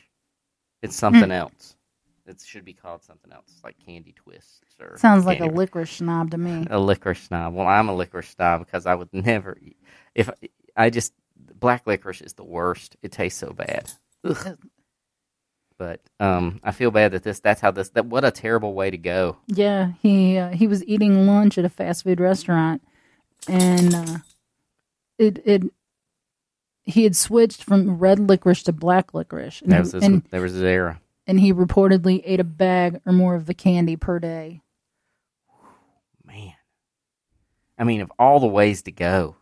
It's 0.83 0.97
something 0.97 1.25
Hmm. 1.25 1.31
else. 1.33 1.77
It 2.27 2.43
should 2.45 2.65
be 2.65 2.75
called 2.75 3.03
something 3.03 3.33
else, 3.33 3.61
like 3.65 3.77
candy 3.85 4.13
twists 4.13 4.61
or 4.81 4.97
Sounds 4.99 5.25
like 5.27 5.41
a 5.41 5.47
licorice 5.47 5.93
snob 5.93 6.31
to 6.33 6.39
me. 6.39 6.67
a 6.71 6.79
licorice 6.79 7.23
snob. 7.23 7.55
Well, 7.55 7.67
I'm 7.67 7.89
a 7.89 7.95
licorice 7.95 8.31
snob 8.31 8.61
because 8.67 8.85
I 8.85 8.95
would 8.95 9.09
never 9.15 9.57
eat. 9.63 9.77
If 10.15 10.29
I 10.77 10.91
just 10.91 11.13
black 11.59 11.87
licorice 11.87 12.21
is 12.21 12.35
the 12.35 12.45
worst. 12.45 12.97
It 13.03 13.13
tastes 13.13 13.39
so 13.39 13.53
bad. 13.53 13.93
Ugh. 14.25 14.59
But 15.79 16.01
um, 16.19 16.59
I 16.65 16.73
feel 16.73 16.91
bad 16.91 17.13
that 17.13 17.23
this. 17.23 17.39
That's 17.41 17.61
how 17.61 17.71
this. 17.71 17.91
That 17.91 18.07
what 18.07 18.25
a 18.25 18.31
terrible 18.33 18.75
way 18.75 18.91
to 18.91 18.99
go. 18.99 19.37
Yeah, 19.47 19.93
he 20.03 20.37
uh, 20.37 20.51
he 20.51 20.67
was 20.67 20.85
eating 20.87 21.27
lunch 21.27 21.57
at 21.57 21.65
a 21.65 21.69
fast 21.69 22.03
food 22.03 22.19
restaurant, 22.19 22.83
and 23.49 23.95
uh, 23.95 24.19
it 25.19 25.41
it 25.47 25.63
he 26.85 27.05
had 27.05 27.15
switched 27.15 27.63
from 27.63 27.99
red 27.99 28.19
licorice 28.19 28.65
to 28.65 28.73
black 28.73 29.15
licorice, 29.15 29.63
and, 29.63 29.71
That 29.71 29.81
was 29.81 29.93
his, 29.93 30.03
and, 30.03 30.25
there 30.31 30.41
was 30.41 30.53
his 30.55 30.63
era. 30.63 31.01
and 31.29 31.39
he 31.39 31.53
reportedly 31.53 32.23
ate 32.25 32.41
a 32.41 32.45
bag 32.45 33.01
or 33.07 33.13
more 33.13 33.35
of 33.37 33.47
the 33.47 33.55
candy 33.55 33.95
per 33.95 34.19
day. 34.19 34.63
Man, 36.25 36.55
I 37.79 37.85
mean, 37.85 38.01
of 38.01 38.11
all 38.19 38.41
the 38.41 38.47
ways 38.49 38.83
to 38.83 38.91
go, 38.91 39.37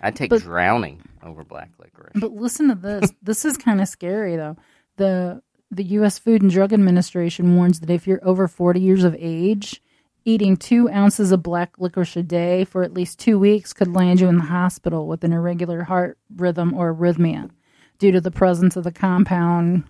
I'd 0.00 0.16
take 0.16 0.30
But- 0.30 0.42
drowning 0.42 1.02
over 1.22 1.44
black 1.44 1.70
licorice. 1.78 2.12
But 2.20 2.32
listen 2.32 2.68
to 2.68 2.74
this. 2.74 3.12
this 3.22 3.44
is 3.44 3.56
kind 3.56 3.80
of 3.80 3.86
scary, 3.88 4.36
though. 4.36 4.56
The 4.96 5.42
the 5.70 5.84
U.S. 5.84 6.18
Food 6.18 6.42
and 6.42 6.50
Drug 6.50 6.72
Administration 6.72 7.56
warns 7.56 7.80
that 7.80 7.90
if 7.90 8.06
you're 8.06 8.26
over 8.26 8.48
40 8.48 8.80
years 8.80 9.04
of 9.04 9.14
age, 9.18 9.82
eating 10.24 10.56
two 10.56 10.88
ounces 10.90 11.32
of 11.32 11.42
black 11.42 11.74
licorice 11.78 12.16
a 12.16 12.22
day 12.22 12.64
for 12.64 12.82
at 12.82 12.94
least 12.94 13.18
two 13.18 13.38
weeks 13.38 13.72
could 13.72 13.94
land 13.94 14.20
you 14.20 14.28
in 14.28 14.38
the 14.38 14.44
hospital 14.44 15.06
with 15.06 15.24
an 15.24 15.32
irregular 15.32 15.84
heart 15.84 16.18
rhythm 16.34 16.74
or 16.74 16.94
arrhythmia 16.94 17.50
due 17.98 18.12
to 18.12 18.20
the 18.20 18.30
presence 18.30 18.76
of 18.76 18.84
the 18.84 18.92
compound 18.92 19.84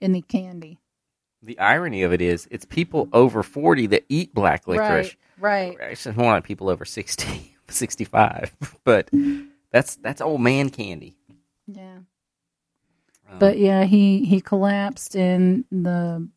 in 0.00 0.12
the 0.12 0.22
candy. 0.22 0.78
the 1.42 1.58
irony 1.58 2.02
of 2.02 2.12
it 2.12 2.20
is, 2.20 2.48
it's 2.50 2.64
people 2.64 3.08
over 3.12 3.42
40 3.42 3.86
that 3.88 4.04
eat 4.08 4.34
black 4.34 4.66
licorice. 4.66 5.16
Right, 5.38 5.76
right. 5.78 5.92
It's 5.92 6.06
more 6.06 6.32
like 6.32 6.44
people 6.44 6.68
over 6.68 6.84
60, 6.84 7.56
65. 7.68 8.54
But 8.84 9.10
that's 9.70 9.96
that's 9.96 10.20
old 10.20 10.40
man 10.40 10.70
candy. 10.70 11.16
Yeah. 11.66 11.98
Um, 13.28 13.38
But 13.38 13.58
yeah, 13.58 13.84
he 13.84 14.24
he 14.24 14.40
collapsed 14.40 15.16
and 15.16 15.64
the 15.70 16.28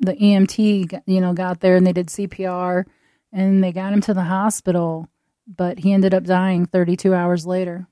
the 0.00 0.14
EMT 0.14 1.02
you 1.06 1.20
know 1.20 1.32
got 1.32 1.60
there 1.60 1.76
and 1.76 1.86
they 1.86 1.92
did 1.92 2.08
CPR 2.08 2.84
and 3.32 3.62
they 3.64 3.72
got 3.72 3.92
him 3.92 4.00
to 4.02 4.14
the 4.14 4.24
hospital, 4.24 5.08
but 5.46 5.78
he 5.80 5.92
ended 5.92 6.14
up 6.14 6.24
dying 6.24 6.66
32 6.66 7.14
hours 7.14 7.46
later. 7.46 7.86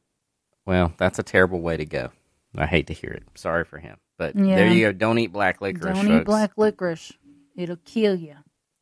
well, 0.67 0.93
that's 0.97 1.19
a 1.19 1.23
terrible 1.23 1.61
way 1.61 1.77
to 1.77 1.85
go. 1.85 2.11
I 2.57 2.67
hate 2.67 2.87
to 2.87 2.93
hear 2.95 3.11
it. 3.11 3.25
Sorry 3.35 3.65
for 3.65 3.79
him. 3.79 3.99
But 4.17 4.37
Yeah. 4.37 4.55
there 4.57 4.69
you 4.69 4.87
go. 4.87 4.93
Don't 4.93 5.19
eat 5.19 5.33
black 5.33 5.61
licorice, 5.61 5.97
Don't 5.97 6.07
folks. 6.07 6.21
eat 6.23 6.25
black 6.27 6.53
licorice; 6.57 7.13
it'll 7.57 7.77
kill 7.85 8.15
you. 8.15 8.37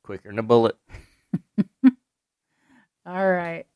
Quicker 0.05 0.29
than 0.29 0.39
a 0.39 0.43
bullet. 0.43 0.77
All 3.07 3.31
right, 3.31 3.67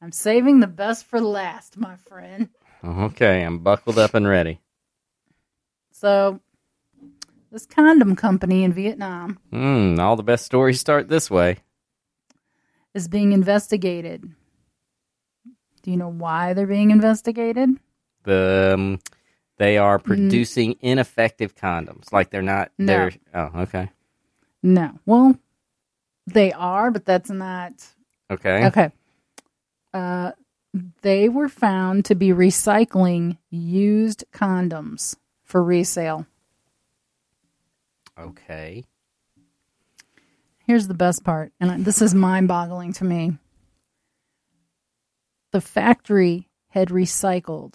I'm 0.00 0.12
saving 0.12 0.60
the 0.60 0.66
best 0.68 1.06
for 1.06 1.20
last, 1.20 1.76
my 1.76 1.96
friend. 1.96 2.50
Okay, 2.84 3.42
I'm 3.42 3.58
buckled 3.60 3.98
up 3.98 4.14
and 4.14 4.28
ready. 4.28 4.60
So, 6.04 6.38
this 7.50 7.64
condom 7.64 8.14
company 8.14 8.62
in 8.62 8.74
Vietnam 8.74 9.38
Hmm, 9.50 9.98
all 9.98 10.16
the 10.16 10.22
best 10.22 10.44
stories 10.44 10.78
start 10.78 11.08
this 11.08 11.30
way. 11.30 11.60
is 12.92 13.08
being 13.08 13.32
investigated. 13.32 14.22
Do 15.80 15.90
you 15.90 15.96
know 15.96 16.10
why 16.10 16.52
they're 16.52 16.66
being 16.66 16.90
investigated? 16.90 17.70
The 18.24 18.72
um, 18.74 19.00
they 19.56 19.78
are 19.78 19.98
producing 19.98 20.76
ineffective 20.82 21.56
condoms. 21.56 22.12
Like 22.12 22.28
they're 22.28 22.42
not. 22.42 22.70
No. 22.76 22.86
They're 22.86 23.12
oh 23.32 23.50
okay 23.62 23.90
No. 24.62 24.98
Well, 25.06 25.38
they 26.26 26.52
are, 26.52 26.90
but 26.90 27.06
that's 27.06 27.30
not 27.30 27.72
okay. 28.30 28.66
okay. 28.66 28.90
Uh, 29.94 30.32
they 31.00 31.30
were 31.30 31.48
found 31.48 32.04
to 32.04 32.14
be 32.14 32.28
recycling 32.28 33.38
used 33.48 34.24
condoms 34.34 35.16
for 35.54 35.62
resale. 35.62 36.26
Okay. 38.18 38.82
Here's 40.66 40.88
the 40.88 40.94
best 40.94 41.22
part, 41.22 41.52
and 41.60 41.84
this 41.84 42.02
is 42.02 42.12
mind-boggling 42.12 42.92
to 42.94 43.04
me. 43.04 43.38
The 45.52 45.60
factory 45.60 46.48
had 46.70 46.88
recycled 46.88 47.74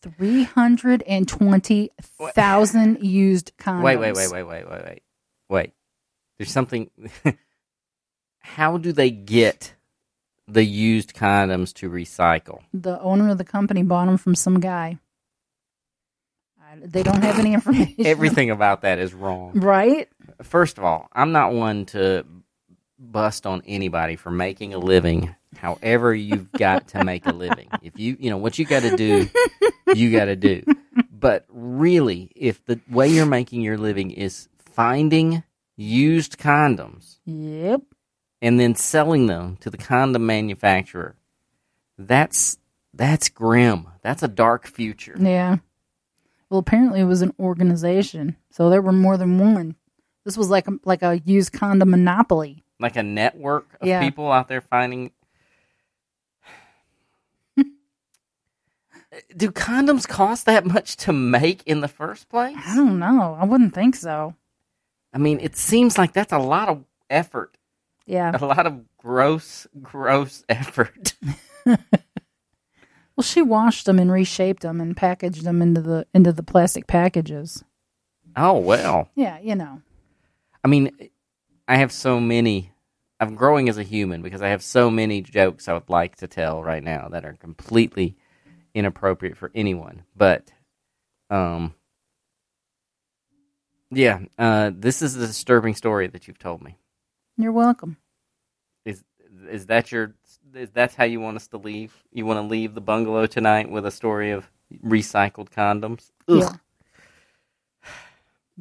320,000 0.00 2.98
used 3.04 3.52
condoms. 3.58 3.82
Wait, 3.82 3.98
wait, 3.98 4.14
wait, 4.14 4.32
wait, 4.32 4.44
wait, 4.44 4.66
wait, 4.66 4.82
wait, 4.82 5.02
wait. 5.50 5.74
There's 6.38 6.50
something. 6.50 6.88
How 8.38 8.78
do 8.78 8.90
they 8.90 9.10
get 9.10 9.74
the 10.48 10.64
used 10.64 11.12
condoms 11.12 11.74
to 11.74 11.90
recycle? 11.90 12.62
The 12.72 12.98
owner 13.02 13.28
of 13.28 13.36
the 13.36 13.44
company 13.44 13.82
bought 13.82 14.06
them 14.06 14.16
from 14.16 14.34
some 14.34 14.60
guy. 14.60 14.98
They 16.80 17.02
don't 17.02 17.22
have 17.22 17.38
any 17.38 17.54
information. 17.54 18.06
Everything 18.06 18.50
about 18.50 18.82
that 18.82 18.98
is 18.98 19.12
wrong. 19.14 19.52
Right? 19.54 20.08
First 20.42 20.78
of 20.78 20.84
all, 20.84 21.08
I'm 21.12 21.32
not 21.32 21.52
one 21.52 21.86
to 21.86 22.24
bust 22.98 23.46
on 23.46 23.62
anybody 23.66 24.16
for 24.16 24.30
making 24.30 24.74
a 24.74 24.78
living. 24.78 25.34
However, 25.56 26.14
you've 26.14 26.50
got 26.52 26.88
to 26.88 27.04
make 27.04 27.26
a 27.26 27.32
living. 27.32 27.68
If 27.82 27.98
you, 27.98 28.16
you 28.18 28.30
know, 28.30 28.36
what 28.38 28.58
you 28.58 28.64
got 28.64 28.82
to 28.82 28.96
do, 28.96 29.28
you 29.94 30.12
got 30.12 30.26
to 30.26 30.36
do. 30.36 30.62
But 31.10 31.44
really, 31.48 32.30
if 32.36 32.64
the 32.64 32.80
way 32.88 33.08
you're 33.08 33.26
making 33.26 33.60
your 33.62 33.76
living 33.76 34.10
is 34.12 34.48
finding 34.58 35.42
used 35.76 36.38
condoms 36.38 37.18
Yep. 37.26 37.82
and 38.40 38.58
then 38.60 38.74
selling 38.76 39.26
them 39.26 39.56
to 39.60 39.68
the 39.70 39.76
condom 39.78 40.26
manufacturer, 40.26 41.16
that's 41.98 42.56
that's 42.94 43.28
grim. 43.28 43.88
That's 44.02 44.22
a 44.22 44.28
dark 44.28 44.66
future. 44.66 45.16
Yeah. 45.18 45.56
Well, 46.52 46.58
apparently 46.58 47.00
it 47.00 47.04
was 47.04 47.22
an 47.22 47.32
organization, 47.40 48.36
so 48.50 48.68
there 48.68 48.82
were 48.82 48.92
more 48.92 49.16
than 49.16 49.38
one. 49.38 49.74
This 50.26 50.36
was 50.36 50.50
like 50.50 50.68
a, 50.68 50.72
like 50.84 51.02
a 51.02 51.18
used 51.24 51.50
condom 51.54 51.88
monopoly. 51.92 52.62
Like 52.78 52.96
a 52.96 53.02
network 53.02 53.78
of 53.80 53.88
Yeah. 53.88 54.00
people 54.02 54.30
out 54.30 54.48
there 54.48 54.60
finding. 54.60 55.12
Do 59.34 59.50
condoms 59.50 60.06
cost 60.06 60.44
that 60.44 60.66
much 60.66 60.96
to 60.98 61.12
make 61.14 61.62
in 61.66 61.80
the 61.80 61.88
first 61.88 62.28
place? 62.28 62.54
I 62.66 62.76
don't 62.76 62.98
know. 62.98 63.34
I 63.40 63.46
wouldn't 63.46 63.72
think 63.74 63.94
so. 63.96 64.34
I 65.10 65.16
mean, 65.16 65.40
it 65.40 65.56
seems 65.56 65.96
like 65.96 66.12
that's 66.12 66.34
a 66.34 66.38
lot 66.38 66.68
of 66.68 66.84
effort, 67.08 67.56
Yeah. 68.04 68.36
a 68.38 68.44
lot 68.44 68.66
of 68.66 68.84
gross, 68.98 69.66
gross 69.80 70.44
effort. 70.50 71.14
Well, 73.16 73.22
she 73.22 73.42
washed 73.42 73.86
them 73.86 73.98
and 73.98 74.10
reshaped 74.10 74.62
them 74.62 74.80
and 74.80 74.96
packaged 74.96 75.44
them 75.44 75.60
into 75.60 75.80
the 75.80 76.06
into 76.14 76.32
the 76.32 76.42
plastic 76.42 76.86
packages. 76.86 77.64
Oh 78.36 78.58
well. 78.58 79.08
Yeah, 79.14 79.38
you 79.40 79.54
know. 79.54 79.82
I 80.64 80.68
mean, 80.68 80.90
I 81.68 81.76
have 81.76 81.92
so 81.92 82.20
many. 82.20 82.72
I'm 83.20 83.34
growing 83.34 83.68
as 83.68 83.78
a 83.78 83.82
human 83.82 84.22
because 84.22 84.42
I 84.42 84.48
have 84.48 84.62
so 84.62 84.90
many 84.90 85.22
jokes 85.22 85.68
I 85.68 85.74
would 85.74 85.88
like 85.88 86.16
to 86.16 86.26
tell 86.26 86.62
right 86.62 86.82
now 86.82 87.08
that 87.10 87.24
are 87.24 87.34
completely 87.34 88.16
inappropriate 88.74 89.36
for 89.36 89.50
anyone. 89.54 90.02
But, 90.16 90.50
um, 91.30 91.74
yeah, 93.90 94.20
uh, 94.38 94.70
this 94.74 95.02
is 95.02 95.16
a 95.16 95.26
disturbing 95.26 95.74
story 95.74 96.08
that 96.08 96.26
you've 96.26 96.38
told 96.38 96.62
me. 96.62 96.78
You're 97.36 97.52
welcome. 97.52 97.98
Is 98.84 99.04
is 99.48 99.66
that 99.66 99.92
your? 99.92 100.14
Is 100.54 100.70
that's 100.70 100.94
how 100.94 101.04
you 101.04 101.20
want 101.20 101.36
us 101.36 101.46
to 101.48 101.56
leave? 101.56 101.94
You 102.12 102.26
want 102.26 102.38
to 102.38 102.42
leave 102.42 102.74
the 102.74 102.80
bungalow 102.80 103.26
tonight 103.26 103.70
with 103.70 103.86
a 103.86 103.90
story 103.90 104.32
of 104.32 104.50
recycled 104.84 105.48
condoms? 105.50 106.10
Ugh. 106.28 106.40
Yeah. 106.40 107.88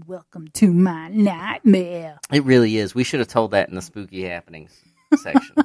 Welcome 0.07 0.47
to 0.53 0.71
my 0.71 1.09
nightmare. 1.09 2.19
It 2.31 2.45
really 2.45 2.77
is. 2.77 2.95
We 2.95 3.03
should 3.03 3.19
have 3.19 3.27
told 3.27 3.51
that 3.51 3.67
in 3.67 3.75
the 3.75 3.81
spooky 3.81 4.23
happenings 4.23 4.79
section. 5.17 5.55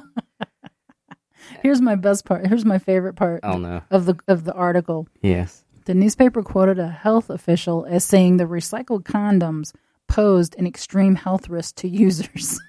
Here's 1.61 1.79
my 1.79 1.95
best 1.95 2.25
part. 2.25 2.45
Here's 2.45 2.65
my 2.65 2.77
favorite 2.77 3.15
part 3.15 3.39
oh 3.43 3.57
no. 3.57 3.83
of 3.89 4.05
the 4.05 4.15
of 4.27 4.43
the 4.43 4.53
article. 4.53 5.07
Yes. 5.21 5.63
The 5.85 5.93
newspaper 5.93 6.43
quoted 6.43 6.77
a 6.77 6.89
health 6.89 7.29
official 7.29 7.85
as 7.85 8.03
saying 8.03 8.35
the 8.35 8.45
recycled 8.45 9.03
condoms 9.03 9.73
posed 10.09 10.55
an 10.57 10.67
extreme 10.67 11.15
health 11.15 11.47
risk 11.47 11.75
to 11.77 11.87
users. 11.87 12.59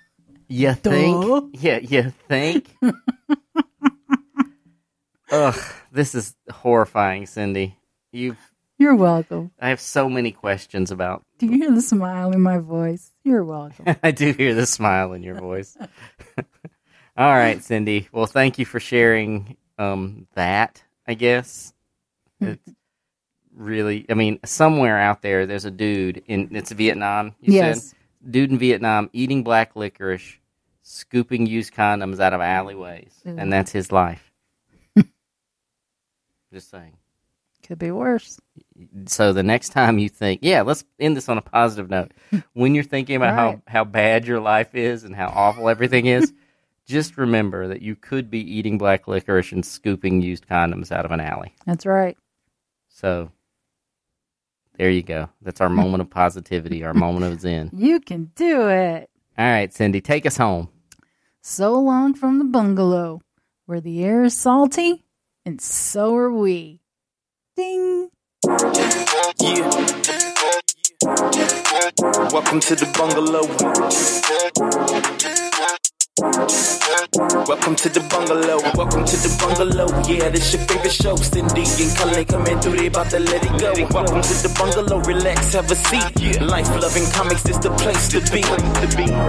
You 0.49 0.73
think? 0.73 1.57
Yeah, 1.61 1.79
you 1.79 2.11
think? 2.27 2.75
Ugh, 5.31 5.61
this 5.93 6.15
is 6.15 6.35
horrifying, 6.51 7.27
Cindy. 7.27 7.77
You, 8.13 8.37
You're 8.79 8.95
welcome. 8.97 9.51
I 9.61 9.69
have 9.69 9.81
so 9.81 10.09
many 10.09 10.33
questions 10.33 10.91
about. 10.91 11.23
Do 11.39 11.47
you 11.47 11.59
hear 11.59 11.71
the 11.71 11.83
smile 11.83 12.33
in 12.33 12.41
my 12.41 12.59
voice? 12.59 13.11
You're 13.25 13.45
welcome. 13.45 13.85
I 14.03 14.11
do 14.11 14.33
hear 14.33 14.55
the 14.55 14.67
smile 14.67 15.13
in 15.13 15.23
your 15.23 15.35
voice. 15.35 15.77
All 17.17 17.35
right, 17.35 17.63
Cindy. 17.63 18.09
Well, 18.13 18.27
thank 18.27 18.59
you 18.59 18.65
for 18.65 18.81
sharing 18.81 19.57
um, 19.79 20.27
that. 20.35 20.83
I 21.07 21.15
guess 21.15 21.73
it's 22.41 22.73
really. 23.55 24.07
I 24.09 24.15
mean, 24.15 24.39
somewhere 24.45 24.99
out 24.99 25.23
there, 25.23 25.47
there's 25.47 25.65
a 25.65 25.71
dude 25.71 26.23
in. 26.27 26.55
It's 26.55 26.71
Vietnam. 26.73 27.35
You 27.41 27.55
yes. 27.55 27.89
said 27.89 27.99
dude 28.31 28.51
in 28.51 28.59
Vietnam 28.59 29.11
eating 29.13 29.43
black 29.43 29.75
licorice, 29.77 30.39
scooping 30.83 31.47
used 31.47 31.73
condoms 31.75 32.21
out 32.21 32.33
of 32.35 32.41
alleyways, 32.41 33.13
Mm. 33.27 33.41
and 33.43 33.53
that's 33.53 33.73
his 33.73 33.91
life. 33.93 34.28
Just 36.53 36.71
saying. 36.71 36.97
Could 37.67 37.79
be 37.79 37.91
worse. 37.91 38.41
So 39.07 39.33
the 39.33 39.43
next 39.43 39.71
time 39.71 39.99
you 39.99 40.09
think, 40.09 40.41
yeah, 40.43 40.63
let's 40.63 40.85
end 40.99 41.17
this 41.17 41.29
on 41.29 41.39
a 41.39 41.43
positive 41.43 41.91
note. 41.91 42.13
When 42.55 42.75
you're 42.75 42.85
thinking 42.85 43.17
about 43.17 43.35
Right. 43.37 43.61
how, 43.67 43.81
how 43.81 43.85
bad 43.85 44.27
your 44.27 44.41
life 44.41 44.75
is 44.75 45.05
and 45.05 45.15
how 45.15 45.27
awful 45.29 45.69
everything 45.69 46.07
is, 46.07 46.33
just 46.87 47.19
remember 47.19 47.69
that 47.69 47.83
you 47.83 47.97
could 47.97 48.31
be 48.31 48.41
eating 48.41 48.79
black 48.79 49.07
licorice 49.09 49.53
and 49.53 49.65
scooping 49.67 50.23
used 50.23 50.47
condoms 50.47 50.91
out 50.93 51.05
of 51.05 51.11
an 51.11 51.21
alley. 51.21 51.55
That's 51.67 51.85
right. 51.85 52.17
So 52.89 53.31
there 54.77 54.91
you 54.91 55.03
go. 55.03 55.29
That's 55.43 55.61
our 55.61 55.69
moment 55.69 56.01
of 56.01 56.11
positivity, 56.23 56.85
our 56.85 56.95
moment 56.95 57.27
of 57.33 57.41
zen. 57.41 57.71
You 57.75 58.01
can 58.01 58.31
do 58.37 58.69
it. 58.69 59.11
All 59.37 59.45
right, 59.45 59.73
Cindy, 59.75 60.01
take 60.01 60.25
us 60.27 60.37
home. 60.37 60.69
So 61.43 61.75
long 61.79 62.15
from 62.15 62.39
the 62.39 62.45
bungalow, 62.45 63.21
where 63.67 63.81
the 63.81 64.03
air 64.05 64.23
is 64.25 64.35
salty 64.37 65.05
and 65.49 65.63
so 65.63 66.15
are 66.15 66.31
we. 66.31 66.79
Ding. 67.57 68.11
Yeah. 68.47 68.53
Welcome 72.31 72.61
to 72.61 72.77
the 72.77 72.85
bungalow. 72.99 75.48
Welcome 76.19 77.77
to 77.77 77.89
the 77.89 78.05
bungalow. 78.11 78.59
Welcome 78.75 79.05
to 79.07 79.17
the 79.23 79.31
bungalow. 79.39 79.87
Yeah, 80.03 80.29
this 80.31 80.53
your 80.53 80.67
favorite 80.67 80.91
show. 80.91 81.15
Cindy 81.15 81.63
and 81.63 81.95
Cullen 81.95 82.25
coming 82.25 82.59
through. 82.59 82.77
They 82.77 82.87
about 82.89 83.11
to 83.11 83.21
let 83.21 83.39
it 83.47 83.55
go. 83.61 83.71
Welcome 83.95 84.23
to 84.27 84.35
the 84.43 84.51
bungalow. 84.59 84.99
Relax, 85.07 85.55
have 85.55 85.71
a 85.71 85.77
seat. 85.77 86.43
Life 86.43 86.67
loving 86.75 87.07
comics 87.15 87.47
is 87.47 87.61
the 87.61 87.71
place 87.79 88.09
to 88.11 88.19
be. 88.35 88.43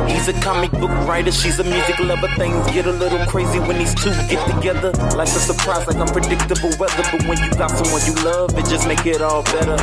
He's 0.10 0.30
a 0.30 0.34
comic 0.42 0.72
book 0.72 0.90
writer. 1.06 1.32
She's 1.32 1.60
a 1.60 1.64
music 1.64 2.00
lover. 2.00 2.28
Things 2.42 2.58
get 2.74 2.88
a 2.88 2.92
little 2.92 3.22
crazy 3.28 3.60
when 3.60 3.78
these 3.78 3.94
two 3.94 4.10
get 4.26 4.42
together. 4.50 4.90
Life's 5.14 5.36
a 5.38 5.54
surprise, 5.54 5.86
like 5.86 6.02
unpredictable 6.02 6.74
weather. 6.82 7.06
But 7.14 7.22
when 7.30 7.38
you 7.38 7.52
got 7.54 7.70
someone 7.70 8.02
you 8.02 8.18
love, 8.26 8.58
it 8.58 8.66
just 8.66 8.88
make 8.88 9.06
it 9.06 9.22
all 9.22 9.44
better. 9.44 9.78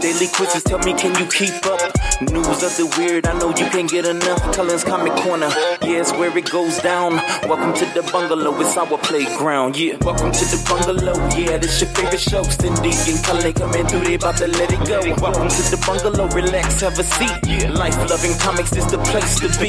Daily 0.00 0.32
quizzes 0.32 0.64
tell 0.64 0.80
me, 0.80 0.96
can 0.96 1.12
you 1.20 1.28
keep 1.28 1.60
up? 1.68 1.92
News 2.24 2.64
of 2.64 2.72
the 2.80 2.88
weird. 2.96 3.26
I 3.26 3.36
know 3.36 3.52
you 3.52 3.68
can't 3.68 3.90
get 3.90 4.06
enough. 4.06 4.40
Cullen's 4.56 4.82
Comic 4.82 5.12
Corner. 5.20 5.52
Yeah, 5.84 6.00
it's 6.00 6.12
where 6.12 6.37
it 6.38 6.50
goes 6.50 6.78
down. 6.78 7.16
Welcome 7.48 7.74
to 7.74 7.84
the 7.86 8.08
bungalow, 8.12 8.58
it's 8.60 8.76
our 8.76 8.96
playground. 8.98 9.76
Yeah, 9.76 9.96
welcome 10.02 10.30
to 10.30 10.44
the 10.44 10.64
bungalow. 10.68 11.14
Yeah, 11.36 11.58
this 11.58 11.80
your 11.80 11.90
favorite 11.90 12.20
show. 12.20 12.44
Cindy 12.44 12.92
and 13.10 13.24
Cullen 13.24 13.52
coming 13.52 13.86
through, 13.86 14.04
they 14.04 14.14
about 14.14 14.36
to 14.36 14.46
let 14.46 14.70
it 14.72 14.78
go. 14.86 15.00
Welcome 15.20 15.48
to 15.48 15.62
the 15.70 15.82
bungalow, 15.84 16.28
relax, 16.28 16.80
have 16.80 16.96
a 16.98 17.02
seat. 17.02 17.32
Yeah, 17.46 17.70
life 17.72 17.98
loving 18.08 18.38
comics 18.38 18.72
is 18.76 18.86
the 18.86 18.98
place 19.10 19.40
to 19.40 19.48
be. 19.58 19.68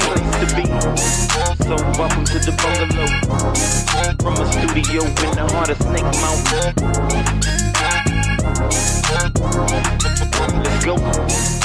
So 1.65 1.75
welcome 1.97 2.25
to 2.25 2.37
the 2.37 2.53
bungalow. 2.61 3.07
From 4.21 4.37
a 4.37 4.45
studio 4.51 5.01
in 5.03 5.31
the 5.35 5.45
heart 5.51 5.69
of 5.69 5.77
Snake 5.81 6.05
Mountain. 6.21 6.73
Let's 10.63 10.85
go. 10.85 11.58